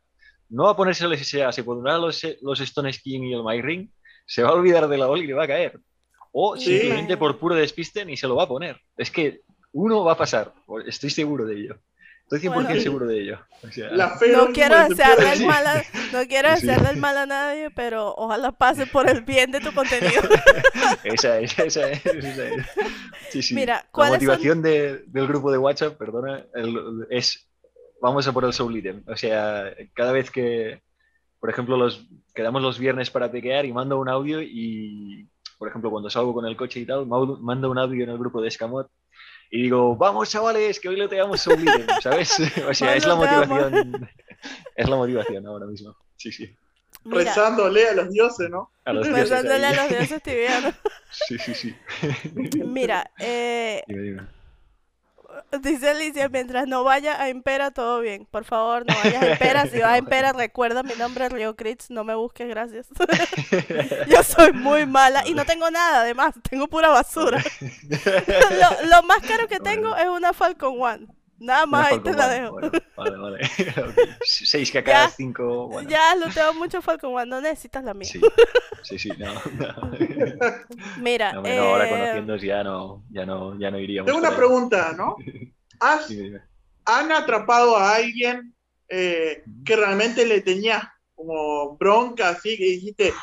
no 0.50 0.66
va 0.66 0.72
a 0.72 0.76
ponerse 0.76 1.06
el 1.06 1.18
SSA, 1.18 1.52
se 1.52 1.64
pondrá 1.64 1.98
los, 1.98 2.22
los 2.42 2.60
Stone 2.60 2.94
Skin 2.94 3.24
y 3.24 3.34
el 3.34 3.44
My 3.44 3.62
Ring, 3.62 3.90
se 4.26 4.44
va 4.44 4.50
a 4.50 4.54
olvidar 4.54 4.88
de 4.88 4.98
la 4.98 5.08
Oli 5.08 5.24
y 5.24 5.28
le 5.28 5.34
va 5.34 5.44
a 5.44 5.48
caer. 5.48 5.80
O 6.38 6.58
Sí. 6.58 6.80
simplemente 6.80 7.16
por 7.16 7.40
puro 7.40 7.56
despiste 7.56 8.04
ni 8.04 8.18
se 8.18 8.28
lo 8.28 8.36
va 8.36 8.44
a 8.44 8.48
poner. 8.48 8.82
Es 8.98 9.10
que 9.10 9.40
uno 9.72 10.04
va 10.04 10.14
a 10.14 10.18
pasar, 10.18 10.54
estoy 10.86 11.10
seguro 11.10 11.46
de 11.46 11.56
ello. 11.56 11.78
Estoy 12.24 12.40
100% 12.40 12.54
Bueno. 12.66 12.82
seguro 12.82 13.06
de 13.06 13.22
ello. 13.22 13.40
O 13.64 13.72
sea, 13.72 13.90
La 13.92 14.18
fe 14.18 14.34
No 14.34 14.48
quiero 14.48 14.76
pierde. 14.88 15.32
el 15.34 15.46
mal 15.46 15.66
a, 15.68 15.84
no 16.12 16.28
quiero 16.28 16.50
Sí. 16.58 16.66
desearle 16.68 16.90
el 16.90 16.98
mal 16.98 17.18
a 17.18 17.26
nadie, 17.26 17.70
pero 17.72 18.14
ojalá 18.16 18.52
pase 18.52 18.86
por 18.88 19.08
el 19.10 19.22
bien 19.22 19.52
de 19.52 19.60
tu 19.62 19.72
contenido. 19.74 20.24
Esa 21.04 21.40
es, 21.40 21.58
esa 21.60 21.90
es, 21.92 22.06
esa 22.06 22.48
es. 22.48 22.66
Sí, 23.30 23.42
sí. 23.44 23.56
Mira, 23.56 23.76
La 23.76 23.88
¿cuáles 23.92 24.16
son- 24.16 24.26
motivación 24.26 24.62
de- 24.62 25.04
del 25.08 25.28
grupo 25.28 25.52
de 25.52 25.58
WhatsApp, 25.58 25.98
perdona, 25.98 26.46
el- 26.56 27.06
es 27.12 27.48
vamos 28.02 28.28
a 28.28 28.34
por 28.34 28.44
el 28.44 28.54
Soul 28.54 28.76
Item. 28.78 29.04
O 29.08 29.16
sea, 29.16 29.72
cada 29.94 30.12
vez 30.12 30.30
que, 30.32 30.82
por 31.40 31.50
ejemplo, 31.50 31.78
los 31.78 32.08
quedamos 32.34 32.62
los 32.62 32.78
viernes 32.80 33.10
para 33.10 33.32
pequear 33.32 33.66
y 33.66 33.72
mando 33.74 33.98
un 34.00 34.10
audio 34.10 34.42
y, 34.42 35.28
por 35.58 35.70
ejemplo, 35.70 35.90
cuando 35.92 36.10
salgo 36.10 36.34
con 36.34 36.46
el 36.46 36.56
coche 36.56 36.80
y 36.80 36.86
tal, 36.86 37.06
mando 37.06 37.70
un 37.70 37.78
audio 37.78 38.04
en 38.04 38.10
el 38.10 38.18
grupo 38.18 38.42
de 38.42 38.48
Escamot 38.50 38.90
y 39.52 39.64
digo, 39.64 39.96
vamos 39.96 40.30
chavales, 40.30 40.80
que 40.80 40.90
hoy 40.90 40.96
le 40.98 41.08
teamos 41.08 41.42
Soul 41.42 41.62
Item, 41.62 41.88
¿sabes? 42.02 42.36
O 42.70 42.74
sea, 42.74 42.96
es 42.96 43.06
la 43.06 43.16
motivación. 43.16 44.10
Es 44.76 44.88
la 44.88 44.96
motivación 44.96 45.48
ahora 45.48 45.66
mismo. 45.66 45.96
Sí, 46.18 46.32
sí. 46.32 46.56
Mira, 47.04 47.24
Rezándole 47.24 47.88
a 47.88 47.94
los 47.94 48.12
dioses, 48.12 48.50
¿no? 48.50 48.72
A 48.84 48.94
los 48.94 49.08
dioses 49.08 49.30
pensándole 49.30 49.66
a 49.66 49.74
los 49.76 49.90
dioses 49.90 50.22
tibianos. 50.24 50.76
Sí, 51.10 51.38
sí, 51.40 51.54
sí. 51.56 51.76
Mira, 52.64 53.10
eh, 53.18 53.82
Dime, 53.88 54.02
dime. 54.02 54.28
Dice 55.62 55.90
Alicia, 55.90 56.30
mientras 56.30 56.68
no 56.68 56.84
vaya 56.84 57.22
a 57.22 57.30
Impera, 57.30 57.72
todo 57.72 58.00
bien. 58.00 58.26
Por 58.26 58.46
favor, 58.46 58.86
no 58.88 58.94
vayas 59.04 59.24
a 59.24 59.32
Impera. 59.32 59.68
Si 59.68 59.80
vas 59.80 59.92
a 59.92 59.98
Impera, 60.00 60.34
recuerda 60.34 60.84
mi 60.84 60.94
nombre, 60.96 61.30
Rio 61.30 61.56
Crits. 61.56 61.90
No 61.90 62.04
me 62.04 62.16
busques, 62.16 62.48
gracias. 62.48 62.88
Yo 64.08 64.24
soy 64.24 64.54
muy 64.54 64.86
mala 64.86 65.28
y 65.28 65.34
no 65.34 65.46
tengo 65.46 65.70
nada, 65.72 66.02
además. 66.02 66.36
Tengo 66.50 66.68
pura 66.68 66.90
basura. 66.90 67.42
Lo, 67.90 68.88
lo 68.88 69.04
más 69.04 69.20
caro 69.28 69.48
que 69.48 69.60
tengo 69.60 69.96
es 69.96 70.08
una 70.08 70.34
Falcon 70.34 70.82
One. 70.82 71.08
Nada 71.38 71.66
más 71.66 71.92
ahí 71.92 72.00
te 72.00 72.14
la 72.14 72.28
dejo. 72.30 72.52
Bueno, 72.52 72.72
vale, 72.96 73.18
vale. 73.18 73.40
Ok. 73.90 74.00
6 74.24 74.72
Ya. 74.86 75.10
5. 75.10 75.68
Bueno. 75.68 75.90
Ya 75.90 76.16
lo 76.16 76.30
tengo 76.30 76.54
mucho 76.54 76.82
Falcon 76.82 77.14
One, 77.16 77.26
no 77.30 77.42
necesitas 77.42 77.84
la 77.84 77.94
mía. 77.94 78.08
Sí, 78.10 78.22
sí, 78.84 78.98
sí, 79.00 79.10
no. 79.18 79.34
no. 79.34 79.92
Mira, 80.98 81.34
No, 81.34 81.42
no, 81.42 81.62
ahora 81.64 81.86
eh, 81.88 81.90
conociéndonos 81.90 82.42
ya 82.42 82.64
no, 82.64 83.04
ya 83.12 83.26
no, 83.26 83.60
ya 83.60 83.72
no 83.72 83.80
iríamos. 83.80 84.08
Tengo 84.12 84.20
una 84.26 84.36
pregunta, 84.36 84.94
¿no? 84.98 85.18
¿Has, 85.80 86.08
Dime, 86.08 86.24
dime. 86.24 86.42
¿Han 86.86 87.12
atrapado 87.12 87.76
a 87.78 87.96
alguien 87.96 88.56
eh, 88.88 89.44
que 89.66 89.76
realmente 89.76 90.26
le 90.26 90.42
tenía 90.42 90.94
como 91.16 91.76
bronca, 91.78 92.30
así 92.30 92.56
que 92.58 92.64
dijiste, 92.66 93.14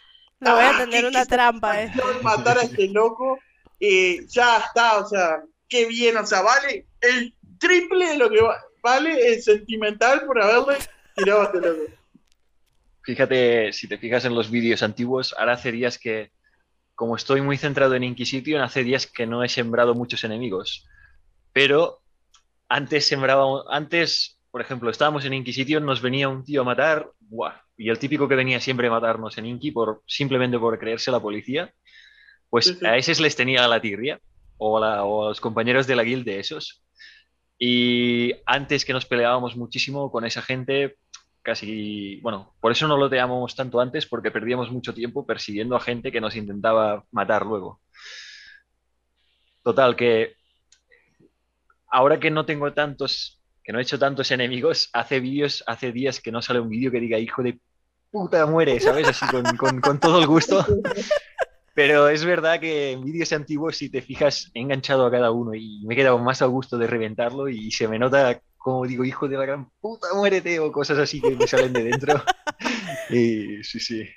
voy 0.40 0.50
Ah, 0.50 0.70
a 0.74 0.78
tener 0.78 1.02
qué- 1.02 1.08
una 1.08 1.24
trampa, 1.24 1.80
eh. 1.82 1.90
"Quiero 1.94 2.22
matar 2.22 2.58
a 2.58 2.62
este 2.62 2.88
loco? 2.88 3.38
Y 3.78 4.26
ya 4.28 4.58
está, 4.58 4.98
o 4.98 5.06
sea, 5.08 5.42
qué 5.68 5.86
bien, 5.86 6.16
o 6.16 6.26
sea, 6.26 6.42
vale 6.42 6.86
el 7.00 7.34
triple 7.62 8.06
de 8.08 8.16
lo 8.18 8.28
que 8.28 8.42
va- 8.42 8.60
vale 8.82 9.28
el 9.34 9.40
sentimental 9.42 10.26
por 10.26 10.42
haberle 10.42 10.76
tirado 11.16 11.42
a 11.42 11.44
este 11.44 11.60
loco. 11.60 11.82
Fíjate, 13.04 13.72
si 13.72 13.88
te 13.88 13.98
fijas 13.98 14.24
en 14.24 14.34
los 14.34 14.50
vídeos 14.50 14.82
antiguos, 14.82 15.34
ahora 15.38 15.54
hace 15.54 15.72
días 15.72 15.98
que, 15.98 16.30
como 16.94 17.16
estoy 17.16 17.40
muy 17.40 17.56
centrado 17.56 17.94
en 17.94 18.04
Inquisition, 18.04 18.60
hace 18.62 18.84
días 18.84 19.06
que 19.06 19.26
no 19.26 19.42
he 19.42 19.48
sembrado 19.48 19.94
muchos 19.94 20.22
enemigos. 20.24 20.86
Pero 21.52 22.00
antes 22.68 23.06
sembraba, 23.06 23.64
antes, 23.70 24.38
por 24.50 24.60
ejemplo, 24.60 24.88
estábamos 24.90 25.24
en 25.24 25.34
Inquisition, 25.34 25.84
nos 25.84 26.00
venía 26.00 26.28
un 26.28 26.44
tío 26.44 26.60
a 26.60 26.64
matar, 26.64 27.10
¡buah! 27.20 27.54
y 27.76 27.88
el 27.90 27.98
típico 27.98 28.28
que 28.28 28.36
venía 28.36 28.60
siempre 28.60 28.86
a 28.86 28.90
matarnos 28.90 29.36
en 29.38 29.46
Inqui 29.46 29.72
por, 29.72 30.02
simplemente 30.06 30.58
por 30.58 30.78
creerse 30.78 31.10
la 31.10 31.18
policía, 31.20 31.72
pues 32.50 32.66
Sí, 32.66 32.74
sí. 32.78 32.86
a 32.86 32.96
esos 32.96 33.18
les 33.18 33.34
tenía 33.34 33.66
la 33.66 33.80
tirria, 33.80 34.20
o 34.58 34.76
a, 34.78 34.80
la- 34.80 35.04
o 35.04 35.24
a 35.24 35.28
los 35.30 35.40
compañeros 35.40 35.88
de 35.88 35.96
la 35.96 36.04
guild 36.04 36.24
de 36.24 36.38
esos. 36.38 36.84
Y 37.64 38.32
antes 38.44 38.84
que 38.84 38.92
nos 38.92 39.06
peleábamos 39.06 39.56
muchísimo 39.56 40.10
con 40.10 40.24
esa 40.24 40.42
gente, 40.42 40.96
casi, 41.42 42.16
bueno, 42.20 42.56
por 42.60 42.72
eso 42.72 42.88
no 42.88 42.96
lo 42.96 43.08
teníamos 43.08 43.54
tanto 43.54 43.80
antes, 43.80 44.04
porque 44.04 44.32
perdíamos 44.32 44.72
mucho 44.72 44.92
tiempo 44.92 45.24
persiguiendo 45.24 45.76
a 45.76 45.80
gente 45.80 46.10
que 46.10 46.20
nos 46.20 46.34
intentaba 46.34 47.04
matar 47.12 47.46
luego. 47.46 47.80
Total, 49.62 49.94
que 49.94 50.34
ahora 51.88 52.18
que 52.18 52.32
no 52.32 52.44
tengo 52.44 52.72
tantos, 52.72 53.40
que 53.62 53.72
no 53.72 53.78
he 53.78 53.82
hecho 53.82 53.96
tantos 53.96 54.32
enemigos, 54.32 54.90
hace 54.92 55.20
vídeos, 55.20 55.62
hace 55.68 55.92
días 55.92 56.18
que 56.20 56.32
no 56.32 56.42
sale 56.42 56.58
un 56.58 56.68
vídeo 56.68 56.90
que 56.90 56.98
diga 56.98 57.20
hijo 57.20 57.44
de 57.44 57.60
puta 58.10 58.44
muere, 58.44 58.80
¿sabes? 58.80 59.06
Así 59.08 59.24
con, 59.30 59.56
con- 59.56 59.80
con 59.80 60.00
todo 60.00 60.18
el 60.18 60.26
gusto. 60.26 60.66
Pero 61.74 62.08
es 62.08 62.24
verdad 62.24 62.60
que 62.60 62.92
en 62.92 63.04
vídeos 63.04 63.32
antiguos, 63.32 63.76
si 63.76 63.90
te 63.90 64.02
fijas, 64.02 64.50
he 64.54 64.60
enganchado 64.60 65.06
a 65.06 65.10
cada 65.10 65.30
uno 65.30 65.54
y 65.54 65.82
me 65.86 65.94
he 65.94 65.96
quedado 65.96 66.18
más 66.18 66.42
a 66.42 66.46
gusto 66.46 66.76
de 66.78 66.86
reventarlo 66.86 67.48
y 67.48 67.70
se 67.70 67.88
me 67.88 67.98
nota 67.98 68.40
como 68.62 68.86
digo, 68.86 69.04
hijo 69.04 69.26
de 69.26 69.36
la 69.36 69.44
gran 69.44 69.70
puta, 69.80 70.06
muérete, 70.14 70.60
o 70.60 70.70
cosas 70.70 70.98
así 70.98 71.20
que 71.20 71.34
me 71.34 71.46
salen 71.46 71.74
de 71.74 71.82
dentro. 71.84 72.22
Y 73.10 73.62
sí, 73.64 73.80
sí. 73.80 74.08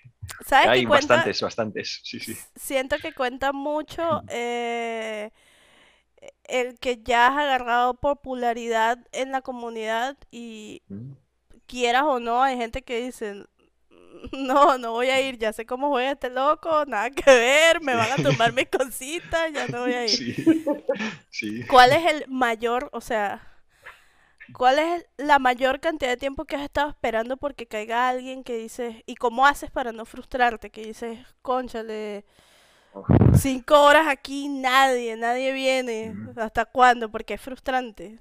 ¿Sabes 0.45 0.69
Hay 0.69 0.85
cuenta? 0.85 1.15
bastantes, 1.15 1.41
bastantes. 1.41 1.99
Sí, 2.03 2.19
sí. 2.19 2.33
Siento 2.55 2.99
que 2.99 3.11
cuenta 3.11 3.51
mucho 3.51 4.23
eh, 4.29 5.31
el 6.47 6.79
que 6.79 7.01
ya 7.03 7.27
has 7.27 7.37
agarrado 7.37 7.95
popularidad 7.95 8.99
en 9.11 9.31
la 9.31 9.41
comunidad 9.41 10.17
y 10.31 10.81
Mm. 10.89 11.13
quieras 11.65 12.03
o 12.03 12.19
no, 12.19 12.43
hay 12.43 12.57
gente 12.57 12.83
que 12.83 13.01
dice, 13.01 13.45
no, 14.31 14.77
no 14.77 14.91
voy 14.91 15.09
a 15.09 15.21
ir, 15.21 15.37
ya 15.37 15.53
sé 15.53 15.65
cómo 15.65 15.89
juega 15.89 16.11
este 16.11 16.29
loco, 16.29 16.85
nada 16.85 17.09
que 17.09 17.29
ver, 17.29 17.81
me 17.81 17.95
van 17.95 18.11
a 18.11 18.23
tumbar 18.23 18.53
mis 18.53 18.67
cositas, 18.67 19.51
ya 19.53 19.67
no 19.67 19.81
voy 19.81 19.93
a 19.93 20.03
ir. 20.03 20.09
Sí. 20.09 20.65
Sí. 21.29 21.67
¿Cuál 21.67 21.91
es 21.91 22.05
el 22.11 22.25
mayor, 22.27 22.89
o 22.93 23.01
sea, 23.01 23.47
cuál 24.53 24.79
es 24.79 25.05
la 25.17 25.39
mayor 25.39 25.79
cantidad 25.79 26.11
de 26.11 26.17
tiempo 26.17 26.45
que 26.45 26.55
has 26.55 26.63
estado 26.63 26.89
esperando 26.89 27.37
porque 27.37 27.67
caiga 27.67 28.09
alguien 28.09 28.43
que 28.43 28.57
dices, 28.57 28.95
y 29.05 29.15
cómo 29.15 29.45
haces 29.45 29.71
para 29.71 29.91
no 29.91 30.05
frustrarte, 30.05 30.69
que 30.69 30.85
dices, 30.85 31.19
conchale, 31.41 32.25
Cinco 33.33 33.81
horas 33.81 34.07
aquí, 34.07 34.47
nadie, 34.47 35.17
nadie 35.17 35.51
viene. 35.51 36.15
¿Hasta 36.37 36.65
cuándo? 36.65 37.09
Porque 37.09 37.33
es 37.33 37.41
frustrante. 37.41 38.19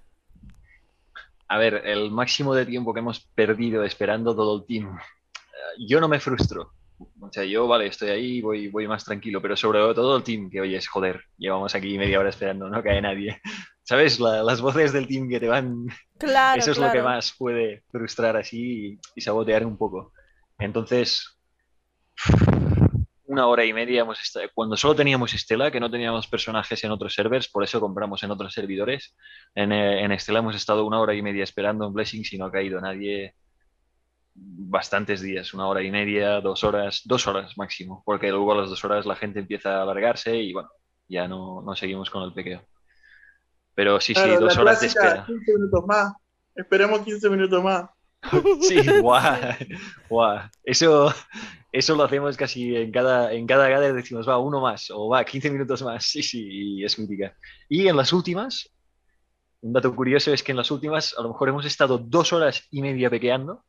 A 1.46 1.58
ver, 1.58 1.82
el 1.84 2.10
máximo 2.10 2.54
de 2.54 2.66
tiempo 2.66 2.92
que 2.92 3.00
hemos 3.00 3.20
perdido 3.20 3.84
esperando 3.84 4.34
todo 4.34 4.56
el 4.56 4.66
team. 4.66 4.98
Yo 5.78 6.00
no 6.00 6.08
me 6.08 6.20
frustro. 6.20 6.72
O 7.20 7.32
sea, 7.32 7.44
yo, 7.44 7.66
vale, 7.66 7.86
estoy 7.86 8.10
ahí, 8.10 8.40
voy, 8.40 8.68
voy 8.68 8.86
más 8.86 9.04
tranquilo, 9.04 9.42
pero 9.42 9.56
sobre 9.56 9.80
todo 9.94 10.16
el 10.16 10.22
team, 10.22 10.48
que 10.50 10.60
oye, 10.60 10.76
es 10.76 10.86
joder, 10.86 11.24
llevamos 11.36 11.74
aquí 11.74 11.98
media 11.98 12.20
hora 12.20 12.30
esperando, 12.30 12.68
no 12.68 12.82
cae 12.82 13.00
nadie. 13.00 13.40
¿Sabes? 13.82 14.18
las 14.18 14.62
voces 14.62 14.94
del 14.94 15.06
team 15.06 15.28
que 15.28 15.38
te 15.38 15.48
van... 15.48 15.86
Claro, 16.18 16.58
Eso 16.58 16.70
es 16.70 16.78
claro. 16.78 16.94
lo 16.94 16.98
que 16.98 17.04
más 17.04 17.34
puede 17.36 17.82
frustrar 17.90 18.34
así 18.34 18.92
y, 18.92 18.98
y 19.14 19.20
sabotear 19.20 19.66
un 19.66 19.76
poco. 19.76 20.12
Entonces, 20.58 21.38
una 23.26 23.46
hora 23.46 23.64
y 23.64 23.72
media 23.72 24.02
hemos 24.02 24.20
estado... 24.20 24.46
Cuando 24.54 24.76
solo 24.76 24.94
teníamos 24.94 25.34
Estela, 25.34 25.70
que 25.70 25.80
no 25.80 25.90
teníamos 25.90 26.26
personajes 26.26 26.82
en 26.84 26.92
otros 26.92 27.14
servers, 27.14 27.48
por 27.48 27.62
eso 27.64 27.80
compramos 27.80 28.22
en 28.22 28.30
otros 28.30 28.54
servidores, 28.54 29.14
en, 29.54 29.72
eh, 29.72 30.02
en 30.02 30.12
Estela 30.12 30.38
hemos 30.38 30.56
estado 30.56 30.86
una 30.86 31.00
hora 31.00 31.14
y 31.14 31.22
media 31.22 31.44
esperando 31.44 31.86
en 31.86 31.92
Blessings 31.92 32.32
y 32.32 32.38
no 32.38 32.46
ha 32.46 32.52
caído 32.52 32.80
nadie 32.80 33.34
bastantes 34.34 35.20
días, 35.20 35.54
una 35.54 35.68
hora 35.68 35.82
y 35.82 35.90
media, 35.90 36.40
dos 36.40 36.64
horas, 36.64 37.02
dos 37.04 37.26
horas 37.26 37.56
máximo, 37.56 38.02
porque 38.04 38.30
luego 38.30 38.52
a 38.52 38.56
las 38.56 38.70
dos 38.70 38.84
horas 38.84 39.06
la 39.06 39.16
gente 39.16 39.40
empieza 39.40 39.78
a 39.78 39.82
alargarse 39.82 40.36
y 40.36 40.52
bueno, 40.52 40.70
ya 41.08 41.28
no, 41.28 41.62
no 41.62 41.76
seguimos 41.76 42.10
con 42.10 42.24
el 42.24 42.32
pequeo. 42.32 42.62
Pero 43.74 44.00
sí, 44.00 44.14
sí, 44.14 44.28
dos 44.38 44.56
horas 44.56 44.80
de 44.80 44.88
espera. 44.88 45.24
15 45.26 45.52
minutos 45.54 45.84
más. 45.86 46.12
Esperemos 46.54 47.00
15 47.00 47.30
minutos 47.30 47.62
más. 47.62 47.84
Sí, 48.62 48.80
guau, 49.00 49.22
guau. 50.08 50.48
Eso, 50.62 51.12
eso 51.70 51.94
lo 51.94 52.04
hacemos 52.04 52.36
casi 52.38 52.74
en 52.74 52.90
cada, 52.90 53.32
en 53.32 53.46
cada 53.46 53.68
gather, 53.68 53.92
decimos, 53.92 54.26
va, 54.26 54.38
uno 54.38 54.62
más, 54.62 54.90
o 54.90 55.08
va, 55.08 55.24
15 55.24 55.50
minutos 55.50 55.82
más, 55.82 56.06
sí, 56.06 56.22
sí, 56.22 56.46
y 56.48 56.84
es 56.84 56.98
mítica. 56.98 57.36
Y 57.68 57.86
en 57.86 57.96
las 57.96 58.14
últimas, 58.14 58.70
un 59.60 59.74
dato 59.74 59.94
curioso 59.94 60.32
es 60.32 60.42
que 60.42 60.52
en 60.52 60.56
las 60.56 60.70
últimas 60.70 61.14
a 61.18 61.22
lo 61.22 61.28
mejor 61.30 61.50
hemos 61.50 61.66
estado 61.66 61.98
dos 61.98 62.32
horas 62.32 62.66
y 62.70 62.80
media 62.80 63.10
pequeando 63.10 63.62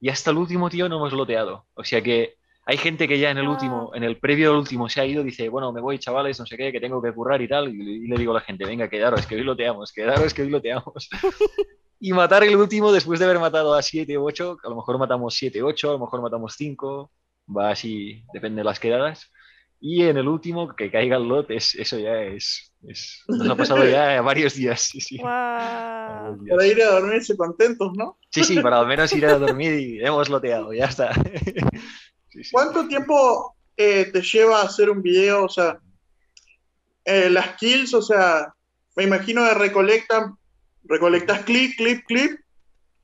y 0.00 0.08
hasta 0.08 0.30
el 0.30 0.36
último 0.38 0.68
tío 0.70 0.88
no 0.88 0.96
hemos 0.96 1.12
loteado. 1.12 1.66
O 1.74 1.84
sea 1.84 2.00
que 2.02 2.34
hay 2.64 2.76
gente 2.76 3.08
que 3.08 3.18
ya 3.18 3.30
en 3.30 3.38
el 3.38 3.48
último, 3.48 3.90
Ah. 3.92 3.96
en 3.96 4.04
el 4.04 4.18
previo 4.18 4.50
al 4.52 4.58
último 4.58 4.88
se 4.88 5.00
ha 5.00 5.06
ido, 5.06 5.22
dice, 5.22 5.48
bueno, 5.48 5.72
me 5.72 5.80
voy, 5.80 5.98
chavales, 5.98 6.38
no 6.38 6.44
sé 6.46 6.56
qué, 6.56 6.70
que 6.70 6.80
tengo 6.80 7.00
que 7.02 7.12
currar 7.12 7.40
y 7.40 7.48
tal, 7.48 7.68
y, 7.74 7.78
le- 7.82 7.92
y 7.92 8.06
le 8.08 8.16
digo 8.16 8.32
a 8.32 8.34
la 8.34 8.40
gente, 8.42 8.64
venga, 8.66 8.88
quedaros, 8.88 9.26
que 9.26 9.36
hoy 9.36 9.42
loteamos, 9.42 9.90
quedaros, 9.92 10.34
que 10.34 10.42
hoy 10.42 10.50
loteamos. 10.50 11.08
y 12.00 12.12
matar 12.12 12.44
el 12.44 12.54
último 12.56 12.92
después 12.92 13.18
de 13.18 13.24
haber 13.24 13.38
matado 13.40 13.74
a 13.74 13.82
7 13.82 14.16
u 14.18 14.24
8, 14.26 14.58
a 14.62 14.68
lo 14.68 14.76
mejor 14.76 14.98
matamos 14.98 15.34
7, 15.34 15.62
8, 15.62 15.88
a 15.90 15.92
lo 15.94 15.98
mejor 15.98 16.20
matamos 16.22 16.54
5, 16.56 17.10
va 17.56 17.70
así, 17.70 18.22
depende 18.34 18.60
de 18.60 18.64
las 18.64 18.78
quedadas. 18.78 19.32
Y 19.80 20.02
en 20.02 20.16
el 20.16 20.26
último, 20.26 20.74
que 20.74 20.90
caiga 20.90 21.16
el 21.16 21.28
lot, 21.28 21.50
es, 21.50 21.74
eso 21.76 21.98
ya 21.98 22.20
es, 22.22 22.72
es- 22.88 23.22
Nos 23.28 23.48
ha 23.48 23.54
pasado 23.56 23.84
ya 23.88 24.20
varios 24.22 24.54
días, 24.54 24.80
sí, 24.82 25.00
sí. 25.00 25.18
Guau. 25.18 26.36
varios 26.36 26.40
días. 26.44 26.56
Para 26.56 26.66
ir 26.66 26.82
a 26.82 26.90
dormirse 27.00 27.36
contentos, 27.36 27.92
¿no? 27.96 28.18
Sí, 28.30 28.42
sí, 28.42 28.60
para 28.60 28.80
al 28.80 28.86
menos 28.88 29.12
ir 29.12 29.24
a 29.26 29.38
dormir 29.38 29.74
y 29.78 30.04
hemos 30.04 30.28
loteado, 30.28 30.72
ya 30.72 30.86
está. 30.86 31.12
Sí, 32.30 32.44
sí. 32.44 32.50
¿Cuánto 32.52 32.86
tiempo 32.86 33.56
eh, 33.74 34.10
te 34.12 34.20
lleva 34.20 34.60
hacer 34.60 34.90
un 34.90 35.00
video? 35.00 35.44
O 35.46 35.48
sea, 35.48 35.78
eh, 37.06 37.30
las 37.30 37.56
kills, 37.56 37.94
o 37.94 38.02
sea, 38.02 38.52
me 38.96 39.04
imagino 39.04 39.42
que 39.48 39.54
recolectan, 39.54 40.36
recolectas 40.84 41.42
clip, 41.44 41.74
clip, 41.78 42.04
clip, 42.06 42.38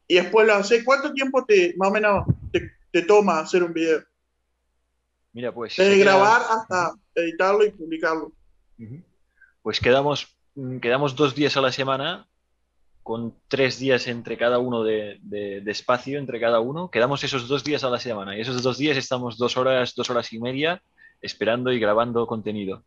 y 0.06 0.16
después 0.16 0.46
lo 0.46 0.54
haces. 0.56 0.84
¿Cuánto 0.84 1.10
tiempo 1.14 1.42
te, 1.46 1.72
más 1.78 1.88
o 1.88 1.92
menos, 1.92 2.26
te, 2.52 2.70
te 2.92 3.00
toma 3.02 3.40
hacer 3.40 3.62
un 3.62 3.72
video? 3.72 4.02
Mira, 5.34 5.52
pues. 5.52 5.76
Desde 5.76 5.92
se 5.92 5.98
queda- 5.98 6.12
grabar 6.16 6.42
hasta 6.48 6.94
editarlo 7.14 7.64
y 7.66 7.70
publicarlo. 7.72 8.32
Pues 9.62 9.80
quedamos, 9.80 10.36
mm, 10.54 10.78
quedamos 10.78 11.16
dos 11.16 11.34
días 11.34 11.56
a 11.56 11.60
la 11.60 11.72
semana, 11.72 12.26
con 13.02 13.34
tres 13.48 13.78
días 13.78 14.06
entre 14.06 14.38
cada 14.38 14.58
uno 14.58 14.82
de, 14.82 15.18
de- 15.22 15.60
de 15.60 15.70
espacio 15.70 16.18
entre 16.18 16.40
cada 16.40 16.60
uno. 16.60 16.90
Quedamos 16.90 17.22
esos 17.22 17.48
dos 17.48 17.62
días 17.64 17.84
a 17.84 17.90
la 17.90 18.00
semana 18.00 18.36
y 18.36 18.40
esos 18.40 18.62
dos 18.62 18.78
días 18.78 18.96
estamos 18.96 19.36
dos 19.36 19.56
horas, 19.58 19.94
dos 19.94 20.08
horas 20.08 20.32
y 20.32 20.38
media 20.40 20.82
esperando 21.20 21.70
y 21.72 21.78
grabando 21.78 22.26
contenido. 22.26 22.84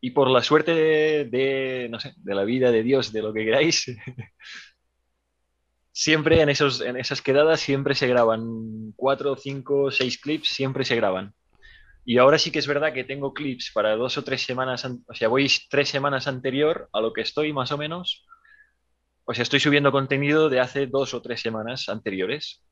Y 0.00 0.10
por 0.10 0.28
la 0.28 0.42
suerte 0.42 0.74
de, 0.74 1.24
de, 1.26 1.88
no 1.88 2.00
sé, 2.00 2.14
de 2.16 2.34
la 2.34 2.42
vida, 2.42 2.72
de 2.72 2.82
Dios, 2.82 3.12
de 3.12 3.22
lo 3.22 3.32
que 3.32 3.44
queráis, 3.44 3.86
siempre 5.92 6.40
en, 6.40 6.48
esos, 6.48 6.80
en 6.80 6.96
esas 6.96 7.22
quedadas 7.22 7.60
siempre 7.60 7.94
se 7.94 8.08
graban 8.08 8.92
cuatro, 8.96 9.36
cinco, 9.36 9.90
seis 9.90 10.18
clips, 10.18 10.48
siempre 10.48 10.84
se 10.84 10.96
graban. 10.96 11.34
Y 12.04 12.18
ahora 12.18 12.38
sí 12.38 12.50
que 12.50 12.58
es 12.60 12.66
verdad 12.66 12.92
que 12.92 13.04
tengo 13.04 13.32
clips 13.34 13.70
para 13.74 13.96
dos 13.96 14.18
o 14.18 14.24
tres 14.24 14.42
semanas, 14.42 14.84
an- 14.84 15.04
o 15.08 15.14
sea, 15.14 15.28
voy 15.28 15.48
tres 15.70 15.88
semanas 15.88 16.26
anterior 16.26 16.88
a 16.92 17.00
lo 17.00 17.12
que 17.12 17.20
estoy 17.22 17.52
más 17.52 17.72
o 17.72 17.78
menos. 17.78 18.24
O 19.24 19.34
sea, 19.34 19.42
estoy 19.42 19.60
subiendo 19.60 19.92
contenido 19.92 20.48
de 20.48 20.60
hace 20.60 20.86
dos 20.86 21.14
o 21.14 21.22
tres 21.22 21.40
semanas 21.40 21.88
anteriores 21.88 22.64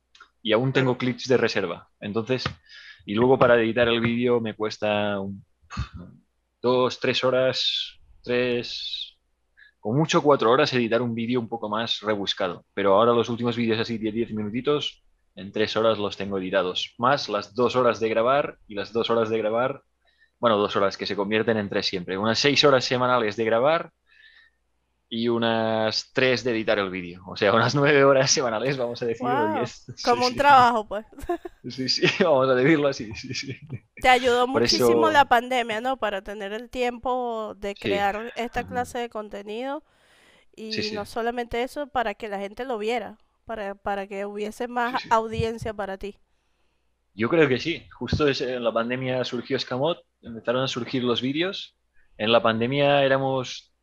y 0.43 0.53
aún 0.53 0.73
tengo 0.73 0.99
clips 0.99 1.29
de 1.29 1.37
reserva. 1.37 1.89
Entonces, 2.01 2.45
y 3.07 3.15
luego 3.15 3.39
para 3.39 3.57
editar 3.61 3.89
el 3.89 4.01
vídeo 4.01 4.41
me 4.41 4.55
cuesta 4.55 5.19
dos, 6.63 6.99
tres 7.01 7.25
horas, 7.25 7.99
tres, 8.23 9.19
con 9.81 9.97
mucho 9.99 10.23
cuatro 10.23 10.51
horas 10.53 10.73
editar 10.75 11.03
un 11.03 11.15
vídeo 11.15 11.41
un 11.41 11.49
poco 11.49 11.69
más 11.69 12.01
rebuscado. 12.01 12.67
Pero 12.75 12.95
ahora 12.95 13.13
los 13.13 13.29
últimos 13.29 13.57
vídeos 13.57 13.81
así 13.81 13.99
de 13.99 14.13
10 14.13 14.33
minutitos, 14.33 15.05
en 15.37 15.53
tres 15.53 15.77
horas 15.77 15.99
los 15.99 16.17
tengo 16.17 16.39
editados. 16.39 16.95
Más 16.99 17.29
las 17.29 17.55
dos 17.55 17.77
horas 17.77 18.01
de 18.01 18.09
grabar 18.09 18.59
y 18.69 18.75
las 18.75 18.93
dos 18.93 19.11
horas 19.11 19.29
de 19.31 19.39
grabar, 19.39 19.83
bueno, 20.39 20.57
dos 20.59 20.75
horas 20.77 20.97
que 20.97 21.07
se 21.07 21.17
convierten 21.17 21.57
en 21.57 21.69
tres 21.69 21.87
siempre. 21.87 22.19
Unas 22.19 22.39
seis 22.39 22.63
horas 22.65 22.85
semanales 22.85 23.37
de 23.37 23.45
grabar 23.45 23.93
y 25.13 25.29
unas 25.29 26.11
tres 26.13 26.45
de 26.45 26.53
editar 26.53 26.79
el 26.79 26.89
vídeo. 26.91 27.23
O 27.27 27.37
sea, 27.37 27.53
unas 27.53 27.75
nueve 27.75 28.05
horas 28.05 28.31
semanales, 28.31 28.77
vamos 28.77 29.03
a 29.03 29.07
decir. 29.07 29.27
Sí, 29.97 30.05
Como 30.05 30.27
un 30.27 30.33
sí. 30.33 30.39
trabajo, 30.39 30.87
pues. 30.87 31.05
Sí, 31.69 31.89
sí, 31.89 32.03
vamos 32.25 32.49
a 32.49 32.55
decirlo 32.55 32.89
así, 32.89 33.13
sí, 33.15 33.35
sí. 33.35 33.59
Te 34.01 34.09
ayudó 34.09 34.47
Por 34.47 34.63
muchísimo 34.63 35.09
eso- 35.09 35.11
la 35.11 35.25
pandemia, 35.25 35.81
¿no? 35.81 35.97
Para 35.97 36.23
tener 36.23 36.53
el 36.53 36.71
tiempo 36.71 37.55
de 37.57 37.75
crear 37.75 38.33
esta 38.37 38.65
clase 38.65 38.99
de 38.99 39.09
contenido. 39.11 39.83
Y 40.57 40.93
no 40.93 41.05
solamente 41.07 41.63
eso, 41.63 41.87
para 41.89 42.15
que 42.15 42.29
la 42.29 42.39
gente 42.39 42.65
lo 42.65 42.79
viera, 42.79 43.19
para, 43.51 43.75
para 43.75 44.07
que 44.07 44.25
hubiese 44.25 44.69
más 44.69 45.03
sí. 45.03 45.09
audiencia 45.11 45.75
para 45.75 45.99
ti. 45.99 46.17
Yo 47.15 47.29
creo 47.29 47.49
que 47.49 47.59
sí. 47.59 47.85
Justo 47.99 48.29
en 48.29 48.63
la 48.63 48.73
pandemia 48.73 49.25
surgió 49.25 49.59
Scamot, 49.59 49.99
empezaron 50.23 50.63
a 50.63 50.69
surgir 50.69 51.03
los 51.03 51.21
vídeos. 51.21 51.77
En 52.17 52.31
la 52.31 52.41
pandemia 52.41 53.03
éramos, 53.03 53.75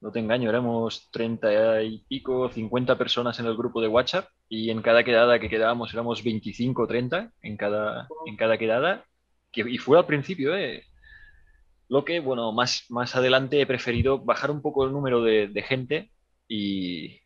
no 0.00 0.10
te 0.10 0.20
engaño, 0.20 0.48
éramos 0.48 1.10
30 1.10 1.82
y 1.82 1.98
pico, 2.08 2.48
50 2.48 2.96
personas 2.96 3.38
en 3.40 3.44
el 3.44 3.58
grupo 3.58 3.82
de 3.82 3.88
WhatsApp 3.88 4.26
y 4.48 4.70
en 4.70 4.80
cada 4.80 5.04
quedada 5.04 5.38
que 5.38 5.50
quedábamos 5.50 5.92
éramos 5.92 6.24
25 6.24 6.82
o 6.82 6.86
30 6.86 7.30
en 7.42 7.58
cada, 7.58 8.08
en 8.24 8.36
cada 8.38 8.56
quedada. 8.56 9.04
Que, 9.52 9.68
y 9.68 9.76
fue 9.76 9.98
al 9.98 10.06
principio, 10.06 10.56
¿eh? 10.56 10.82
Lo 11.90 12.06
que, 12.06 12.20
bueno, 12.20 12.52
más, 12.52 12.86
más 12.88 13.14
adelante 13.16 13.60
he 13.60 13.66
preferido 13.66 14.24
bajar 14.24 14.50
un 14.50 14.62
poco 14.62 14.86
el 14.86 14.92
número 14.92 15.22
de, 15.22 15.48
de 15.48 15.62
gente 15.62 16.10
y, 16.48 17.20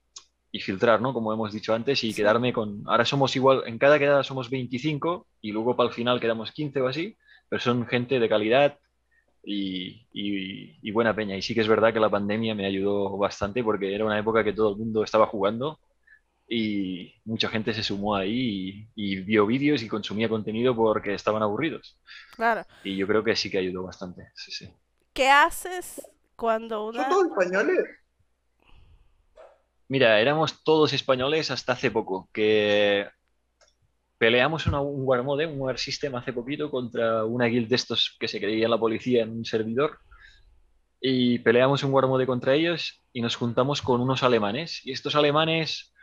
y 0.53 0.61
filtrar, 0.61 1.01
¿no? 1.03 1.12
Como 1.12 1.32
hemos 1.32 1.53
dicho 1.53 1.74
antes, 1.74 2.03
y 2.05 2.14
Sí. 2.14 2.14
quedarme 2.14 2.53
con. 2.53 2.82
Ahora 2.86 3.05
somos 3.05 3.34
igual, 3.36 3.62
en 3.66 3.78
cada 3.78 3.99
quedada 3.99 4.24
somos 4.24 4.51
25 4.51 5.28
y 5.40 5.53
luego 5.53 5.76
para 5.76 5.88
el 5.90 5.94
final 5.94 6.20
quedamos 6.20 6.53
15 6.53 6.80
o 6.80 6.88
así, 6.88 7.16
pero 7.49 7.61
son 7.61 7.86
gente 7.86 8.18
de 8.20 8.28
calidad 8.28 8.78
y, 9.44 10.07
y- 10.12 10.78
y 10.82 10.90
buena 10.92 11.14
peña. 11.16 11.36
Y 11.36 11.42
sí 11.42 11.55
que 11.55 11.61
es 11.62 11.68
verdad 11.68 11.92
que 11.92 12.01
la 12.01 12.11
pandemia 12.11 12.55
me 12.55 12.66
ayudó 12.66 13.16
bastante 13.18 13.62
porque 13.64 13.94
era 13.94 14.05
una 14.07 14.18
época 14.18 14.44
que 14.44 14.53
todo 14.53 14.70
el 14.72 14.76
mundo 14.78 15.05
estaba 15.05 15.26
jugando 15.26 15.80
y 16.49 17.14
mucha 17.24 17.49
gente 17.49 17.74
se 17.74 17.82
sumó 17.82 18.16
ahí 18.16 18.90
y, 18.96 19.12
y 19.14 19.20
vio 19.22 19.46
vídeos 19.46 19.82
y 19.82 19.88
consumía 19.88 20.28
contenido 20.28 20.74
porque 20.76 21.14
estaban 21.14 21.42
aburridos. 21.42 22.01
Claro. 22.30 22.64
Y 22.82 22.96
yo 22.96 23.07
creo 23.07 23.24
que 23.24 23.36
sí 23.36 23.51
que 23.51 23.59
ayudó 23.59 23.84
bastante. 23.84 24.30
Sí, 24.34 24.53
sí. 24.53 24.68
¿Qué 25.12 25.28
haces 25.30 26.09
cuando 26.36 26.86
¿Son 26.94 27.07
una... 27.07 27.09
todos 27.09 27.26
españoles? 27.28 27.78
Mira, 29.89 30.20
éramos 30.20 30.62
todos 30.64 30.93
españoles 30.93 31.51
hasta 31.51 31.72
hace 31.72 31.91
poco, 31.91 32.28
que 32.32 33.07
peleamos 34.18 34.66
una- 34.66 34.80
un 34.82 35.03
War 35.05 35.22
Mode, 35.22 35.47
un 35.47 35.61
War 35.61 35.78
System 35.78 36.14
hace 36.16 36.32
poquito 36.32 36.70
contra 36.70 37.24
una 37.24 37.47
guild 37.47 37.68
de 37.68 37.76
estos 37.76 38.16
que 38.20 38.28
se 38.28 38.41
creía 38.41 38.68
la 38.68 38.78
policía 38.78 39.22
en 39.22 39.30
un 39.30 39.45
servidor. 39.45 39.99
Y 41.01 41.39
peleamos 41.39 41.82
un 41.84 41.93
War 41.93 42.07
Mode 42.07 42.26
contra 42.26 42.55
ellos 42.55 43.03
y 43.12 43.22
nos 43.22 43.36
juntamos 43.36 43.80
con 43.80 44.01
unos 44.01 44.22
alemanes. 44.22 44.84
Y 44.84 44.93
estos 44.93 45.14
alemanes, 45.14 45.95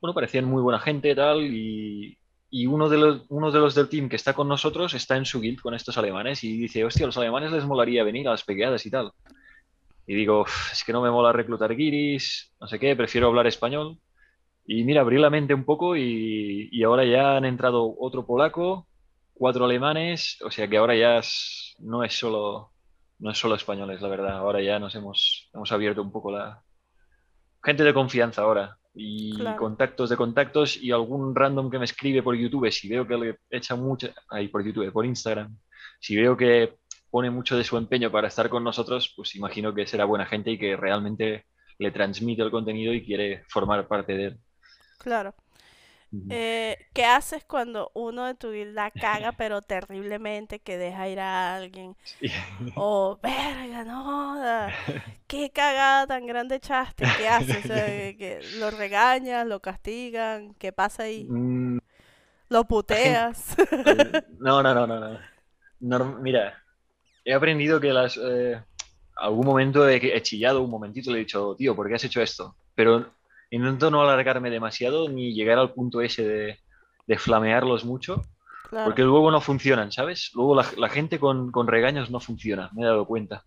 bueno, 0.00 0.14
parecían 0.14 0.44
muy 0.46 0.62
buena 0.62 0.78
gente 0.80 1.14
tal, 1.14 1.42
y, 1.42 2.18
uno 2.66 2.88
de 2.88 2.96
los, 2.98 3.22
uno 3.28 3.50
de 3.52 3.58
los 3.60 3.74
del 3.74 3.88
team 3.90 4.08
que 4.08 4.16
está 4.16 4.32
con 4.32 4.48
nosotros 4.48 4.94
está 4.94 5.16
en 5.16 5.26
su 5.26 5.40
guild 5.40 5.60
con 5.60 5.74
estos 5.74 5.98
alemanes 5.98 6.42
y 6.44 6.56
dice, 6.56 6.84
hostia, 6.84 7.04
a 7.04 7.08
los 7.08 7.18
alemanes 7.18 7.52
les 7.52 7.64
molaría 7.66 8.04
venir 8.04 8.28
a 8.28 8.30
las 8.30 8.44
pequeadas 8.44 8.86
y 8.86 8.90
tal. 8.90 9.12
Y 10.06 10.14
digo, 10.14 10.42
"Uf, 10.42 10.72
es 10.72 10.84
que 10.84 10.92
no 10.92 11.02
me 11.02 11.10
mola 11.10 11.32
reclutar 11.32 11.74
guiris, 11.74 12.54
no 12.60 12.66
sé 12.68 12.78
qué, 12.78 12.94
prefiero 12.96 13.28
hablar 13.28 13.46
español. 13.46 13.98
Y 14.66 14.84
mira, 14.84 15.00
abrí 15.02 15.18
la 15.18 15.30
mente 15.30 15.54
un 15.54 15.64
poco 15.64 15.96
y, 15.96 16.68
y 16.72 16.82
ahora 16.84 17.04
ya 17.04 17.36
han 17.36 17.44
entrado 17.44 17.94
otro 17.98 18.26
polaco, 18.26 18.88
cuatro 19.34 19.64
alemanes, 19.64 20.38
o 20.42 20.50
sea 20.50 20.68
que 20.68 20.76
ahora 20.76 20.96
ya 20.96 21.20
no 21.80 22.04
es 22.04 22.18
solo 22.18 22.72
no 23.18 23.30
es 23.30 23.38
solo 23.38 23.54
españoles, 23.54 24.00
la 24.00 24.08
verdad. 24.08 24.36
Ahora 24.36 24.60
ya 24.62 24.78
nos 24.78 24.94
hemos, 24.94 25.48
hemos 25.54 25.72
abierto 25.72 26.02
un 26.02 26.12
poco 26.12 26.30
la 26.30 26.62
gente 27.62 27.82
de 27.82 27.94
confianza 27.94 28.42
ahora 28.42 28.78
y 28.94 29.42
contactos 29.56 30.08
de 30.08 30.16
contactos 30.16 30.76
y 30.76 30.90
algún 30.90 31.34
random 31.34 31.70
que 31.70 31.78
me 31.78 31.84
escribe 31.84 32.22
por 32.22 32.34
YouTube, 32.34 32.70
si 32.70 32.88
veo 32.88 33.06
que 33.06 33.16
le 33.16 33.38
echa 33.50 33.76
mucho, 33.76 34.08
ahí 34.30 34.48
por 34.48 34.64
YouTube, 34.64 34.90
por 34.90 35.04
Instagram, 35.04 35.54
si 36.00 36.16
veo 36.16 36.36
que 36.36 36.78
pone 37.16 37.30
mucho 37.30 37.56
de 37.56 37.64
su 37.64 37.78
empeño 37.78 38.12
para 38.12 38.28
estar 38.28 38.50
con 38.50 38.62
nosotros, 38.62 39.14
pues 39.16 39.34
imagino 39.36 39.72
que 39.72 39.86
será 39.86 40.04
buena 40.04 40.26
gente 40.26 40.50
y 40.50 40.58
que 40.58 40.76
realmente 40.76 41.46
le 41.78 41.90
transmite 41.90 42.42
el 42.42 42.50
contenido 42.50 42.92
y 42.92 43.06
quiere 43.06 43.42
formar 43.48 43.88
parte 43.88 44.12
de 44.12 44.24
él. 44.26 44.40
Claro. 44.98 45.34
Eh, 46.28 46.76
¿Qué 46.92 47.06
haces 47.06 47.42
cuando 47.46 47.90
uno 47.94 48.26
de 48.26 48.34
tu 48.34 48.52
la 48.52 48.90
caga, 48.90 49.32
pero 49.38 49.62
terriblemente, 49.62 50.58
que 50.58 50.76
deja 50.76 51.08
ir 51.08 51.20
a 51.20 51.56
alguien? 51.56 51.96
O, 52.74 53.18
verga, 53.22 53.82
no, 53.84 54.38
qué 55.26 55.50
cagada 55.50 56.06
tan 56.06 56.26
grande 56.26 56.56
echaste, 56.56 57.06
¿qué 57.16 57.28
haces? 57.28 57.62
que 58.18 58.42
¿Lo 58.58 58.70
regañas, 58.70 59.46
lo 59.46 59.60
castigan? 59.60 60.52
¿Qué 60.58 60.70
pasa 60.70 61.04
ahí? 61.04 61.24
Mm. 61.24 61.78
¿Lo 62.50 62.64
puteas? 62.64 63.56
no, 64.38 64.62
no, 64.62 64.74
no, 64.74 64.86
no, 64.86 65.18
no. 65.80 66.18
mira, 66.20 66.62
he 67.26 67.34
aprendido 67.34 67.80
que 67.80 67.92
las... 67.92 68.16
Eh, 68.16 68.58
algún 69.16 69.46
momento 69.46 69.88
he, 69.88 69.96
he 69.96 70.22
chillado 70.22 70.62
un 70.62 70.70
momentito 70.70 71.10
y 71.10 71.14
le 71.14 71.18
he 71.20 71.24
dicho, 71.24 71.54
tío, 71.56 71.74
¿por 71.74 71.88
qué 71.88 71.94
has 71.94 72.04
hecho 72.04 72.22
esto? 72.22 72.54
Pero 72.74 73.06
intento 73.50 73.90
no 73.90 74.00
alargarme 74.00 74.50
demasiado 74.50 75.08
ni 75.08 75.34
llegar 75.34 75.58
al 75.58 75.72
punto 75.72 76.00
ese 76.00 76.58
de, 77.06 77.18
flamearlos 77.18 77.84
mucho, 77.84 78.22
porque 78.70 79.02
luego 79.02 79.30
no 79.30 79.40
funcionan, 79.40 79.92
¿sabes? 79.92 80.32
Luego 80.34 80.56
la, 80.56 80.88
gente 80.88 81.18
con, 81.18 81.52
regaños 81.66 82.10
no 82.10 82.20
funciona, 82.20 82.70
me 82.74 82.82
he 82.82 82.86
dado 82.86 83.06
cuenta. 83.06 83.44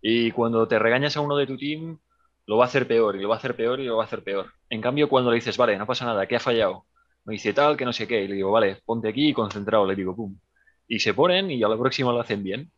Y 0.00 0.30
cuando 0.30 0.68
te 0.68 0.78
regañas 0.78 1.16
a 1.16 1.20
uno 1.20 1.36
de 1.36 1.46
tu 1.46 1.56
team, 1.56 1.98
lo 2.46 2.58
va 2.58 2.64
a 2.64 2.68
hacer 2.68 2.86
peor, 2.86 3.16
y 3.16 3.20
lo 3.20 3.28
va 3.28 3.36
a 3.36 3.38
hacer 3.38 3.56
peor, 3.56 3.80
y 3.80 3.84
lo 3.84 3.96
va 3.96 4.04
a 4.04 4.06
hacer 4.06 4.22
peor. 4.22 4.52
En 4.70 4.80
cambio, 4.80 5.08
cuando 5.08 5.30
le 5.30 5.36
dices, 5.36 5.56
vale, 5.56 5.76
no 5.76 5.86
pasa 5.86 6.04
nada, 6.04 6.26
¿qué 6.26 6.36
ha 6.36 6.40
fallado? 6.40 6.84
Me 7.24 7.32
dice 7.34 7.52
tal, 7.52 7.76
que 7.76 7.84
no 7.84 7.92
sé 7.92 8.06
qué, 8.06 8.22
y 8.22 8.28
le 8.28 8.36
digo, 8.36 8.50
vale, 8.50 8.80
ponte 8.84 9.08
aquí 9.08 9.28
y 9.28 9.32
concentrado, 9.34 9.86
le 9.86 9.94
digo, 9.94 10.14
pum. 10.14 10.38
Y 10.86 11.00
se 11.00 11.12
ponen 11.14 11.50
y 11.50 11.62
a 11.62 11.68
la 11.68 11.76
próxima 11.76 12.12
lo 12.12 12.20
hacen 12.20 12.42
bien. 12.42 12.70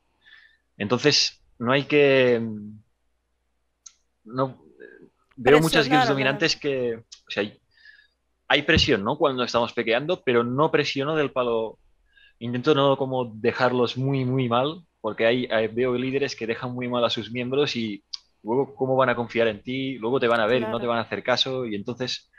Entonces, 0.81 1.43
no 1.59 1.73
hay 1.73 1.85
que... 1.85 2.41
No, 4.25 4.65
veo 5.37 5.61
muchas 5.61 5.87
guilds 5.87 6.09
dominantes 6.09 6.57
que, 6.57 6.95
o 6.97 7.31
sea, 7.31 7.45
hay, 8.49 8.63
presión, 8.63 9.05
¿no? 9.05 9.19
Cuando 9.19 9.45
estamos 9.45 9.75
pequeando, 9.75 10.23
pero 10.25 10.43
no 10.43 10.71
presiono 10.71 11.17
del 11.17 11.33
palo. 11.33 11.79
Intento 12.39 12.75
no 12.75 12.97
como 12.97 13.27
dejarlos 13.27 13.99
muy, 13.99 14.25
muy 14.25 14.49
mal, 14.49 14.81
porque 15.03 15.27
hay, 15.27 15.47
veo 15.69 15.95
líderes 15.97 16.35
que 16.35 16.47
dejan 16.47 16.73
muy 16.73 16.89
mal 16.89 17.05
a 17.05 17.11
sus 17.11 17.31
miembros 17.31 17.77
y 17.77 18.03
luego 18.43 18.75
cómo 18.75 18.97
van 18.97 19.11
a 19.11 19.17
confiar 19.17 19.49
en 19.49 19.63
ti, 19.63 19.99
luego 19.99 20.19
te 20.19 20.29
van 20.29 20.41
a 20.41 20.47
ver 20.47 20.63
y 20.63 20.67
no 20.67 20.81
te 20.81 20.87
van 20.87 20.97
a 20.97 21.03
hacer 21.03 21.23
caso 21.23 21.67
y 21.67 21.75
entonces 21.75 22.31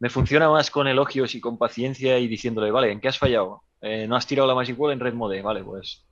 me 0.00 0.10
funciona 0.10 0.50
más 0.50 0.70
con 0.70 0.86
elogios 0.86 1.34
y 1.34 1.40
con 1.40 1.56
paciencia 1.56 2.18
y 2.18 2.28
diciéndole, 2.28 2.70
vale, 2.70 2.92
¿en 2.92 3.00
qué 3.00 3.08
has 3.08 3.18
fallado? 3.18 3.62
Eh, 3.80 4.06
no 4.06 4.16
has 4.16 4.26
tirado 4.26 4.46
la 4.46 4.54
Magic 4.54 4.78
Wall 4.78 4.92
en 4.92 5.00
Red 5.00 5.14
Mode, 5.14 5.40
vale, 5.40 5.64
pues 5.64 6.04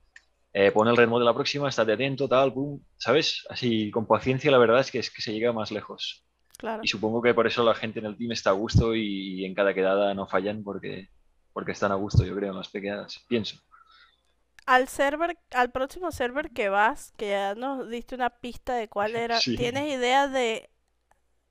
eh, 0.53 0.71
pon 0.71 0.87
el 0.87 0.95
ritmo 0.95 1.17
de 1.17 1.25
la 1.25 1.33
próxima, 1.33 1.67
estate 1.67 1.93
atento, 1.93 2.29
tal, 2.29 2.53
pum, 2.53 2.79
¿sabes? 2.97 3.43
Así, 3.49 3.89
con 3.89 4.05
paciencia, 4.05 4.51
la 4.51 4.59
verdad 4.59 4.81
es 4.81 4.91
que, 4.91 4.99
es 4.99 5.09
que 5.09 5.21
se 5.21 5.33
llega 5.33 5.51
más 5.51 5.71
lejos. 5.71 6.23
Y 6.81 6.87
supongo 6.87 7.21
que 7.21 7.33
por 7.33 7.47
eso 7.47 7.63
la 7.63 7.73
gente 7.73 7.99
en 7.99 8.05
el 8.05 8.15
team 8.15 8.31
está 8.31 8.51
a 8.51 8.53
gusto 8.53 8.95
y, 8.95 9.43
en 9.43 9.53
cada 9.53 9.73
quedada 9.73 10.13
no 10.13 10.27
fallan 10.27 10.63
porque, 10.63 11.09
porque 11.51 11.73
están 11.73 11.91
a 11.91 11.95
gusto, 11.95 12.23
yo 12.23 12.35
creo, 12.35 12.51
en 12.51 12.57
las 12.57 12.69
pequeñas, 12.69 13.19
pienso. 13.27 13.57
Al 14.65 14.87
server, 14.87 15.37
al 15.51 15.71
próximo 15.71 16.11
server 16.11 16.51
que 16.51 16.69
vas, 16.69 17.11
que 17.17 17.29
ya 17.29 17.55
nos 17.55 17.89
diste 17.89 18.15
una 18.15 18.29
pista 18.29 18.75
de 18.75 18.87
cuál 18.87 19.15
era, 19.15 19.39
¿tienes 19.39 19.91
idea 19.91 20.27
de 20.29 20.69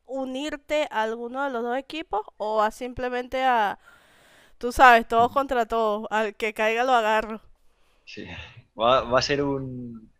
unirte 0.07 0.89
a 0.91 1.03
alguno 1.03 1.45
de 1.45 1.51
los 1.51 1.63
dos 1.63 1.77
equipos 1.77 2.23
o 2.39 2.57
vas 2.57 2.75
simplemente 2.75 3.43
a, 3.43 3.79
tú 4.57 4.73
sabes, 4.73 5.07
todos 5.07 5.31
contra 5.31 5.67
todos, 5.67 6.07
al 6.11 6.35
que 6.37 6.55
caiga 6.55 6.85
lo 6.85 6.93
agarro? 6.93 7.43
Sí, 8.13 8.27
Va, 8.79 9.19
a 9.19 9.23
ser 9.23 9.43
un. 9.43 10.13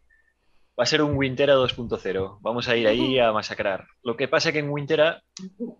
Va 0.79 0.85
a 0.85 0.87
ser 0.87 1.03
un 1.03 1.15
Wintera 1.15 1.57
2.0. 1.57 2.39
Vamos 2.41 2.67
a 2.67 2.77
ir 2.77 2.87
ahí 2.87 3.19
a 3.19 3.33
masacrar. 3.33 3.87
Lo 4.03 4.17
que 4.17 4.29
pasa 4.29 4.49
es 4.49 4.55
que 4.55 4.61
en 4.61 4.71
Wintera 4.71 5.23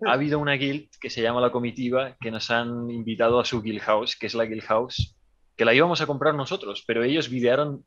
ha 0.07 0.13
habido 0.13 0.39
una 0.39 0.53
guild 0.53 0.91
que 1.01 1.09
se 1.09 1.23
llama 1.23 1.41
La 1.41 1.51
Comitiva, 1.51 2.19
que 2.21 2.31
nos 2.31 2.51
han 2.51 2.91
invitado 2.91 3.41
a 3.41 3.47
su 3.47 3.63
guild 3.63 3.81
house, 3.81 4.15
que 4.19 4.27
es 4.27 4.35
la 4.35 4.45
guild 4.45 4.65
house, 4.65 5.17
que 5.57 5.65
la 5.65 5.73
íbamos 5.73 6.03
a 6.03 6.07
comprar 6.07 6.35
nosotros, 6.35 6.85
pero 6.87 7.03
ellos 7.03 7.31
videaron 7.31 7.87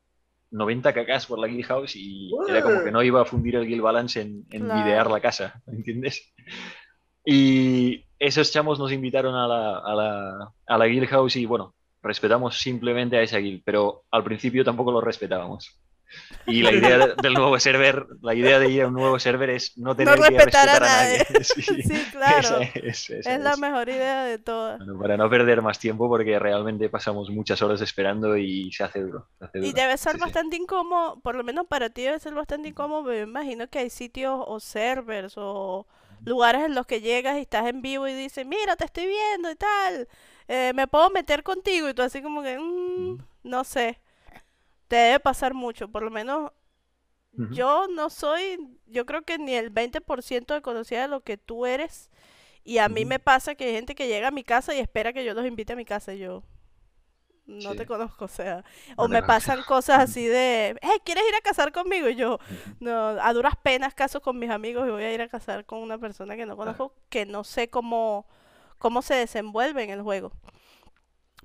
90 0.50 0.92
cacas 0.92 1.26
por 1.26 1.38
la 1.38 1.46
guild 1.46 1.66
house 1.66 1.94
y 1.94 2.32
era 2.48 2.62
como 2.62 2.82
que 2.82 2.90
no 2.90 3.04
iba 3.04 3.22
a 3.22 3.26
fundir 3.26 3.54
el 3.54 3.66
guild 3.68 3.82
balance 3.82 4.20
en, 4.20 4.44
en 4.50 4.64
videar 4.64 5.08
la 5.08 5.20
casa, 5.20 5.62
¿entiendes? 5.68 6.34
Y 7.24 8.04
esos 8.18 8.50
chamos 8.50 8.80
nos 8.80 8.90
invitaron 8.90 9.36
a 9.36 9.46
la, 9.46 9.78
a 9.78 9.94
la, 9.94 10.54
a 10.66 10.78
la 10.78 10.86
guild 10.86 11.06
house 11.06 11.36
y 11.36 11.46
bueno, 11.46 11.75
respetamos 12.06 12.58
simplemente 12.58 13.16
a 13.16 13.22
esa 13.22 13.38
guild, 13.38 13.62
pero 13.64 14.04
al 14.10 14.24
principio 14.24 14.64
tampoco 14.64 14.92
lo 14.92 15.00
respetábamos. 15.00 15.78
Y 16.46 16.62
la 16.62 16.72
idea 16.72 17.14
del 17.20 17.34
nuevo 17.34 17.58
server, 17.58 18.06
la 18.22 18.34
idea 18.34 18.58
de 18.58 18.70
ir 18.70 18.82
a 18.82 18.88
un 18.88 18.94
nuevo 18.94 19.18
server 19.18 19.50
es 19.50 19.76
no 19.76 19.96
tener 19.96 20.14
que 20.14 20.30
respetar 20.30 20.68
a 20.68 20.80
nadie. 20.80 21.26
Sí, 21.56 22.04
claro. 22.10 22.60
es, 22.74 23.10
la 23.26 23.56
mejor 23.56 23.88
idea 23.88 24.24
de 24.24 24.38
todas. 24.38 24.80
para 25.00 25.16
no 25.16 25.28
perder 25.28 25.62
más 25.62 25.78
tiempo, 25.78 26.08
porque 26.08 26.38
realmente 26.38 26.88
pasamos 26.88 27.30
muchas 27.30 27.60
horas 27.62 27.80
esperando 27.80 28.36
y 28.36 28.72
se 28.72 28.84
hace 28.84 29.00
duro. 29.00 29.28
Y 29.54 29.72
debe 29.72 29.96
ser 29.96 30.18
bastante 30.18 30.56
incómodo, 30.56 31.20
por 31.20 31.34
lo 31.34 31.44
menos 31.44 31.66
para 31.66 31.90
ti 31.90 32.02
debe 32.02 32.18
ser 32.18 32.34
bastante 32.34 32.68
incómodo. 32.68 33.02
Me 33.04 33.20
imagino 33.20 33.68
que 33.68 33.80
hay 33.80 33.90
sitios 33.90 34.42
o 34.46 34.60
servers 34.60 35.34
o 35.36 35.86
lugares 36.24 36.64
en 36.64 36.74
los 36.74 36.86
que 36.86 37.00
llegas 37.00 37.36
y 37.38 37.42
estás 37.42 37.66
en 37.66 37.82
vivo 37.82 38.08
y 38.08 38.14
dices, 38.14 38.46
mira, 38.46 38.76
te 38.76 38.84
estoy 38.84 39.06
viendo 39.06 39.50
y 39.50 39.56
tal 39.56 40.08
eh, 40.48 40.72
me 40.74 40.86
puedo 40.86 41.10
meter 41.10 41.42
contigo 41.42 41.88
y 41.88 41.94
tú 41.94 42.02
así 42.02 42.22
como 42.22 42.42
que, 42.42 42.58
mm, 42.58 43.18
no 43.44 43.64
sé, 43.64 44.00
te 44.88 44.96
debe 44.96 45.20
pasar 45.20 45.54
mucho, 45.54 45.88
por 45.88 46.02
lo 46.02 46.10
menos 46.10 46.52
yo 47.50 47.86
no 47.88 48.08
soy, 48.08 48.58
yo 48.86 49.04
creo 49.04 49.22
que 49.22 49.36
ni 49.36 49.54
el 49.54 49.70
20% 49.70 50.54
de 50.54 50.62
conocida 50.62 51.02
de 51.02 51.08
lo 51.08 51.20
que 51.20 51.36
tú 51.36 51.66
eres 51.66 52.10
y 52.64 52.78
a 52.78 52.88
mí 52.88 53.04
me 53.04 53.18
pasa 53.18 53.54
que 53.54 53.66
hay 53.66 53.74
gente 53.74 53.94
que 53.94 54.08
llega 54.08 54.28
a 54.28 54.30
mi 54.30 54.42
casa 54.42 54.74
y 54.74 54.78
espera 54.78 55.12
que 55.12 55.22
yo 55.22 55.34
los 55.34 55.44
invite 55.44 55.74
a 55.74 55.76
mi 55.76 55.84
casa 55.84 56.14
y 56.14 56.18
yo 56.18 56.42
no 57.46 57.76
te 57.76 57.86
conozco, 57.86 58.24
o 58.24 58.28
sea, 58.28 58.64
o 58.96 59.06
me 59.06 59.22
pasan 59.22 59.62
cosas 59.62 60.00
así 60.00 60.26
de, 60.26 60.76
hey, 60.82 60.98
¿quieres 61.04 61.24
ir 61.28 61.34
a 61.36 61.40
casar 61.40 61.72
conmigo? 61.72 62.08
Y 62.08 62.16
yo, 62.16 62.40
no, 62.80 63.08
a 63.08 63.32
duras 63.32 63.54
penas 63.62 63.94
caso 63.94 64.20
con 64.20 64.38
mis 64.38 64.50
amigos 64.50 64.86
y 64.88 64.90
voy 64.90 65.04
a 65.04 65.12
ir 65.12 65.22
a 65.22 65.28
casar 65.28 65.64
con 65.64 65.78
una 65.78 65.98
persona 65.98 66.36
que 66.36 66.44
no 66.44 66.56
conozco, 66.56 66.92
que 67.08 67.24
no 67.24 67.44
sé 67.44 67.68
cómo 67.68 68.26
cómo 68.78 69.02
se 69.02 69.14
desenvuelve 69.14 69.84
en 69.84 69.90
el 69.90 70.02
juego. 70.02 70.32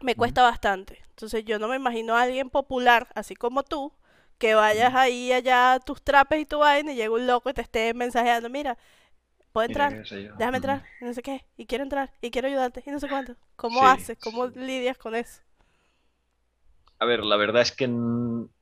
Me 0.01 0.15
cuesta 0.15 0.41
bastante. 0.41 1.01
Entonces 1.09 1.45
yo 1.45 1.59
no 1.59 1.67
me 1.67 1.75
imagino 1.75 2.15
a 2.15 2.23
alguien 2.23 2.49
popular, 2.49 3.07
así 3.13 3.35
como 3.35 3.63
tú, 3.63 3.93
que 4.37 4.55
vayas 4.55 4.95
ahí 4.95 5.31
allá 5.31 5.73
a 5.73 5.79
tus 5.79 6.01
trapes 6.01 6.41
y 6.41 6.45
tu 6.45 6.59
vaina 6.59 6.91
y 6.91 6.95
llega 6.95 7.13
un 7.13 7.27
loco 7.27 7.49
y 7.49 7.53
te 7.53 7.61
esté 7.61 7.93
mensajeando, 7.93 8.49
mira, 8.49 8.75
puedo 9.51 9.67
entrar, 9.67 10.03
déjame 10.37 10.57
entrar, 10.57 10.83
y 10.99 11.05
no 11.05 11.13
sé 11.13 11.21
qué, 11.21 11.45
y 11.57 11.67
quiero 11.67 11.83
entrar, 11.83 12.11
y 12.21 12.31
quiero 12.31 12.47
ayudarte, 12.47 12.81
y 12.83 12.89
no 12.89 12.99
sé 12.99 13.07
cuánto. 13.07 13.35
¿Cómo 13.55 13.85
haces? 13.85 14.17
¿Cómo 14.19 14.47
lidias 14.47 14.97
con 14.97 15.13
eso? 15.13 15.41
A 16.97 17.05
ver, 17.05 17.23
la 17.23 17.35
verdad 17.37 17.61
es 17.61 17.71
que 17.71 17.85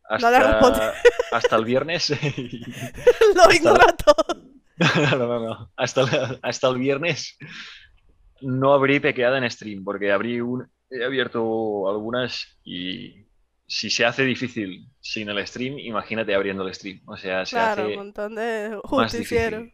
hasta, 0.04 0.94
hasta 1.32 1.56
el 1.56 1.64
viernes... 1.64 2.10
Lo 3.36 3.54
ignora 3.54 3.96
todo. 3.96 4.42
no, 5.18 5.18
no, 5.18 5.40
no. 5.40 5.72
Hasta, 5.76 6.40
hasta 6.42 6.68
el 6.68 6.78
viernes 6.78 7.38
no 8.42 8.74
abrí 8.74 9.00
pequeada 9.00 9.38
en 9.38 9.50
stream, 9.50 9.84
porque 9.84 10.12
abrí 10.12 10.42
un, 10.42 10.70
he 10.90 11.04
abierto 11.04 11.90
algunas 11.90 12.60
y 12.64 13.26
si 13.68 13.90
se 13.90 14.06
hace 14.06 14.24
difícil 14.24 14.88
sin 15.00 15.30
el 15.30 15.46
stream, 15.46 15.78
imagínate 15.78 16.34
abriendo 16.34 16.68
el 16.68 16.74
stream. 16.74 17.02
O 17.06 17.18
sea, 17.18 17.46
se 17.46 17.56
claro, 17.56 17.88
un 17.88 17.96
montón 17.96 18.36
de 18.36 18.80
justicieros. 18.84 19.70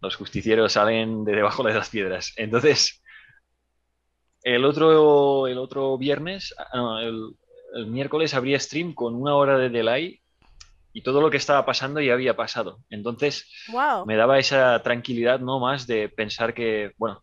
Los 0.00 0.16
justicieros 0.16 0.72
salen 0.72 1.24
de 1.24 1.36
debajo 1.36 1.62
de 1.62 1.74
las 1.74 1.90
piedras. 1.90 2.32
Entonces, 2.36 3.02
el 4.42 4.64
otro, 4.64 5.46
el 5.46 5.58
otro 5.58 5.98
viernes, 5.98 6.54
ah, 6.72 7.00
el, 7.02 7.34
el 7.74 7.86
miércoles 7.86 8.34
abrí 8.34 8.58
stream 8.58 8.94
con 8.94 9.14
una 9.14 9.34
hora 9.34 9.58
de 9.58 9.68
delay 9.68 10.20
y 10.92 11.02
todo 11.02 11.20
lo 11.20 11.30
que 11.30 11.36
estaba 11.36 11.64
pasando 11.64 12.00
ya 12.00 12.12
había 12.12 12.36
pasado. 12.36 12.80
Entonces, 12.90 13.50
me 14.06 14.16
daba 14.16 14.38
esa 14.38 14.82
tranquilidad 14.82 15.40
no 15.40 15.60
más 15.60 15.86
de 15.86 16.08
pensar 16.08 16.54
que, 16.54 16.92
bueno, 16.96 17.22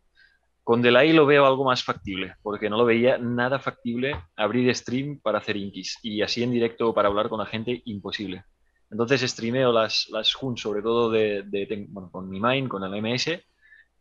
con 0.68 0.82
Delay 0.82 1.14
lo 1.14 1.26
veo 1.26 1.46
algo 1.46 1.64
más 1.64 1.82
factible, 1.82 2.36
porque 2.44 2.70
no 2.70 2.76
lo 2.76 2.84
veía 2.84 3.18
nada 3.18 3.58
factible 3.58 4.18
abrir 4.36 4.76
stream 4.76 5.18
para 5.22 5.38
hacer 5.38 5.56
inkis 5.56 5.98
y 6.04 6.22
así 6.22 6.44
en 6.44 6.52
directo 6.52 6.94
para 6.94 7.08
hablar 7.08 7.30
con 7.30 7.40
la 7.40 7.46
gente, 7.46 7.82
imposible. 7.86 8.44
Entonces 8.92 9.22
streameo 9.22 9.72
las, 9.72 10.10
las 10.10 10.28
sobre 10.28 10.82
todo 10.82 11.10
de, 11.10 11.46
bueno, 11.88 12.12
con 12.12 12.30
mi 12.30 12.42
main, 12.42 12.68
con 12.68 12.84
el 12.84 13.02
MS, 13.02 13.40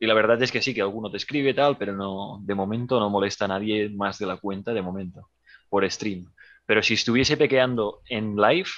y 0.00 0.06
la 0.06 0.14
verdad 0.14 0.42
es 0.42 0.50
que 0.50 0.60
sí, 0.60 0.74
que 0.74 0.80
alguno 0.80 1.08
te 1.08 1.18
escribe 1.18 1.54
tal, 1.54 1.78
pero 1.78 1.94
no, 1.94 2.40
de 2.42 2.56
momento 2.56 2.98
no 2.98 3.10
molesta 3.10 3.44
a 3.44 3.48
nadie 3.48 3.88
más 3.88 4.18
de 4.18 4.26
la 4.26 4.36
cuenta, 4.36 4.74
de 4.74 4.82
momento. 4.82 5.28
por 5.68 5.88
stream. 5.88 6.26
Pero 6.66 6.82
si 6.82 6.94
estuviese 6.94 7.36
pequeando 7.36 8.00
en 8.08 8.34
live, 8.34 8.70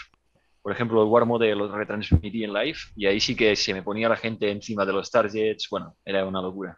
por 0.60 0.72
ejemplo, 0.72 1.02
el 1.02 1.08
War 1.08 1.24
Mode 1.24 1.54
lo 1.54 1.74
retransmití 1.74 2.44
en 2.44 2.52
live 2.52 2.76
y 2.96 3.06
ahí 3.06 3.18
sí 3.18 3.34
que 3.34 3.56
se 3.56 3.72
me 3.72 3.82
ponía 3.82 4.10
la 4.10 4.16
gente 4.16 4.50
encima 4.50 4.84
de 4.84 4.92
los 4.92 5.10
targets. 5.10 5.68
Bueno, 5.70 5.96
era 6.04 6.26
una 6.26 6.42
locura. 6.42 6.76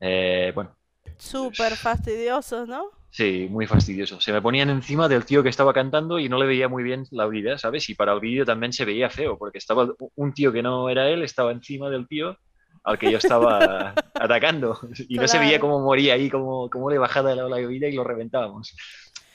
Eh, 0.00 0.52
bueno. 0.54 0.76
Súper 1.16 1.76
fastidioso, 1.76 2.66
¿no? 2.66 2.90
Sí, 3.10 3.48
muy 3.50 3.66
fastidioso. 3.66 4.20
Se 4.20 4.32
me 4.32 4.42
ponían 4.42 4.70
encima 4.70 5.08
del 5.08 5.24
tío 5.24 5.42
que 5.42 5.48
estaba 5.48 5.72
cantando 5.72 6.18
y 6.18 6.28
no 6.28 6.38
le 6.38 6.46
veía 6.46 6.68
muy 6.68 6.82
bien 6.82 7.04
la 7.10 7.26
vida, 7.26 7.58
¿sabes? 7.58 7.88
Y 7.88 7.94
para 7.94 8.12
el 8.12 8.20
vídeo 8.20 8.44
también 8.44 8.72
se 8.72 8.84
veía 8.84 9.10
feo, 9.10 9.38
porque 9.38 9.58
estaba 9.58 9.88
un 10.14 10.32
tío 10.34 10.52
que 10.52 10.62
no 10.62 10.88
era 10.88 11.08
él, 11.08 11.22
estaba 11.22 11.50
encima 11.52 11.88
del 11.90 12.06
tío 12.06 12.36
al 12.84 12.98
que 12.98 13.10
yo 13.10 13.18
estaba 13.18 13.94
atacando. 14.14 14.78
Y 15.08 15.16
no 15.16 15.26
se 15.26 15.38
veía 15.38 15.58
cómo 15.58 15.80
moría 15.80 16.14
ahí, 16.14 16.30
cómo, 16.30 16.68
cómo 16.70 16.90
le 16.90 16.98
bajaba 16.98 17.34
la, 17.34 17.48
la 17.48 17.56
vida 17.56 17.88
y 17.88 17.94
lo 17.94 18.04
reventábamos. 18.04 18.76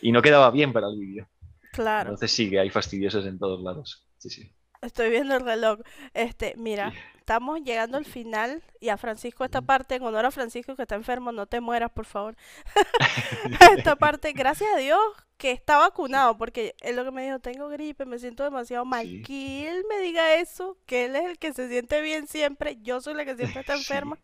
Y 0.01 0.11
no 0.11 0.21
quedaba 0.21 0.51
bien 0.51 0.71
para 0.71 0.87
el 0.87 0.99
vídeo. 0.99 1.27
Claro. 1.71 2.11
Entonces 2.11 2.31
sí, 2.31 2.49
que 2.49 2.59
hay 2.59 2.69
fastidiosos 2.69 3.25
en 3.25 3.39
todos 3.39 3.61
lados. 3.61 4.07
Sí, 4.17 4.29
sí. 4.29 4.51
Estoy 4.83 5.09
viendo 5.09 5.35
el 5.35 5.45
reloj. 5.45 5.79
Este, 6.13 6.53
mira, 6.57 6.91
estamos 7.17 7.61
llegando 7.61 7.97
al 7.97 8.05
final 8.05 8.61
y 8.81 8.89
a 8.89 8.97
Francisco 8.97 9.45
esta 9.45 9.61
parte, 9.61 9.95
en 9.95 10.03
honor 10.03 10.25
a 10.25 10.31
Francisco 10.31 10.75
que 10.75 10.81
está 10.81 10.95
enfermo, 10.95 11.31
no 11.31 11.45
te 11.45 11.61
mueras, 11.61 11.89
por 11.91 12.05
favor. 12.05 12.35
esta 13.77 13.95
parte, 13.95 14.33
gracias 14.33 14.69
a 14.73 14.77
Dios 14.77 14.99
que 15.37 15.51
está 15.51 15.77
vacunado, 15.77 16.37
porque 16.37 16.75
es 16.81 16.93
lo 16.95 17.05
que 17.05 17.11
me 17.11 17.23
dijo, 17.23 17.39
tengo 17.39 17.69
gripe, 17.69 18.05
me 18.05 18.19
siento 18.19 18.43
demasiado 18.43 18.83
mal. 18.83 19.07
Que 19.25 19.69
él 19.69 19.85
me 19.89 19.99
diga 19.99 20.35
eso, 20.35 20.77
que 20.85 21.05
él 21.05 21.15
es 21.15 21.23
el 21.25 21.39
que 21.39 21.53
se 21.53 21.69
siente 21.69 22.01
bien 22.01 22.27
siempre, 22.27 22.77
yo 22.81 22.99
soy 22.99 23.13
la 23.13 23.23
que 23.23 23.35
siempre 23.35 23.61
está 23.61 23.75
enferma. 23.75 24.17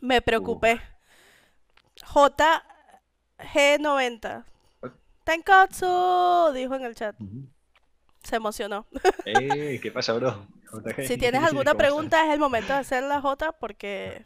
Me 0.00 0.22
preocupé. 0.22 0.80
JG90. 1.96 4.44
Tenkatsu, 5.24 6.52
dijo 6.54 6.74
en 6.74 6.86
el 6.86 6.94
chat. 6.94 7.14
Se 8.30 8.36
emocionó. 8.36 8.86
¿Qué 9.24 9.90
pasa, 9.92 10.12
bro? 10.12 10.46
Si 11.04 11.18
tienes 11.18 11.42
alguna 11.50 11.74
pregunta, 11.74 12.24
es 12.24 12.32
el 12.32 12.38
momento 12.38 12.72
de 12.72 12.78
hacer 12.78 13.02
la 13.02 13.20
J 13.20 13.50
porque 13.58 14.24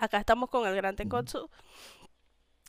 acá 0.00 0.18
estamos 0.18 0.50
con 0.50 0.66
el 0.66 0.74
gran 0.74 0.96
Tenkotsu. 0.96 1.48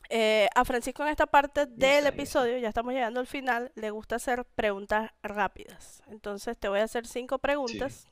Eh, 0.08 0.46
a 0.54 0.64
Francisco 0.64 1.02
en 1.02 1.08
esta 1.08 1.26
parte 1.26 1.66
del 1.66 2.06
episodio, 2.06 2.58
ya 2.58 2.68
estamos 2.68 2.94
llegando 2.94 3.18
al 3.18 3.26
final, 3.26 3.72
le 3.74 3.90
gusta 3.90 4.14
hacer 4.14 4.44
preguntas 4.44 5.10
rápidas. 5.20 6.00
Entonces 6.06 6.56
te 6.56 6.68
voy 6.68 6.78
a 6.78 6.84
hacer 6.84 7.08
cinco 7.08 7.40
preguntas. 7.40 8.06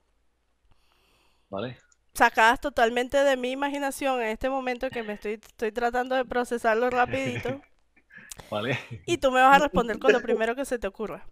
Vale. 1.51 1.78
Sacadas 2.14 2.61
totalmente 2.61 3.18
de 3.18 3.37
mi 3.37 3.53
imaginación 3.53 4.20
en 4.22 4.30
este 4.30 4.51
momento 4.51 4.91
que 4.91 5.05
me 5.05 5.12
estoy, 5.12 5.35
estoy 5.35 5.70
tratando 5.70 6.16
de 6.16 6.24
procesarlo 6.24 6.91
rapidito. 6.91 7.61
Vale. 8.51 8.76
Y 9.07 9.18
tú 9.18 9.30
me 9.30 9.41
vas 9.41 9.55
a 9.55 9.59
responder 9.61 10.01
con 10.01 10.12
lo 10.12 10.20
primero 10.22 10.57
que 10.57 10.64
se 10.64 10.80
te 10.80 10.89
ocurra. 10.89 11.28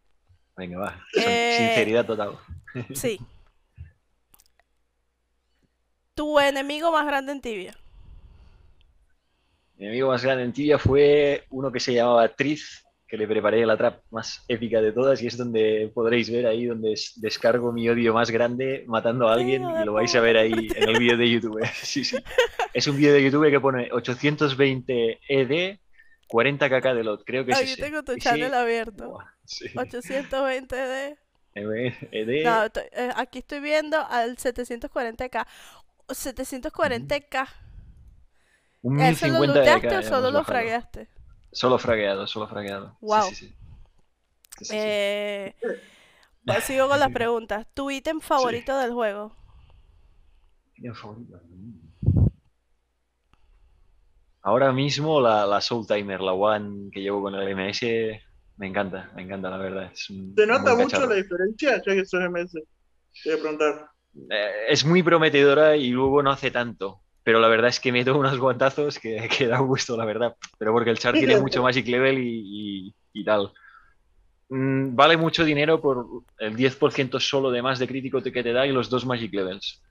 Venga, 0.62 0.78
va. 0.78 0.96
Eh, 1.16 1.56
sinceridad 1.58 2.06
total. 2.06 2.38
Sí. 2.94 3.18
Tu 6.14 6.38
enemigo 6.38 6.92
más 6.92 7.06
grande 7.06 7.32
en 7.32 7.40
tibia. 7.40 7.74
Mi 9.76 9.86
enemigo 9.86 10.08
más 10.08 10.22
grande 10.22 10.44
en 10.44 10.52
tibia 10.52 10.78
fue 10.78 11.46
uno 11.50 11.72
que 11.72 11.80
se 11.80 11.94
llamaba 11.94 12.28
Triz, 12.28 12.84
que 13.08 13.16
le 13.16 13.26
preparé 13.26 13.64
la 13.64 13.78
trap 13.78 14.02
más 14.10 14.44
épica 14.46 14.82
de 14.82 14.92
todas 14.92 15.22
y 15.22 15.26
es 15.26 15.38
donde 15.38 15.90
podréis 15.92 16.30
ver 16.30 16.46
ahí 16.46 16.66
donde 16.66 16.94
descargo 17.16 17.72
mi 17.72 17.88
odio 17.88 18.12
más 18.12 18.30
grande 18.30 18.84
matando 18.86 19.26
a 19.26 19.32
alguien 19.32 19.62
y 19.62 19.84
lo 19.86 19.94
vais 19.94 20.14
a 20.14 20.20
ver 20.20 20.36
ahí 20.36 20.52
en 20.52 20.88
el 20.88 20.98
vídeo 20.98 21.16
de 21.16 21.30
YouTube. 21.30 21.60
Sí, 21.82 22.04
sí. 22.04 22.18
Es 22.74 22.86
un 22.86 22.98
vídeo 22.98 23.14
de 23.14 23.24
YouTube 23.24 23.50
que 23.50 23.58
pone 23.58 23.88
820 23.90 25.20
ED 25.26 25.78
40 26.32 26.68
kk 26.70 26.94
de 26.94 27.04
lot, 27.04 27.24
creo 27.24 27.44
que 27.44 27.54
sí. 27.54 27.72
Aquí 27.72 27.80
tengo 27.80 28.02
tu 28.02 28.16
channel 28.16 28.54
abierto. 28.54 29.18
820 29.74 30.76
d 30.76 31.18
No, 32.44 32.64
eh, 32.64 33.10
aquí 33.16 33.40
estoy 33.40 33.60
viendo 33.60 33.98
al 33.98 34.36
740k. 34.36 35.46
740k. 36.08 37.48
¿Eso 38.98 39.28
lo 39.28 39.46
looteaste 39.46 39.96
o 39.96 40.02
solo 40.02 40.30
lo 40.30 40.44
fragueaste? 40.44 41.08
Solo 41.52 41.78
fragueado, 41.78 42.26
solo 42.26 42.48
fragueado. 42.48 42.96
Wow. 43.00 43.30
eh, 44.70 45.54
sigo 46.62 46.88
con 46.88 46.98
las 46.98 47.10
preguntas. 47.10 47.66
¿Tu 47.74 47.90
ítem 47.90 48.20
favorito 48.20 48.76
del 48.78 48.92
juego? 48.92 49.36
¿Ítem 50.74 50.94
favorito? 50.94 51.40
Ahora 54.44 54.72
mismo 54.72 55.20
la, 55.20 55.46
la 55.46 55.60
Soul 55.60 55.86
Timer, 55.86 56.20
la 56.20 56.32
One 56.32 56.90
que 56.90 57.00
llevo 57.00 57.22
con 57.22 57.34
el 57.36 57.54
MS, 57.54 57.80
me 58.56 58.66
encanta, 58.66 59.10
me 59.14 59.22
encanta, 59.22 59.50
la 59.50 59.56
verdad. 59.56 59.90
Es 59.92 60.08
¿Te 60.34 60.46
nota 60.46 60.74
mucho 60.74 61.06
la 61.06 61.14
diferencia, 61.14 61.76
ya 61.76 61.94
que 61.94 62.00
es 62.00 62.12
MS? 62.12 62.52
Te 62.52 63.30
voy 63.30 63.38
a 63.38 63.42
preguntar. 63.42 63.86
Eh, 64.30 64.66
es 64.68 64.84
muy 64.84 65.02
prometedora 65.02 65.76
y 65.76 65.90
luego 65.90 66.22
no 66.22 66.30
hace 66.30 66.50
tanto. 66.50 67.00
Pero 67.24 67.38
la 67.38 67.48
verdad 67.48 67.68
es 67.68 67.78
que 67.78 67.92
meto 67.92 68.18
unos 68.18 68.38
guantazos 68.38 68.98
que, 68.98 69.28
que 69.36 69.46
da 69.46 69.58
gusto, 69.60 69.96
la 69.96 70.04
verdad. 70.04 70.36
Pero 70.58 70.72
porque 70.72 70.90
el 70.90 70.98
char 70.98 71.14
tiene 71.14 71.40
mucho 71.40 71.62
Magic 71.62 71.86
Level 71.86 72.18
y, 72.18 72.94
y, 73.12 73.24
tal. 73.24 73.52
Mm, 74.48 74.94
vale 74.94 75.16
mucho 75.16 75.44
dinero 75.44 75.80
por 75.80 76.06
el 76.38 76.56
10% 76.56 77.20
solo 77.20 77.50
de 77.50 77.62
más 77.62 77.78
de 77.78 77.88
crítico 77.88 78.22
que 78.22 78.42
te 78.42 78.52
da 78.52 78.66
y 78.66 78.72
los 78.72 78.90
dos 78.90 79.06
Magic 79.06 79.32
Levels 79.32 79.82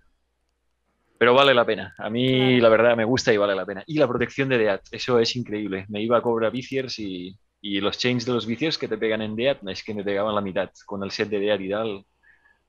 pero 1.22 1.36
vale 1.36 1.54
la 1.54 1.64
pena. 1.64 1.94
A 2.00 2.10
mí, 2.10 2.60
la 2.60 2.68
verdad, 2.68 2.98
me 2.98 3.06
gusta 3.06 3.32
y 3.32 3.38
vale 3.38 3.54
la 3.54 3.64
pena. 3.64 3.84
Y 3.86 4.00
la 4.00 4.08
protección 4.08 4.50
de 4.50 4.58
Deat, 4.58 4.82
eso 4.90 5.20
es 5.20 5.36
increíble. 5.36 5.86
Me 5.88 6.02
iba 6.02 6.18
a 6.18 6.22
cobrar 6.24 6.52
viciers 6.52 6.98
y, 6.98 7.38
y 7.62 7.80
los 7.80 7.98
chains 7.98 8.26
de 8.26 8.34
los 8.34 8.46
vicios 8.46 8.78
que 8.78 8.88
te 8.88 8.98
pegan 8.98 9.22
en 9.22 9.36
Deat 9.36 9.60
es 9.68 9.84
que 9.84 9.94
me 9.94 10.04
pegaban 10.04 10.34
la 10.34 10.42
mitad. 10.42 10.72
Con 10.86 11.04
el 11.04 11.12
set 11.12 11.30
de 11.30 11.40
Deat 11.40 11.62
y 11.62 11.70
tal, 11.70 12.06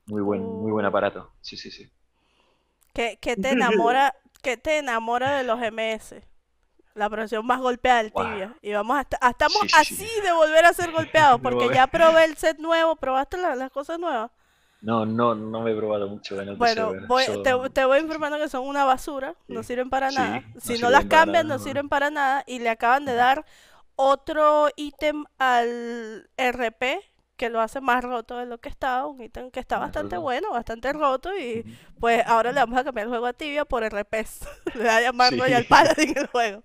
muy 0.05 0.21
buen, 0.21 0.41
muy 0.41 0.71
buen 0.71 0.85
uh. 0.85 0.89
aparato. 0.89 1.31
Sí, 1.41 1.57
sí, 1.57 1.71
sí. 1.71 1.91
¿Qué, 2.93 3.17
te 3.19 3.33
enamora, 3.49 4.15
qué 4.41 4.55
te 4.55 4.77
enamora 4.77 5.37
de 5.37 5.43
los 5.43 5.59
MS? 5.59 6.15
La 6.93 7.09
presión 7.09 7.43
más 7.47 7.59
golpeada 7.59 8.03
del 8.03 8.13
tibia. 8.13 8.55
Y 8.61 8.71
vamos 8.71 8.97
hasta, 8.99 9.17
estamos 9.27 9.63
así 9.75 10.07
de 10.23 10.31
volver 10.31 10.65
a 10.65 10.73
ser 10.73 10.91
golpeados, 10.93 11.41
porque 11.41 11.69
ya 11.73 11.87
probé 11.87 12.25
el 12.25 12.37
set 12.37 12.59
nuevo, 12.59 12.95
probaste 12.95 13.37
las 13.37 13.71
cosas 13.71 13.97
nuevas. 13.97 14.29
No, 14.83 15.05
no, 15.05 15.33
no 15.33 15.61
me 15.61 15.71
he 15.71 15.75
probado 15.75 16.09
mucho 16.09 16.39
en 16.41 16.49
el 16.49 16.55
Bueno, 16.57 16.91
te, 17.73 17.85
voy 17.85 17.99
informando 17.99 18.37
que 18.37 18.49
son 18.49 18.67
una 18.67 18.83
basura, 18.83 19.33
no 19.47 19.63
sirven 19.63 19.89
para 19.89 20.11
nada. 20.11 20.43
Si 20.59 20.77
no, 20.77 20.89
las 20.89 21.05
cambian, 21.05 21.47
no, 21.47 21.57
sirven 21.57 21.87
para 21.87 22.11
nada. 22.11 22.43
Y 22.45 22.59
le 22.59 22.69
acaban 22.69 23.05
de 23.05 23.13
dar 23.15 23.45
otro 23.95 24.69
ítem 24.75 25.25
al 25.37 26.29
RP 26.37 27.01
que 27.35 27.49
lo 27.49 27.61
hace 27.61 27.81
más 27.81 28.03
roto 28.03 28.37
de 28.37 28.45
lo 28.45 28.59
que 28.59 28.69
estaba, 28.69 29.07
un 29.07 29.21
ítem 29.21 29.49
que 29.51 29.59
está 29.59 29.79
bastante 29.79 30.17
bueno, 30.17 30.51
bastante 30.51 30.93
roto 30.93 31.37
y 31.37 31.65
pues 31.99 32.23
ahora 32.25 32.51
le 32.51 32.59
vamos 32.59 32.77
a 32.77 32.83
cambiar 32.83 33.05
el 33.05 33.09
juego 33.09 33.25
a 33.25 33.33
Tibia 33.33 33.65
por 33.65 33.83
RPs. 33.83 34.47
le 34.75 34.81
voy 34.81 34.87
a 34.87 35.01
llamar 35.01 35.37
Royal 35.37 35.65
Paladin 35.65 36.17
el 36.17 36.27
juego. 36.27 36.63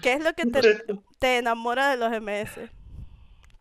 ¿Qué 0.00 0.14
es 0.14 0.22
lo 0.22 0.32
que 0.32 0.46
te, 0.46 0.84
te 1.18 1.38
enamora 1.38 1.90
de 1.90 1.96
los 1.96 2.10
MS? 2.10 2.70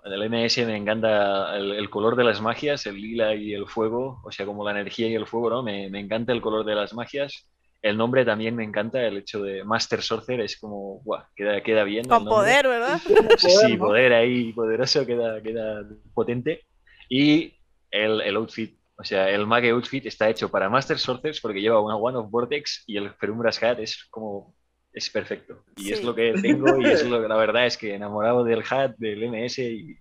En 0.06 0.12
el 0.12 0.30
MS 0.30 0.58
me 0.66 0.76
encanta 0.76 1.56
el, 1.56 1.90
color 1.90 2.16
de 2.16 2.26
las 2.26 2.42
magias, 2.42 2.86
el 2.86 2.96
lila 2.96 3.36
y 3.36 3.54
el 3.54 3.68
fuego, 3.68 4.22
o 4.24 4.32
sea, 4.32 4.46
como 4.46 4.66
la 4.66 4.72
energía 4.72 5.08
y 5.08 5.16
el 5.16 5.26
fuego, 5.26 5.50
¿no? 5.50 5.64
Me, 5.64 5.90
me, 5.90 6.00
encanta 6.00 6.34
el 6.34 6.42
color 6.42 6.66
de 6.66 6.76
las 6.76 6.94
magias. 6.94 7.48
El 7.84 7.98
nombre 7.98 8.24
también 8.24 8.56
me 8.56 8.64
encanta, 8.64 9.06
el 9.06 9.18
hecho 9.18 9.44
de 9.44 9.66
Master 9.66 10.02
Sorcerer 10.02 10.46
es 10.46 10.58
como, 10.58 11.02
guau, 11.04 11.22
queda, 11.36 11.62
queda 11.62 11.84
bien. 11.84 12.08
Con 12.08 12.24
poder, 12.24 12.66
¿verdad? 12.66 13.00
Sí, 13.38 13.50
sí, 13.50 13.78
poder 13.78 14.14
ahí, 14.14 14.54
poderoso, 14.54 15.06
queda, 15.06 15.44
queda 15.44 15.86
potente. 16.14 16.66
Y 17.10 17.54
el, 17.92 18.22
el 18.22 18.38
outfit, 18.38 18.80
o 18.96 19.04
sea, 19.04 19.30
el 19.30 19.46
Mage 19.46 19.72
outfit 19.72 20.06
está 20.06 20.30
hecho 20.30 20.50
para 20.50 20.70
Master 20.70 20.98
Sorcerers 20.98 21.42
porque 21.42 21.60
lleva 21.60 21.82
una 21.82 21.98
One 21.98 22.20
of 22.20 22.32
Vortex 22.32 22.86
y 22.88 22.96
el 22.96 23.14
Ferumbras 23.16 23.62
Hat 23.62 23.80
es 23.80 24.06
como 24.10 24.56
es 24.94 25.10
perfecto. 25.10 25.66
Y 25.76 25.92
es 25.92 26.04
lo 26.04 26.16
que 26.16 26.34
tengo 26.42 26.80
y 26.80 26.86
es 26.86 27.06
lo 27.06 27.22
que 27.22 27.28
la 27.28 27.36
verdad 27.36 27.66
es 27.66 27.78
que 27.78 27.96
enamorado 27.96 28.46
del 28.46 28.64
hat, 28.70 28.96
del 28.98 29.30
MS 29.30 29.60
y, 29.60 29.98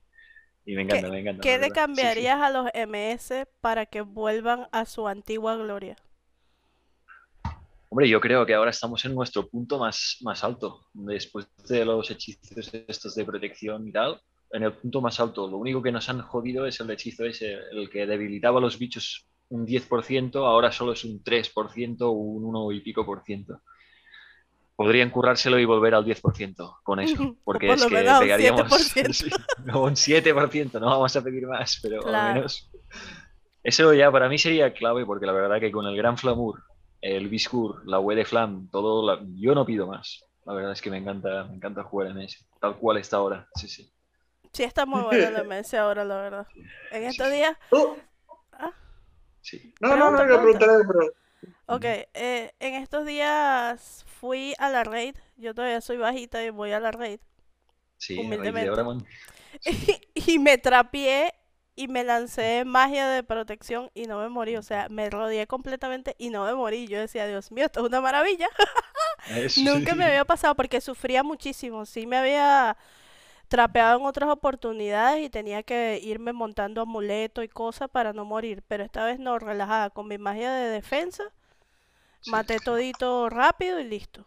me 0.67 0.83
encanta, 0.83 1.09
me 1.09 1.19
encanta. 1.19 1.41
¿Qué 1.41 1.59
le 1.59 1.71
cambiarías 1.73 2.41
a 2.41 2.51
los 2.51 2.67
MS 2.75 3.49
para 3.61 3.87
que 3.87 4.03
vuelvan 4.03 4.69
a 4.71 4.85
su 4.85 5.09
antigua 5.09 5.57
gloria? 5.57 5.97
Hombre, 7.93 8.09
yo 8.09 8.23
creo 8.23 8.47
que 8.47 8.55
ahora 8.55 8.71
estamos 8.71 9.05
en 9.05 9.15
nuestro 9.15 9.47
punto 9.47 9.79
más, 9.79 10.17
más 10.23 10.43
alto. 10.43 10.87
Después 10.95 11.47
de 11.69 11.85
los 11.85 12.11
hechizos 12.11 12.73
estos 12.89 13.15
de 13.15 13.23
protección 13.27 13.87
y 13.87 13.93
tal, 13.93 14.19
en 14.51 14.63
el 14.63 14.73
punto 14.73 15.03
más 15.03 15.21
alto. 15.21 15.47
Lo 15.47 15.59
único 15.59 15.83
que 15.83 15.93
nos 15.93 16.09
han 16.09 16.23
jodido 16.23 16.65
es 16.65 16.81
el 16.81 16.91
hechizo 16.91 17.27
ese, 17.27 17.53
el 17.71 17.91
que 17.91 18.07
debilitaba 18.07 18.61
a 18.61 18.63
los 18.63 18.79
bichos 18.79 19.27
un 19.51 19.67
10%, 19.67 20.37
ahora 20.37 20.73
solo 20.73 20.93
es 20.93 21.05
un 21.05 21.23
3% 21.23 22.01
o 22.01 22.13
un 22.13 22.47
1 22.47 22.73
y 22.73 22.81
pico 22.81 23.05
por 23.05 23.23
ciento 23.25 23.61
podrían 24.75 25.11
currárselo 25.11 25.59
y 25.59 25.67
volver 25.67 25.95
al 25.95 26.07
10% 26.07 26.79
con 26.83 26.99
eso, 26.99 27.37
porque 27.45 27.71
es 27.71 27.85
que 27.85 27.95
pegaríamos 27.95 28.63
un 29.59 29.95
7%, 29.95 30.81
no 30.81 30.87
vamos 30.87 31.15
a 31.15 31.23
pedir 31.23 31.47
más, 31.47 31.79
pero 31.83 32.07
al 32.07 32.35
menos 32.37 32.71
eso 33.63 33.93
ya 33.93 34.11
para 34.11 34.31
mí 34.31 34.39
sería 34.39 34.73
clave 34.73 35.05
porque 35.05 35.27
la 35.27 35.33
verdad 35.33 35.61
que 35.61 35.71
con 35.71 35.85
el 35.85 35.95
Gran 35.95 36.17
Flamur, 36.17 36.65
el 37.03 37.29
Biscur, 37.29 37.83
la 37.87 38.01
UE 38.01 38.17
de 38.17 38.25
Flam, 38.27 38.69
todo, 38.71 39.21
yo 39.37 39.55
no 39.55 39.67
pido 39.67 39.89
más. 39.89 40.25
La 40.47 40.55
verdad 40.55 40.73
es 40.73 40.83
que 40.83 40.91
me 40.91 40.99
encanta, 40.99 41.45
me 41.47 41.57
encanta 41.57 41.85
jugar 41.85 42.09
MS, 42.11 42.39
tal 42.61 42.79
cual 42.79 42.99
está 42.99 43.19
ahora, 43.19 43.49
sí, 43.57 43.69
sí. 43.69 43.93
Sí, 44.53 44.65
está 44.65 44.87
muy 44.87 45.03
bueno 45.03 45.27
el 45.29 45.37
MS 45.37 45.77
ahora, 45.77 46.05
la 46.05 46.17
verdad. 46.17 46.47
En 46.91 47.05
estos 47.05 47.31
días... 47.31 47.57
Tú- 47.71 47.97
Ah, 48.53 48.73
Sí, 49.41 49.75
No, 49.81 49.97
no, 49.97 50.11
no, 50.11 50.21
Pregunta, 50.21 50.25
iba 50.25 50.37
a 50.37 50.41
preguntar 50.41 50.71
algo, 50.71 50.85
pero 50.93 51.13
ok, 51.67 51.85
eh, 52.15 52.55
en 52.61 52.75
estos 52.75 53.07
días 53.07 54.05
fui 54.07 54.55
a 54.59 54.71
la 54.71 54.85
raid. 54.85 55.17
Yo 55.37 55.55
todavía 55.55 55.81
soy 55.81 55.97
bajita 55.97 56.43
y 56.45 56.51
voy 56.51 56.73
a 56.73 56.81
la 56.81 56.91
raid. 56.93 57.21
sí, 57.97 58.17
Humildemente. 58.17 58.69
ahora, 58.69 58.85
man, 58.85 59.07
Y 60.15 60.39
me 60.39 60.59
trapié 60.59 61.35
y 61.75 61.89
me 61.89 62.05
lancé 62.05 62.65
magia 62.65 63.09
de 63.09 63.23
protección 63.23 63.91
y 63.95 64.07
no 64.07 64.21
me 64.21 64.29
morí. 64.29 64.57
O 64.57 64.63
sea, 64.63 64.89
me 64.89 65.09
rodeé 65.11 65.47
completamente 65.47 66.15
y 66.19 66.31
no 66.31 66.45
me 66.45 66.55
morí. 66.55 66.87
Yo 66.87 67.01
decía, 67.01 67.27
Dios 67.27 67.51
mío, 67.51 67.67
esto 67.67 67.81
es 67.81 67.87
una 67.87 68.01
maravilla. 68.01 68.49
Nunca 69.65 69.95
me 69.95 70.05
había 70.05 70.25
pasado 70.25 70.55
porque 70.55 70.81
sufría 70.81 71.23
muchísimo. 71.23 71.87
Sí 71.87 72.07
me 72.07 72.19
había 72.19 72.77
trapeado 73.49 73.99
en 73.99 74.07
otras 74.07 74.31
oportunidades 74.31 75.25
y 75.25 75.31
tenía 75.31 75.63
que 75.63 76.01
irme 76.03 76.33
montando 76.33 76.83
amuleto 76.83 77.43
y 77.43 77.49
cosas 77.49 77.89
para 77.89 78.13
no 78.13 78.25
morir. 78.25 78.63
Pero 78.69 78.85
esta 78.85 79.05
vez 79.05 79.19
no, 79.19 79.39
relajada. 79.39 79.91
Con 79.91 80.09
mi 80.09 80.19
magia 80.19 80.53
de 80.53 80.69
defensa, 80.69 81.25
sí. 82.21 82.31
maté 82.31 82.59
todito 82.61 83.31
rápido 83.31 83.81
y 83.81 83.85
listo. 83.85 84.25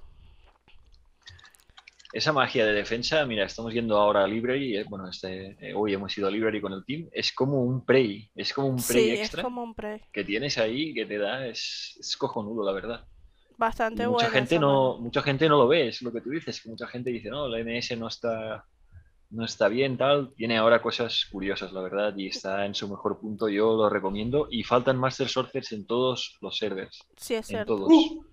Esa 2.16 2.32
magia 2.32 2.66
de 2.66 2.72
defensa, 2.72 3.26
mira, 3.26 3.44
estamos 3.46 3.74
yendo 3.74 3.98
ahora 3.98 4.24
a 4.24 4.28
Library, 4.28 4.78
eh, 4.78 4.86
bueno, 4.88 5.10
este, 5.10 5.58
eh, 5.60 5.74
hoy 5.76 5.94
hemos 5.94 6.18
ido 6.18 6.30
a 6.30 6.32
Library 6.32 6.62
con 6.62 6.72
el 6.72 6.86
team, 6.86 7.10
es 7.12 7.34
como 7.34 7.62
un 7.62 7.84
prey, 7.86 8.30
es 8.34 8.54
como 8.54 8.70
un 8.70 8.78
prey 8.78 9.04
Sí, 9.04 9.12
es 9.12 9.20
extra 9.20 9.44
como 9.44 9.62
un 9.62 9.74
pre. 9.76 10.02
que 10.14 10.24
tienes 10.24 10.58
ahí 10.58 10.94
que 10.94 11.06
te 11.06 11.18
da, 11.18 11.46
es, 11.46 11.98
es 12.00 12.16
cojonudo, 12.16 12.64
la 12.66 12.72
verdad. 12.72 13.06
Y 13.50 13.56
Bastante 13.58 14.08
mucha 14.08 14.28
buena 14.28 14.30
gente 14.30 14.58
no, 14.60 14.98
mucha 15.00 15.22
gente 15.24 15.50
no 15.50 15.58
lo 15.58 15.68
ve, 15.68 15.90
es 15.90 16.02
lo 16.04 16.14
que 16.14 16.22
tú 16.22 16.30
dices, 16.30 16.62
que 16.62 16.70
mucha 16.70 16.88
gente 16.88 17.10
dice, 17.10 17.30
no, 17.30 17.50
la 17.50 17.58
MS 17.62 17.98
no 17.98 18.08
está, 18.08 18.64
no 19.32 19.44
está 19.44 19.68
bien, 19.68 19.98
tal, 19.98 20.34
tiene 20.38 20.58
ahora 20.58 20.82
cosas 20.82 21.26
curiosas, 21.30 21.74
la 21.74 21.82
verdad, 21.82 22.16
y 22.16 22.28
está 22.28 22.66
en 22.66 22.76
su 22.76 22.88
mejor 22.88 23.20
punto, 23.20 23.50
yo 23.50 23.76
lo 23.76 23.90
recomiendo, 23.90 24.48
y 24.50 24.64
faltan 24.64 24.96
Master 24.98 25.28
Sorcerers 25.28 25.74
en 25.74 25.86
todos 25.86 26.38
los 26.40 26.58
servers, 26.58 26.98
Sí, 27.18 27.34
es 27.34 27.40
en 27.50 27.56
cierto. 27.58 27.76
todos. 27.76 27.90
uh, 27.92 28.26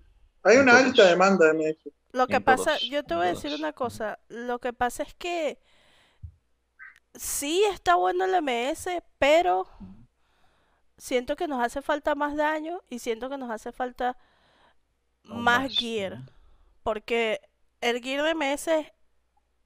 hay 0.43 0.57
una 0.57 0.77
alta 0.77 1.07
demanda 1.09 1.51
en 1.51 1.61
eso. 1.61 1.89
Lo 2.13 2.29
que 2.29 2.39
En 2.39 2.45
pasa, 2.49 2.79
todos, 2.79 2.81
yo 2.81 3.03
te 3.03 3.13
voy 3.15 3.25
a 3.25 3.29
decir 3.29 3.53
todos. 3.53 3.53
una 3.53 3.73
cosa, 3.73 4.19
lo 4.29 4.59
que 4.59 4.71
pasa 4.73 5.03
es 5.03 5.13
que 5.15 5.59
sí 7.15 7.63
está 7.71 7.95
bueno 7.95 8.25
el 8.25 8.33
MS, 8.35 9.03
pero 9.19 9.67
siento 10.97 11.35
que 11.35 11.47
nos 11.47 11.61
hace 11.63 11.81
falta 11.81 12.15
más 12.15 12.35
daño 12.35 12.81
y 12.89 12.99
siento 12.99 13.29
que 13.29 13.37
nos 13.37 13.49
hace 13.51 13.71
falta 13.71 14.17
más 15.23 15.67
más, 15.67 15.71
gear, 15.71 16.19
¿no? 16.19 16.25
porque 16.83 17.41
el 17.81 18.01
gear 18.01 18.23
de 18.25 18.31
MS 18.31 18.93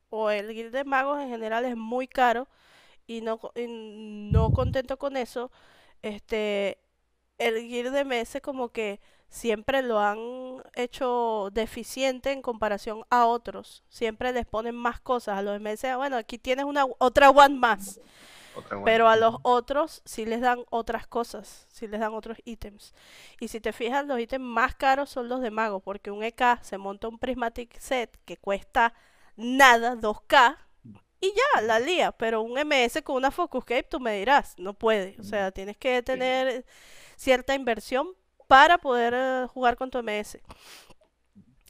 o 0.09 0.29
el 0.31 0.53
gear 0.53 0.71
de 0.71 0.83
magos 0.85 1.21
en 1.21 1.29
general 1.29 1.65
es 1.65 1.77
muy 1.77 2.07
caro 2.07 2.47
y 3.07 3.21
no, 3.21 3.39
co- 3.39 3.53
y 3.55 3.67
no 3.67 4.51
contento 4.53 4.97
con 4.99 5.17
eso, 5.17 5.51
este, 6.03 6.79
el 7.39 7.61
gear 7.69 7.91
de 7.91 8.01
MS 8.01 8.41
como 8.41 8.69
que 8.71 9.01
siempre 9.29 9.81
lo 9.81 9.99
han 9.99 10.63
hecho 10.73 11.49
deficiente 11.51 12.31
en 12.31 12.41
comparación 12.41 13.03
a 13.09 13.25
otros. 13.25 13.83
Siempre 13.89 14.31
les 14.33 14.45
ponen 14.45 14.75
más 14.75 14.99
cosas 14.99 15.37
a 15.37 15.41
los 15.41 15.59
MS. 15.59 15.95
Bueno, 15.95 16.17
aquí 16.17 16.37
tienes 16.37 16.65
una 16.65 16.85
otra 16.99 17.29
one 17.29 17.55
más. 17.55 17.99
Otra. 18.55 18.83
Pero 18.83 19.07
a 19.07 19.15
los 19.15 19.35
otros 19.43 20.01
sí 20.03 20.25
les 20.25 20.41
dan 20.41 20.63
otras 20.71 21.05
cosas, 21.05 21.67
sí 21.69 21.87
les 21.87 21.99
dan 21.99 22.15
otros 22.15 22.39
ítems. 22.43 22.95
Y 23.39 23.49
si 23.49 23.61
te 23.61 23.71
fijas, 23.71 24.07
los 24.07 24.19
ítems 24.19 24.43
más 24.43 24.73
caros 24.73 25.11
son 25.11 25.29
los 25.29 25.41
de 25.41 25.51
mago, 25.51 25.79
porque 25.79 26.09
un 26.09 26.23
EK 26.23 26.63
se 26.63 26.79
monta 26.79 27.07
un 27.07 27.19
Prismatic 27.19 27.77
Set 27.79 28.17
que 28.25 28.37
cuesta 28.37 28.95
nada, 29.35 29.95
2K, 29.95 30.57
y 31.19 31.33
ya, 31.33 31.61
la 31.61 31.79
lía. 31.79 32.11
Pero 32.11 32.41
un 32.41 32.53
MS 32.53 33.01
con 33.03 33.17
una 33.17 33.29
Focus 33.29 33.63
Cape, 33.63 33.83
tú 33.83 33.99
me 33.99 34.17
dirás, 34.17 34.55
no 34.57 34.73
puede. 34.73 35.15
O 35.19 35.23
sea, 35.23 35.51
tienes 35.51 35.77
que 35.77 36.01
tener 36.01 36.65
cierta 37.15 37.53
inversión 37.53 38.16
para 38.47 38.77
poder 38.77 39.13
eh, 39.15 39.47
jugar 39.53 39.75
con 39.77 39.89
tu 39.91 39.99
MS. 39.99 40.39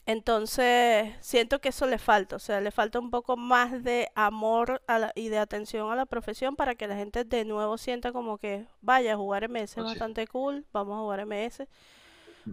Entonces, 0.06 1.12
siento 1.20 1.60
que 1.60 1.68
eso 1.68 1.86
le 1.86 1.98
falta, 1.98 2.36
o 2.36 2.38
sea, 2.38 2.62
le 2.62 2.70
falta 2.70 2.98
un 2.98 3.10
poco 3.10 3.36
más 3.36 3.84
de 3.84 4.08
amor 4.14 4.80
a 4.86 4.98
la- 4.98 5.12
y 5.14 5.28
de 5.28 5.36
atención 5.36 5.92
a 5.92 5.96
la 5.96 6.06
profesión 6.06 6.56
para 6.56 6.74
que 6.74 6.86
la 6.88 6.96
gente 6.96 7.24
de 7.24 7.44
nuevo 7.44 7.76
sienta 7.76 8.10
como 8.10 8.38
que, 8.38 8.64
vaya, 8.80 9.16
jugar 9.16 9.44
MS 9.44 9.78
es 9.78 9.84
bastante 9.84 10.26
cool, 10.26 10.64
vamos 10.72 10.96
a 10.96 11.00
jugar 11.00 11.20
MS, 11.20 11.66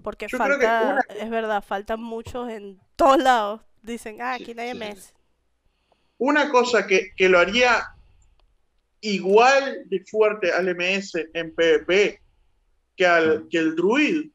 porque 0.03 0.27
Yo 0.27 0.37
creo 0.37 0.59
que 0.59 0.65
falta, 0.65 1.01
una- 1.07 1.21
es 1.23 1.29
verdad, 1.29 1.63
faltan 1.63 2.01
muchos 2.03 2.49
en 2.49 2.77
todos 2.97 3.23
lados. 3.23 3.61
Dicen, 3.81 4.21
ah, 4.21 4.33
aquí 4.33 4.53
no 4.53 4.61
hay. 4.61 4.71
MS. 4.71 5.13
Una 6.17 6.49
cosa 6.49 6.85
que, 6.87 7.11
que 7.15 7.29
lo 7.29 7.39
haría 7.39 7.85
igual 8.99 9.83
de 9.85 10.03
fuerte 10.05 10.51
al 10.51 10.67
MS 10.75 11.29
en 11.33 11.53
PvP 11.55 12.19
que, 12.95 13.05
al, 13.05 13.47
que 13.49 13.57
el 13.57 13.75
Druid, 13.75 14.29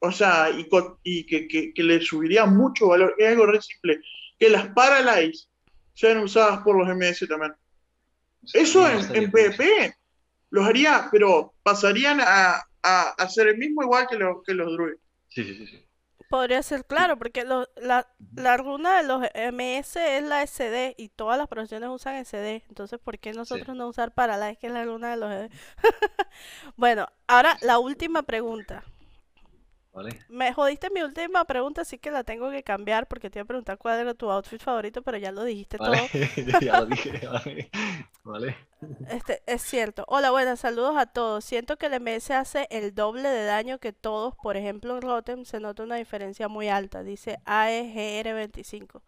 o 0.00 0.12
sea, 0.12 0.50
y, 0.50 0.68
con- 0.68 0.96
y 1.02 1.26
que, 1.26 1.48
que- 1.48 1.72
que 1.74 1.82
le 1.82 2.00
subiría 2.00 2.46
mucho 2.46 2.88
valor, 2.88 3.14
es 3.18 3.28
algo 3.28 3.46
re 3.46 3.60
simple, 3.60 4.00
que 4.38 4.48
las 4.48 4.68
Paralyze 4.68 5.48
sean 5.94 6.18
usadas 6.18 6.60
por 6.62 6.76
los 6.78 6.88
MS 6.96 7.26
también. 7.28 7.52
Eso 8.54 8.88
en, 8.88 9.16
en. 9.16 9.30
PvP 9.30 9.94
los 10.50 10.64
haría, 10.66 11.08
pero 11.10 11.54
pasarían 11.62 12.20
a, 12.22 12.62
a 12.82 13.02
hacer 13.18 13.48
el 13.48 13.58
mismo 13.58 13.82
igual 13.82 14.06
que, 14.08 14.16
los 14.16 14.42
que 14.46 14.54
los 14.54 14.72
Druid. 14.72 14.94
Sí, 15.28 15.44
sí, 15.44 15.54
sí, 15.56 15.66
sí. 15.66 15.84
Podría 16.28 16.62
ser 16.62 16.84
claro, 16.84 17.18
porque 17.18 17.44
lo- 17.44 17.68
la, 17.76 18.06
la 18.34 18.56
runa 18.58 18.98
de 18.98 19.02
los 19.08 19.22
MS 19.34 19.96
es 20.18 20.22
la 20.22 20.42
SD 20.42 20.94
y 20.98 21.08
todas 21.08 21.38
las 21.38 21.48
profesiones 21.48 21.88
usan 21.90 22.16
SD. 22.16 22.64
Entonces, 22.68 22.98
¿por 22.98 23.18
qué 23.18 23.32
nosotros 23.32 23.74
no 23.76 23.88
usar 23.88 24.12
Paralyze, 24.12 24.56
que 24.58 24.66
es 24.66 24.72
la 24.74 24.84
runa 24.84 25.10
de 25.10 25.16
los 25.16 25.32
SD? 25.32 25.50
Bueno, 26.76 27.06
ahora 27.26 27.56
la 27.62 27.78
última 27.78 28.22
pregunta. 28.22 28.84
¿Vale? 29.92 30.20
Me 30.28 30.52
jodiste 30.52 30.90
mi 30.90 31.02
última 31.02 31.44
pregunta, 31.44 31.82
así 31.82 31.98
que 31.98 32.10
la 32.10 32.22
tengo 32.22 32.50
que 32.50 32.62
cambiar 32.62 33.08
porque 33.08 33.30
te 33.30 33.38
iba 33.38 33.44
a 33.44 33.46
preguntar 33.46 33.78
cuál 33.78 33.98
era 33.98 34.14
tu 34.14 34.30
outfit 34.30 34.60
favorito, 34.60 35.02
pero 35.02 35.18
ya 35.18 35.32
lo 35.32 35.44
dijiste 35.44 35.78
todo. 35.78 35.92
Ya 36.60 36.80
lo 36.80 36.86
dije, 36.86 37.26
vale. 37.26 37.70
Vale. 38.22 38.56
Este, 39.10 39.42
es 39.46 39.62
cierto. 39.62 40.04
Hola, 40.06 40.30
buenas, 40.30 40.60
saludos 40.60 40.96
a 40.96 41.06
todos. 41.06 41.44
Siento 41.44 41.76
que 41.76 41.86
el 41.86 42.00
MS 42.00 42.30
hace 42.32 42.68
el 42.70 42.94
doble 42.94 43.28
de 43.28 43.44
daño 43.44 43.78
que 43.78 43.92
todos. 43.92 44.34
Por 44.36 44.56
ejemplo, 44.56 44.94
en 44.94 45.02
Rotem 45.02 45.44
se 45.44 45.60
nota 45.60 45.82
una 45.82 45.96
diferencia 45.96 46.48
muy 46.48 46.68
alta. 46.68 47.02
Dice 47.02 47.38
E 47.46 48.24
AEGR25. 48.24 49.00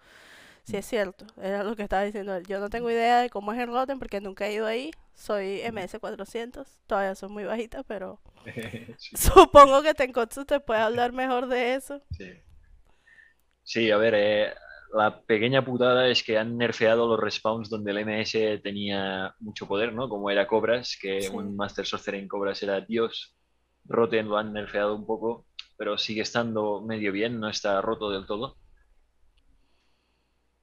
Sí, 0.71 0.77
es 0.77 0.87
cierto. 0.87 1.27
Era 1.41 1.65
lo 1.65 1.75
que 1.77 1.83
estaba 1.83 2.03
diciendo 2.05 2.35
él. 2.35 2.47
Yo 2.47 2.61
no 2.61 2.71
tengo 2.71 2.91
idea 2.91 3.21
de 3.21 3.31
cómo 3.31 3.53
es 3.53 3.59
en 3.59 3.69
Rotem 3.69 3.99
porque 3.99 4.21
nunca 4.21 4.47
he 4.47 4.53
ido 4.55 4.67
ahí. 4.67 4.91
Soy 5.15 5.61
MS400. 5.65 6.67
Todavía 6.87 7.15
soy 7.15 7.29
muy 7.29 7.45
bajita, 7.45 7.83
pero 7.83 8.21
Sí, 8.99 9.17
supongo 9.17 9.83
que 9.83 9.95
Tenkotsu 9.95 10.45
te 10.45 10.61
puede 10.61 10.81
hablar 10.81 11.13
mejor 11.13 11.47
de 11.49 11.75
eso. 11.75 12.03
sí. 12.11 12.31
Sí, 13.63 13.91
a 13.91 13.97
ver, 13.99 14.15
eh, 14.17 14.55
la 14.95 15.21
pequeña 15.23 15.65
putada 15.65 16.09
es 16.09 16.23
que 16.25 16.37
han 16.39 16.57
nerfeado 16.57 17.07
los 17.07 17.21
respawns 17.21 17.69
donde 17.71 17.93
el 17.93 17.99
MS 18.05 18.61
tenía 18.63 19.35
mucho 19.39 19.69
poder, 19.69 19.93
¿no? 19.93 20.09
Como 20.09 20.31
era 20.31 20.47
Cobras, 20.49 20.97
que 21.01 21.21
Sí. 21.23 21.29
un 21.33 21.55
Master 21.57 21.87
Sorcerer 21.87 22.21
en 22.21 22.29
Cobras 22.29 22.63
era 22.63 22.81
Dios. 22.81 23.37
Roten 23.85 24.29
lo 24.29 24.39
han 24.39 24.53
nerfeado 24.53 24.97
un 24.97 25.07
poco, 25.07 25.47
pero 25.77 25.97
sigue 25.99 26.23
estando 26.23 26.81
medio 26.83 27.13
bien, 27.13 27.39
no 27.39 27.49
está 27.49 27.81
roto 27.81 28.11
del 28.11 28.27
todo. 28.27 28.57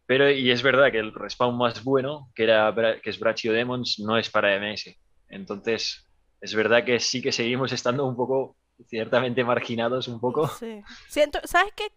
Pero, 0.08 0.32
y 0.32 0.50
es 0.52 0.64
verdad 0.64 0.92
que 0.92 0.98
el 1.00 1.14
respawn 1.14 1.56
más 1.58 1.84
bueno, 1.84 2.32
que, 2.34 2.44
era, 2.44 2.74
que 3.04 3.10
es 3.10 3.20
Brachio 3.20 3.54
Demons, 3.54 4.00
no 4.00 4.18
es 4.18 4.30
para 4.30 4.56
MS. 4.60 4.98
Entonces, 5.30 6.08
es 6.42 6.56
verdad 6.56 6.84
que 6.86 7.00
sí 7.00 7.22
que 7.22 7.32
seguimos 7.32 7.72
estando 7.74 8.06
un 8.06 8.16
poco, 8.16 8.56
ciertamente 8.88 9.44
marginados 9.44 10.08
un 10.08 10.20
poco. 10.20 10.48
Sí. 10.60 10.82
Siento, 11.10 11.40
¿sabes 11.44 11.74
qué? 11.76 11.92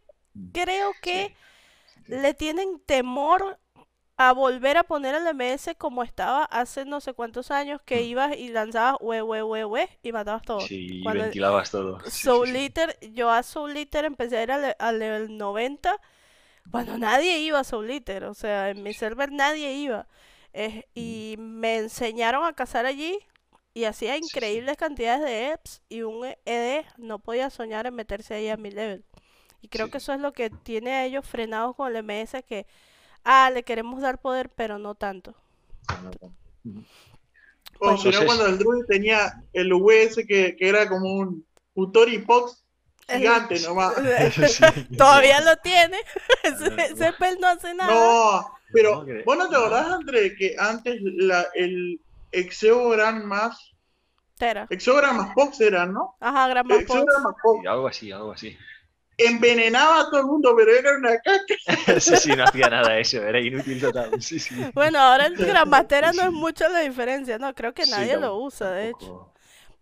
Creo 0.52 0.92
que 1.02 1.34
Sí. 2.06 2.12
le 2.12 2.34
tienen 2.34 2.80
temor 2.84 3.58
a 4.16 4.32
volver 4.32 4.76
a 4.76 4.82
poner 4.82 5.14
el 5.14 5.26
MS 5.34 5.74
como 5.78 6.02
estaba 6.02 6.44
hace 6.44 6.84
no 6.84 7.00
sé 7.00 7.14
cuántos 7.14 7.50
años 7.50 7.80
que 7.86 7.96
Mm. 8.00 8.04
ibas 8.04 8.36
y 8.36 8.48
lanzabas 8.48 8.96
hue, 9.00 9.22
hue, 9.22 9.42
hue, 9.42 9.64
hue 9.64 9.88
y 10.02 10.12
matabas 10.12 10.42
todo. 10.42 10.60
Sí, 10.60 11.00
Cuando- 11.02 11.22
ventilabas 11.24 11.70
todo. 11.70 12.00
Soul. 12.10 12.54
Eater, 12.56 12.98
yo 13.12 13.30
a 13.30 13.42
Soul 13.42 13.76
Eater 13.76 14.04
empecé 14.04 14.38
a 14.38 14.42
ir 14.42 14.52
al, 14.52 14.76
al 14.78 14.98
level 14.98 15.38
90 15.38 15.98
cuando 16.70 16.98
nadie 16.98 17.38
iba 17.40 17.58
a 17.60 17.64
Soul 17.64 17.90
Eater, 17.90 18.24
o 18.24 18.34
sea, 18.34 18.70
en 18.70 18.82
mi 18.82 18.92
server 18.94 19.32
nadie 19.32 19.72
iba. 19.74 20.06
Eh, 20.52 20.84
y 20.94 21.36
me 21.38 21.78
enseñaron 21.78 22.44
a 22.44 22.52
cazar 22.54 22.86
allí 22.86 23.18
y 23.72 23.84
hacía 23.84 24.16
increíbles 24.16 24.76
cantidades 24.76 25.22
de 25.22 25.50
EPs 25.52 25.82
y 25.88 26.02
un 26.02 26.26
ED 26.44 26.84
no 26.96 27.20
podía 27.20 27.50
soñar 27.50 27.86
en 27.86 27.94
meterse 27.94 28.34
ahí 28.34 28.48
a 28.48 28.56
mi 28.56 28.70
level. 28.70 29.04
Y 29.62 29.68
creo 29.68 29.86
Sí, 29.86 29.92
que 29.92 29.98
eso 29.98 30.12
es 30.12 30.20
lo 30.20 30.32
que 30.32 30.50
tiene 30.50 30.90
a 30.92 31.04
ellos 31.04 31.26
frenados 31.26 31.76
con 31.76 31.94
el 31.94 32.02
MS 32.02 32.42
que, 32.42 32.66
ah, 33.24 33.50
le 33.52 33.62
queremos 33.62 34.00
dar 34.00 34.20
poder, 34.20 34.48
pero 34.50 34.78
no 34.78 34.94
tanto. 34.94 35.34
Ujú. 36.64 36.84
O 37.78 37.78
Pues 37.78 38.00
si 38.00 38.08
no, 38.08 38.20
entonces- 38.20 38.24
cuando 38.26 38.46
el 38.46 38.58
Druid 38.58 38.84
tenía 38.86 39.42
el 39.52 39.72
VS 39.72 40.26
que, 40.26 40.56
que 40.56 40.68
era 40.68 40.88
como 40.88 41.12
un 41.14 41.46
Utori 41.74 42.18
Pox, 42.18 42.64
Gigante 43.08 43.60
nomás. 43.60 43.94
Todavía 44.96 45.40
lo 45.40 45.56
tiene. 45.58 45.98
ese, 46.42 46.66
ese 46.92 47.12
pel 47.14 47.38
no 47.40 47.48
hace 47.48 47.74
nada. 47.74 47.90
No, 47.92 48.54
pero 48.72 49.04
vos 49.24 49.36
no 49.36 49.48
te 49.48 49.56
acordás, 49.56 49.86
André, 49.86 50.36
que 50.36 50.54
antes 50.58 51.00
la, 51.02 51.46
el 51.54 52.00
Exeogram 52.32 53.24
más, 53.24 53.72
Tera. 54.36 54.66
Exeogram 54.70 55.16
más 55.16 55.34
Pox 55.34 55.60
eran, 55.60 55.92
¿no? 55.92 56.16
Ajá, 56.20 56.48
gran 56.48 56.66
más 56.66 56.78
Pox. 56.78 56.90
Exeogram 56.90 57.22
más 57.22 57.34
Pox. 57.42 57.60
Sí, 57.60 57.66
algo 57.66 57.88
así, 57.88 58.12
algo 58.12 58.32
así. 58.32 58.56
Envenenaba 59.18 60.00
a 60.00 60.04
todo 60.10 60.20
el 60.20 60.26
mundo, 60.26 60.54
pero 60.56 60.70
era 60.72 60.96
una 60.96 61.10
caca. 61.18 62.00
Sí, 62.00 62.16
sí, 62.16 62.30
no 62.34 62.44
hacía 62.44 62.70
nada 62.70 62.96
eso, 62.98 63.22
era 63.22 63.38
inútil 63.38 63.80
total. 63.80 64.22
Sí, 64.22 64.38
sí. 64.38 64.54
Bueno, 64.72 64.98
ahora 64.98 65.26
el 65.26 65.36
Grandmastera 65.36 66.12
no 66.12 66.22
es 66.22 66.32
mucho 66.32 66.66
la 66.68 66.78
diferencia, 66.80 67.36
no, 67.38 67.54
creo 67.54 67.74
que 67.74 67.84
Sí, 67.84 67.90
nadie 67.90 68.14
lo 68.14 68.20
tampoco- 68.28 68.44
usa, 68.46 68.70
de 68.70 68.88
hecho. 68.90 69.29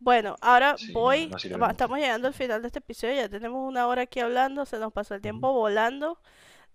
Bueno, 0.00 0.36
ahora 0.40 0.76
Sí, 0.78 0.92
voy, 0.92 1.26
va- 1.60 1.70
estamos 1.72 1.98
llegando 1.98 2.28
al 2.28 2.34
final 2.34 2.60
de 2.62 2.68
este 2.68 2.78
episodio, 2.78 3.14
ya 3.16 3.28
tenemos 3.28 3.66
una 3.68 3.86
hora 3.88 4.02
aquí 4.02 4.20
hablando, 4.20 4.64
se 4.64 4.78
nos 4.78 4.92
pasó 4.92 5.14
el 5.14 5.20
tiempo 5.20 5.52
volando. 5.52 6.18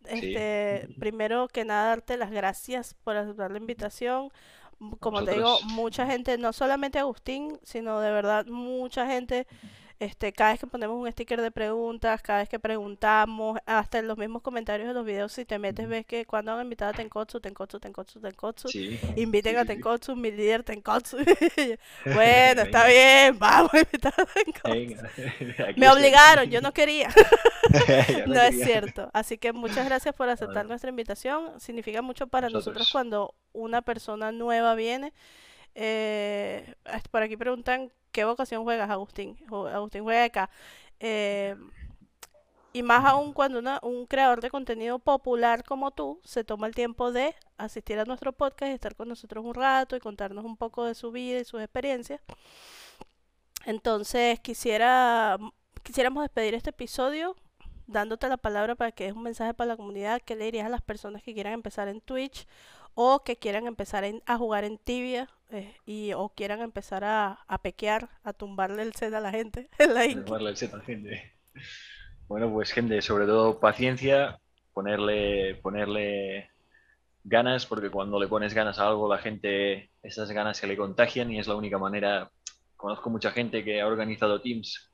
Sí. 0.05 0.11
Este, 0.35 0.89
primero 0.99 1.47
que 1.47 1.63
nada, 1.63 1.87
darte 1.87 2.17
las 2.17 2.31
gracias 2.31 2.95
por 3.05 3.15
aceptar 3.15 3.51
la 3.51 3.57
invitación. 3.57 4.31
Como 4.99 5.23
te 5.23 5.31
digo, 5.35 5.57
mucha 5.63 6.05
gente, 6.05 6.37
no 6.37 6.51
solamente 6.51 6.99
Agustín, 6.99 7.57
sino 7.63 8.01
de 8.01 8.11
verdad 8.11 8.45
mucha 8.47 9.07
gente, 9.07 9.47
este, 10.03 10.33
cada 10.33 10.51
vez 10.51 10.59
que 10.59 10.67
ponemos 10.67 10.97
un 10.99 11.11
sticker 11.11 11.41
de 11.41 11.51
preguntas, 11.51 12.21
cada 12.21 12.39
vez 12.39 12.49
que 12.49 12.59
preguntamos, 12.59 13.59
hasta 13.65 13.99
en 13.99 14.07
los 14.07 14.17
mismos 14.17 14.41
comentarios 14.41 14.87
de 14.87 14.93
los 14.93 15.05
videos, 15.05 15.31
si 15.31 15.45
te 15.45 15.59
metes, 15.59 15.87
ves 15.87 16.05
que 16.05 16.25
cuando 16.25 16.51
han 16.53 16.61
invitado 16.61 16.91
a 16.91 16.93
Tenkotsu, 16.93 17.39
Tenkotsu, 17.39 17.79
Tenkotsu, 17.79 18.19
Tenkotsu, 18.19 18.67
Sí. 18.69 18.99
inviten 19.15 19.53
Sí, 19.53 19.57
a. 19.59 19.65
Tenkotsu, 19.65 20.15
mi 20.15 20.31
líder 20.31 20.63
Tenkotsu. 20.63 21.17
Bueno, 22.05 22.61
está 22.63 22.85
bien, 22.87 23.37
vamos 23.39 23.73
a 23.73 23.79
invitar 23.79 24.13
a 24.17 24.25
Tenkotsu. 24.25 25.07
Me 25.77 25.89
obligaron, 25.89 26.49
yo 26.49 26.61
no 26.61 26.71
quería. 26.73 27.09
Yo 27.09 28.27
No 28.27 28.41
es 28.41 28.51
quería. 28.51 28.65
cierto. 28.65 29.09
Así 29.13 29.37
que 29.37 29.53
muchas 29.53 29.85
gracias 29.85 30.13
por 30.15 30.29
aceptar 30.29 30.65
nuestra 30.65 30.89
invitación. 30.89 31.59
Significa 31.59 32.01
mucho 32.01 32.27
para 32.27 32.47
nosotros 32.49 32.65
Nosotros. 32.75 32.91
cuando 32.91 33.35
una 33.53 33.81
persona 33.81 34.31
nueva 34.31 34.75
viene. 34.75 35.13
Eh, 35.75 36.75
por 37.11 37.21
aquí 37.23 37.37
preguntan, 37.37 37.91
¿qué 38.13 38.23
vocación 38.25 38.63
juegas, 38.63 38.89
Agustín? 38.89 39.37
Agustín 39.51 40.03
juega 40.03 40.23
acá. 40.25 40.49
Eh, 41.01 41.55
y 42.71 42.81
más 42.83 43.05
aún 43.05 43.33
cuando 43.33 43.59
una- 43.59 43.79
un 43.83 44.05
creador 44.07 44.41
de 44.41 44.49
contenido 44.49 44.97
popular 44.99 45.63
como 45.63 45.91
tú 45.91 46.19
se 46.23 46.43
toma 46.43 46.67
el 46.67 46.73
tiempo 46.73 47.11
de 47.11 47.35
asistir 47.57 47.99
a 47.99 48.05
nuestro 48.05 48.31
podcast 48.33 48.71
y 48.71 48.73
estar 48.75 48.95
con 48.95 49.09
nosotros 49.09 49.45
un 49.45 49.53
rato 49.53 49.95
y 49.95 49.99
contarnos 49.99 50.43
un 50.45 50.57
poco 50.57 50.85
de 50.85 50.95
su 50.95 51.11
vida 51.11 51.39
y 51.39 51.45
sus 51.45 51.61
experiencias. 51.61 52.21
Entonces 53.65 54.39
quisiera, 54.39 55.37
quisiéramos 55.83 56.23
despedir 56.23 56.55
este 56.55 56.71
episodio 56.71 57.35
dándote 57.87 58.27
la 58.27 58.37
palabra 58.37 58.75
para 58.75 58.91
que 58.91 59.07
es 59.07 59.13
un 59.13 59.23
mensaje 59.23 59.53
para 59.53 59.69
la 59.69 59.77
comunidad. 59.77 60.21
¿Qué 60.25 60.35
le 60.35 60.45
dirías 60.45 60.65
a 60.65 60.69
las 60.69 60.81
personas 60.81 61.21
que 61.23 61.33
quieran 61.33 61.53
empezar 61.53 61.87
en 61.87 62.01
Twitch 62.01 62.47
o 62.95 63.23
que 63.23 63.37
quieran 63.37 63.67
empezar 63.67 64.03
en- 64.03 64.23
a 64.25 64.37
jugar 64.37 64.63
en 64.63 64.77
Tibia 64.77 65.29
eh, 65.51 65.75
y, 65.85 66.13
o 66.13 66.29
quieran 66.29 66.61
empezar 66.61 67.03
a, 67.03 67.39
a 67.47 67.61
pequear, 67.61 68.09
a 68.23 68.33
tumbarle 68.33 68.81
el 68.83 68.93
set 68.93 69.13
a 69.13 69.19
la 69.19 69.31
gente 69.31 69.69
la? 69.79 70.05
Tomarle 70.25 70.49
el 70.51 70.57
set 70.57 70.73
a 70.73 70.77
la 70.77 70.83
gente. 70.83 71.33
Bueno, 72.27 72.51
pues 72.51 72.71
gente, 72.71 73.01
sobre 73.01 73.25
todo 73.25 73.59
paciencia, 73.59 74.39
ponerle, 74.73 75.55
ponerle 75.55 76.49
ganas, 77.23 77.65
porque 77.65 77.89
cuando 77.89 78.19
le 78.19 78.27
pones 78.27 78.53
ganas 78.53 78.79
a 78.79 78.87
algo, 78.87 79.07
la 79.07 79.19
gente, 79.19 79.91
esas 80.03 80.31
ganas 80.31 80.57
se 80.57 80.67
le 80.67 80.77
contagian 80.77 81.31
y 81.31 81.39
es 81.39 81.47
la 81.47 81.55
única 81.55 81.77
manera. 81.77 82.31
Conozco 82.75 83.09
mucha 83.09 83.31
gente 83.31 83.63
que 83.63 83.81
ha 83.81 83.87
organizado 83.87 84.41
teams 84.41 84.91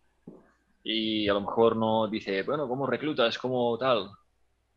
y 0.83 1.27
a 1.29 1.33
lo 1.33 1.41
mejor 1.41 1.75
no 1.75 2.07
dice, 2.07 2.43
bueno, 2.43 2.67
¿cómo 2.67 2.87
reclutas? 2.87 3.37
¿Cómo 3.37 3.77
tal? 3.77 4.09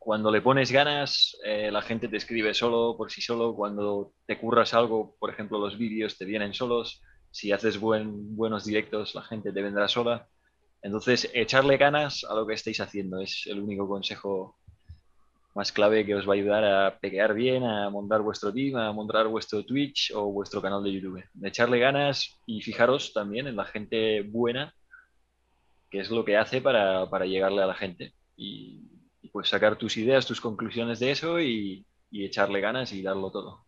Cuando 0.05 0.32
le 0.32 0.42
pones 0.42 0.72
ganas, 0.72 1.38
eh, 1.44 1.70
la 1.70 1.80
gente 1.80 2.09
te 2.09 2.16
escribe 2.16 2.55
solo, 2.55 2.96
por 2.96 3.12
sí 3.12 3.20
solo. 3.20 3.55
Cuando 3.55 4.14
te 4.26 4.36
curras 4.36 4.74
algo, 4.74 5.14
por 5.20 5.30
ejemplo, 5.30 5.61
los 5.61 5.78
vídeos 5.78 6.18
te 6.18 6.24
vienen 6.24 6.55
solos. 6.55 7.00
Si 7.30 7.53
haces 7.53 7.78
buen, 7.78 8.34
buenos 8.34 8.64
directos, 8.64 9.14
la 9.14 9.22
gente 9.22 9.53
te 9.53 9.62
vendrá 9.62 9.86
sola. 9.86 10.26
Entonces, 10.82 11.30
echarle 11.34 11.76
ganas 11.76 12.24
a 12.24 12.34
lo 12.34 12.44
que 12.44 12.55
estáis 12.55 12.80
haciendo 12.80 13.20
es 13.20 13.46
el 13.46 13.61
único 13.61 13.86
consejo 13.86 14.59
más 15.55 15.70
clave 15.70 16.05
que 16.05 16.16
os 16.16 16.28
va 16.28 16.32
a 16.32 16.36
ayudar 16.36 16.64
a 16.64 16.98
pequear 16.98 17.32
bien, 17.32 17.62
a 17.62 17.88
montar 17.88 18.22
vuestro 18.22 18.53
team, 18.53 18.74
a 18.78 18.90
montar 18.90 19.28
vuestro 19.28 19.64
Twitch 19.64 20.11
o 20.16 20.32
vuestro 20.32 20.61
canal 20.61 20.82
de 20.82 20.94
YouTube. 20.94 21.22
Echarle 21.44 21.78
ganas 21.78 22.40
y 22.44 22.61
fijaros 22.61 23.12
también 23.12 23.46
en 23.46 23.55
la 23.55 23.66
gente 23.66 24.22
buena, 24.22 24.74
que 25.92 26.00
es 26.00 26.11
lo 26.11 26.24
que 26.24 26.36
hace 26.36 26.61
para, 26.61 27.09
para 27.09 27.24
llegarle 27.24 27.62
a 27.62 27.66
la 27.66 27.74
gente. 27.74 28.14
Y, 28.36 28.91
pues 29.32 29.48
sacar 29.48 29.76
tus 29.76 29.96
ideas, 29.96 30.26
tus 30.26 30.40
conclusiones 30.40 31.00
de 31.00 31.10
eso 31.12 31.40
y, 31.40 31.86
y 32.10 32.24
echarle 32.26 32.60
ganas 32.60 32.92
y 32.92 33.02
darlo 33.02 33.30
todo. 33.32 33.66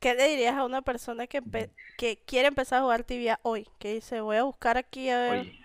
¿Qué 0.00 0.14
le 0.14 0.28
dirías 0.28 0.56
a 0.56 0.64
una 0.64 0.82
persona 0.82 1.26
que, 1.26 1.42
que 1.96 2.22
quiere 2.24 2.48
empezar 2.48 2.78
a 2.80 2.82
jugar 2.82 3.04
tibia 3.04 3.38
hoy? 3.42 3.68
Que 3.78 3.94
dice, 3.94 4.20
voy 4.20 4.36
a 4.36 4.44
buscar 4.44 4.78
aquí 4.78 5.10
a 5.10 5.18
ver, 5.18 5.40
Oye, 5.40 5.60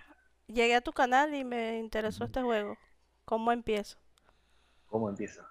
llegué 0.48 0.76
a 0.76 0.82
tu 0.82 0.94
canal 0.94 1.34
y 1.36 1.44
me 1.46 1.80
interesó 1.80 2.26
este 2.26 2.42
juego. 2.42 2.80
¿Cómo 3.26 3.52
empiezo? 3.52 3.98
¿cómo 4.88 5.10
empiezo? 5.10 5.42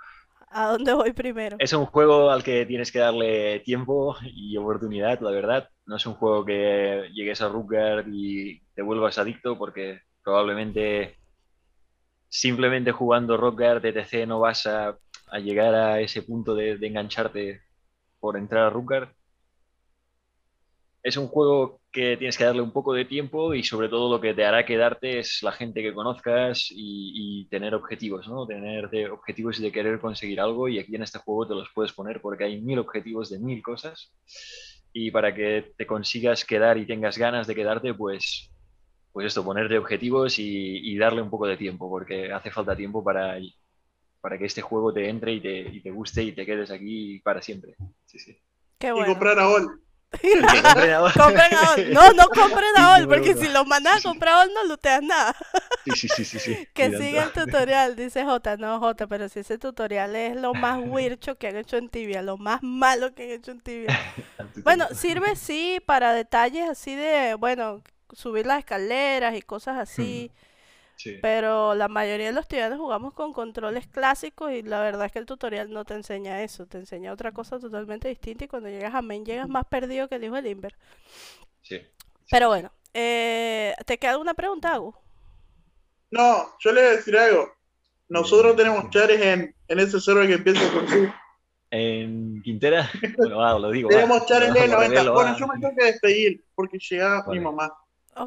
¿A 0.50 0.68
dónde 0.68 0.94
voy 0.94 1.12
primero? 1.12 1.58
Es 1.58 1.72
un 1.72 1.86
juego 1.86 2.30
al 2.30 2.42
que 2.42 2.66
tienes 2.66 2.90
que 2.92 2.98
darle 2.98 3.60
tiempo 3.60 4.16
y 4.24 4.56
oportunidad, 4.56 5.20
la 5.20 5.30
verdad. 5.30 5.70
No 5.86 5.96
es 5.96 6.06
un 6.06 6.14
juego 6.14 6.44
que 6.44 7.08
llegues 7.12 7.40
a 7.40 7.48
Rutgard 7.48 8.06
y 8.08 8.60
te 8.74 8.82
vuelvas 8.82 9.18
adicto 9.18 9.56
porque 9.58 10.00
probablemente 10.22 11.18
simplemente 12.34 12.90
jugando 12.90 13.36
Rutgard 13.36 13.84
ETC 13.86 14.26
no 14.26 14.40
vas 14.40 14.66
a, 14.66 14.98
llegar 15.40 15.72
a 15.74 16.00
ese 16.00 16.22
punto 16.22 16.56
de, 16.56 16.72
engancharte 16.72 17.62
por 18.18 18.36
entrar 18.36 18.64
a 18.64 18.70
Rutgard. 18.70 19.08
Es 21.04 21.16
un 21.16 21.28
juego 21.28 21.80
que 21.92 22.16
tienes 22.16 22.36
que 22.36 22.44
darle 22.44 22.62
un 22.62 22.72
poco 22.72 22.92
de 22.92 23.04
tiempo 23.04 23.54
y 23.54 23.62
sobre 23.62 23.88
todo 23.88 24.10
lo 24.10 24.20
que 24.20 24.34
te 24.34 24.44
hará 24.44 24.66
quedarte 24.66 25.20
es 25.20 25.44
la 25.44 25.52
gente 25.52 25.80
que 25.80 25.94
conozcas 25.94 26.66
y, 26.70 27.42
y 27.44 27.48
tener 27.50 27.72
objetivos, 27.72 28.26
¿no? 28.26 28.46
Tener 28.46 28.90
de- 28.90 29.10
objetivos 29.10 29.60
de 29.60 29.70
querer 29.70 30.00
conseguir 30.00 30.40
algo 30.40 30.68
y 30.68 30.80
aquí 30.80 30.96
en 30.96 31.04
este 31.04 31.20
juego 31.20 31.46
te 31.46 31.54
los 31.54 31.68
puedes 31.72 31.92
poner 31.92 32.20
porque 32.20 32.44
hay 32.44 32.60
mil 32.60 32.80
objetivos 32.80 33.30
de 33.30 33.38
mil 33.38 33.62
cosas 33.62 34.12
y 34.92 35.12
para 35.12 35.32
que 35.32 35.72
te 35.76 35.86
consigas 35.86 36.44
quedar 36.44 36.78
y 36.78 36.86
tengas 36.86 37.16
ganas 37.16 37.46
de 37.46 37.54
quedarte, 37.54 37.94
pues, 37.94 38.53
pues 39.14 39.28
esto, 39.28 39.44
ponerte 39.44 39.78
objetivos 39.78 40.38
y, 40.40 40.78
y 40.92 40.98
darle 40.98 41.22
un 41.22 41.30
poco 41.30 41.48
de 41.48 41.58
tiempo 41.58 41.90
porque 41.90 42.32
hace 42.32 42.52
falta 42.52 42.76
tiempo 42.76 43.04
para, 43.04 43.38
para 44.20 44.38
que 44.38 44.46
este 44.46 44.62
juego 44.62 44.92
te 44.92 45.08
entre 45.08 45.34
y 45.34 45.40
te, 45.42 45.60
y 45.60 45.82
te 45.82 45.90
guste 45.92 46.22
y 46.24 46.32
te 46.32 46.46
quedes 46.46 46.70
aquí 46.70 47.20
para 47.20 47.42
siempre. 47.42 47.76
Sí, 48.06 48.18
sí. 48.18 48.38
Qué 48.78 48.92
Y 48.92 48.92
bueno. 48.92 49.04
comprar 49.04 49.38
a 49.38 49.48
Ol. 49.50 49.80
Y 50.22 50.46
que 50.46 50.62
compren 51.16 51.54
a 51.54 51.72
Ol. 51.74 51.92
No, 51.92 52.12
no 52.12 52.30
compren 52.32 52.76
a 52.76 52.96
Ol, 52.96 53.06
Sí, 53.06 53.08
porque 53.08 53.34
si 53.34 53.48
lo 53.48 53.64
mandas 53.64 53.98
a 53.98 54.02
comprar 54.02 54.34
a 54.34 54.40
Ol 54.42 54.50
no 54.54 54.64
looteas 54.64 55.02
nada. 55.02 55.36
Sí, 55.84 55.94
sí, 55.94 56.08
sí, 56.08 56.24
sí, 56.24 56.38
sí. 56.38 56.58
Que 56.74 56.90
Y 56.90 56.92
siga 56.92 57.22
el 57.22 57.32
tutorial, 57.32 57.96
dice 57.96 58.24
J. 58.24 58.56
No, 58.56 58.80
J, 58.80 59.06
pero 59.06 59.28
si 59.28 59.40
ese 59.40 59.58
tutorial 59.58 60.16
es 60.16 60.36
lo 60.36 60.54
más 60.54 60.80
wircho 60.82 61.36
que 61.38 61.48
han 61.48 61.56
hecho 61.56 61.76
en 61.76 61.88
Tibia, 61.90 62.22
lo 62.22 62.36
más 62.38 62.62
malo 62.62 63.14
que 63.14 63.24
han 63.24 63.30
hecho 63.30 63.50
en 63.52 63.60
Tibia. 63.60 63.94
Bueno, 64.64 64.86
sirve 64.94 65.36
sí 65.36 65.80
para 65.86 66.14
detalles 66.14 66.68
así 66.68 66.94
de, 66.94 67.34
bueno, 67.34 67.82
subir 68.14 68.46
las 68.46 68.60
escaleras 68.60 69.34
y 69.36 69.42
cosas 69.42 69.78
así, 69.78 70.30
Sí. 70.96 71.18
pero 71.20 71.74
la 71.74 71.88
mayoría 71.88 72.26
de 72.28 72.32
los 72.32 72.42
estudiantes 72.42 72.78
jugamos 72.78 73.14
con 73.14 73.32
controles 73.32 73.86
clásicos 73.88 74.52
y 74.52 74.62
la 74.62 74.80
verdad 74.80 75.06
es 75.06 75.12
que 75.12 75.18
el 75.20 75.26
tutorial 75.26 75.72
no 75.72 75.84
te 75.84 75.94
enseña 75.94 76.42
eso, 76.42 76.66
te 76.66 76.78
enseña 76.78 77.12
otra 77.12 77.32
cosa 77.32 77.58
totalmente 77.58 78.08
distinta 78.08 78.44
y 78.44 78.48
cuando 78.48 78.68
llegas 78.68 78.94
a 78.94 79.02
main 79.02 79.24
llegas 79.24 79.48
más 79.48 79.64
perdido 79.66 80.08
que 80.08 80.16
el 80.16 80.24
hijo 80.24 80.36
del 80.36 80.46
Inver. 80.48 80.76
Sí. 81.62 81.80
Pero 82.30 82.48
bueno, 82.48 82.70
eh, 82.94 83.74
¿te 83.86 83.98
queda 83.98 84.12
alguna 84.12 84.34
pregunta, 84.34 84.72
Agu? 84.74 84.94
No, 86.10 86.46
yo 86.60 86.72
le 86.72 86.80
voy 86.82 86.90
a 86.90 86.96
decir 86.96 87.16
algo. 87.18 87.52
Nosotros 88.08 88.54
tenemos 88.56 88.88
chares 88.90 89.20
en, 89.20 89.54
en 89.68 89.78
ese 89.80 90.00
server 90.00 90.26
que 90.28 90.34
empieza 90.34 90.70
con 90.72 90.88
su. 90.88 91.08
En 91.70 92.40
Quintera, 92.42 92.88
bueno, 93.18 93.38
va, 93.38 93.58
lo 93.58 93.70
digo. 93.70 93.88
va. 93.88 93.96
Tenemos 93.96 94.26
chares 94.26 94.50
Lo 94.50 94.54
de 94.54 94.68
90. 94.68 94.88
revelo, 94.90 95.12
Bueno, 95.14 95.32
va. 95.32 95.38
yo 95.38 95.46
me 95.48 95.58
tengo 95.60 95.74
que 95.76 95.84
despedir 95.86 96.44
porque 96.54 96.78
llega 96.78 97.22
Vale. 97.22 97.38
mi 97.40 97.44
mamá. 97.44 97.72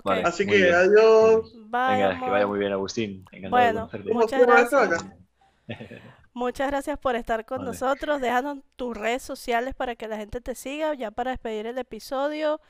Vale. 0.03 0.23
Así 0.25 0.45
que 0.45 0.55
bien. 0.55 0.73
adiós. 0.73 1.53
bye, 1.69 1.95
Venga, 1.95 2.19
que 2.19 2.29
vaya 2.29 2.47
muy 2.47 2.59
bien, 2.59 2.71
Agustín. 2.73 3.25
Encantado 3.31 3.49
Bueno, 3.49 3.89
de 3.91 4.03
conocerte. 4.03 4.09
¿Cómo 4.09 4.19
Muchas 4.21 4.41
gracias. 4.89 5.05
Muchas 6.33 6.67
gracias 6.67 6.99
por 6.99 7.15
estar 7.15 7.45
con 7.45 7.59
Vale. 7.59 7.69
nosotros. 7.71 8.21
Déjanos 8.21 8.59
tus 8.75 8.95
redes 8.95 9.23
sociales 9.23 9.73
para 9.75 9.95
que 9.95 10.07
la 10.07 10.17
gente 10.17 10.39
te 10.41 10.55
siga. 10.55 10.93
Ya 10.93 11.11
para 11.11 11.31
despedir 11.31 11.65
el 11.65 11.77
episodio, 11.77 12.61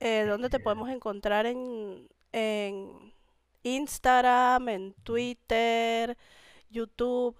eh, 0.00 0.24
¿dónde 0.26 0.48
te 0.48 0.60
podemos 0.60 0.88
encontrar 0.88 1.46
en, 1.46 2.08
en 2.32 3.12
Instagram, 3.62 4.68
en 4.70 4.94
Twitter, 5.02 6.16
YouTube? 6.70 7.36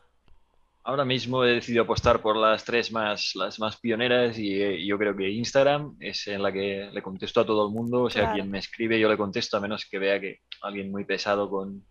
Ahora 0.84 1.04
mismo 1.04 1.44
he 1.44 1.52
decidido 1.52 1.84
apostar 1.84 2.20
por 2.20 2.36
las 2.36 2.64
tres 2.64 2.90
más, 2.90 3.32
las 3.36 3.60
más 3.60 3.78
pioneras 3.78 4.36
y 4.36 4.60
eh, 4.60 4.84
yo 4.84 4.98
creo 4.98 5.16
que 5.16 5.30
Instagram 5.30 5.96
es 6.00 6.26
en 6.26 6.42
la 6.42 6.52
que 6.52 6.90
le 6.92 7.02
contesto 7.02 7.40
a 7.40 7.46
todo 7.46 7.68
el 7.68 7.72
mundo. 7.72 8.02
O 8.04 8.10
sea, 8.10 8.22
Claro. 8.22 8.34
quien 8.34 8.50
me 8.50 8.58
escribe 8.58 8.98
yo 8.98 9.08
le 9.08 9.16
contesto 9.16 9.56
a 9.56 9.60
menos 9.60 9.86
que 9.88 9.98
vea 10.00 10.20
que 10.20 10.40
alguien 10.60 10.90
muy 10.90 11.04
pesado 11.04 11.48
con, 11.48 11.84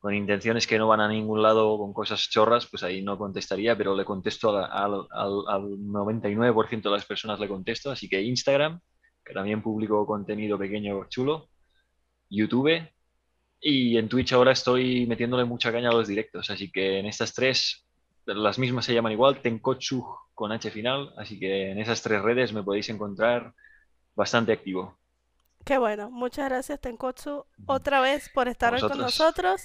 con 0.00 0.12
intenciones 0.14 0.66
que 0.66 0.76
no 0.78 0.88
van 0.88 1.00
a 1.00 1.08
ningún 1.08 1.40
lado 1.40 1.78
con 1.78 1.92
cosas 1.92 2.28
chorras, 2.28 2.66
pues 2.66 2.82
ahí 2.82 3.00
no 3.00 3.16
contestaría, 3.16 3.76
pero 3.76 3.94
le 3.94 4.04
contesto 4.04 4.56
al, 4.56 5.06
al, 5.12 5.44
al 5.46 5.62
99% 5.78 6.82
de 6.82 6.90
las 6.90 7.04
personas 7.06 7.38
le 7.38 7.46
contesto. 7.46 7.92
Así 7.92 8.08
que 8.08 8.20
Instagram, 8.20 8.80
que 9.24 9.34
también 9.34 9.62
publico 9.62 10.04
contenido 10.04 10.58
pequeño 10.58 11.04
chulo, 11.08 11.48
YouTube 12.28 12.88
y 13.60 13.96
en 13.98 14.08
Twitch 14.08 14.32
ahora 14.32 14.52
estoy 14.52 15.06
metiéndole 15.06 15.44
mucha 15.44 15.70
caña 15.70 15.90
a 15.90 15.92
los 15.92 16.08
directos, 16.08 16.48
así 16.50 16.72
que 16.72 16.98
en 16.98 17.06
estas 17.06 17.34
tres, 17.34 17.86
las 18.26 18.58
mismas 18.58 18.84
se 18.84 18.94
llaman 18.94 19.12
igual, 19.12 19.40
Tenkochu 19.40 20.04
con 20.34 20.52
H 20.52 20.70
final, 20.70 21.12
así 21.16 21.38
que 21.38 21.70
en 21.70 21.78
esas 21.78 22.02
tres 22.02 22.22
redes 22.22 22.52
me 22.52 22.62
podéis 22.62 22.88
encontrar 22.88 23.54
bastante 24.14 24.52
activo. 24.52 24.96
Qué 25.64 25.78
bueno. 25.78 26.10
Muchas 26.10 26.48
gracias, 26.48 26.80
Tenkotsu, 26.80 27.44
otra 27.66 28.00
vez 28.00 28.30
por 28.32 28.48
estar 28.48 28.74
hoy 28.74 28.80
con 28.80 28.98
nosotros. 28.98 29.64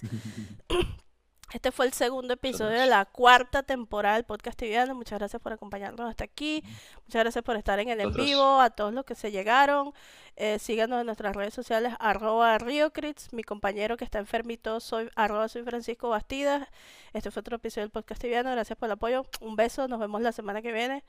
Este 1.53 1.71
fue 1.71 1.85
el 1.85 1.93
segundo 1.93 2.33
episodio 2.33 2.79
de 2.79 2.87
la 2.87 3.05
cuarta 3.05 3.63
temporada 3.63 4.15
del 4.15 4.25
podcast 4.25 4.57
tibiano. 4.57 4.95
Muchas 4.95 5.19
gracias 5.19 5.41
por 5.41 5.53
acompañarnos 5.53 6.09
hasta 6.09 6.23
aquí. 6.23 6.63
Muchas 7.05 7.23
gracias 7.23 7.43
por 7.43 7.55
estar 7.55 7.79
en 7.79 7.89
el 7.89 8.01
en 8.01 8.13
vivo, 8.13 8.59
a 8.59 8.71
todos 8.71 8.93
los 8.93 9.05
que 9.05 9.15
se 9.15 9.31
llegaron. 9.31 9.93
Eh, 10.35 10.59
síganos 10.59 10.99
en 10.99 11.05
nuestras 11.05 11.35
redes 11.35 11.53
sociales, 11.53 11.93
arroba 11.99 12.57
Riocrits. 12.57 13.31
Mi 13.31 13.43
compañero 13.43 13.95
que 13.95 14.03
está 14.03 14.19
enfermito, 14.19 14.79
soy 14.79 15.09
arroba 15.15 15.47
soy 15.47 15.63
Francisco 15.63 16.09
Bastidas. 16.09 16.67
Este 17.13 17.31
fue 17.31 17.41
otro 17.41 17.57
episodio 17.57 17.83
del 17.83 17.91
podcast 17.91 18.21
tibiano. 18.21 18.51
Gracias 18.51 18.77
por 18.77 18.87
el 18.87 18.93
apoyo. 18.93 19.25
Un 19.39 19.55
beso, 19.55 19.87
nos 19.87 19.99
vemos 19.99 20.21
la 20.21 20.31
semana 20.31 20.61
que 20.61 20.73
viene. 20.73 21.03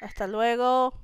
Hasta 0.00 0.26
luego. 0.26 0.94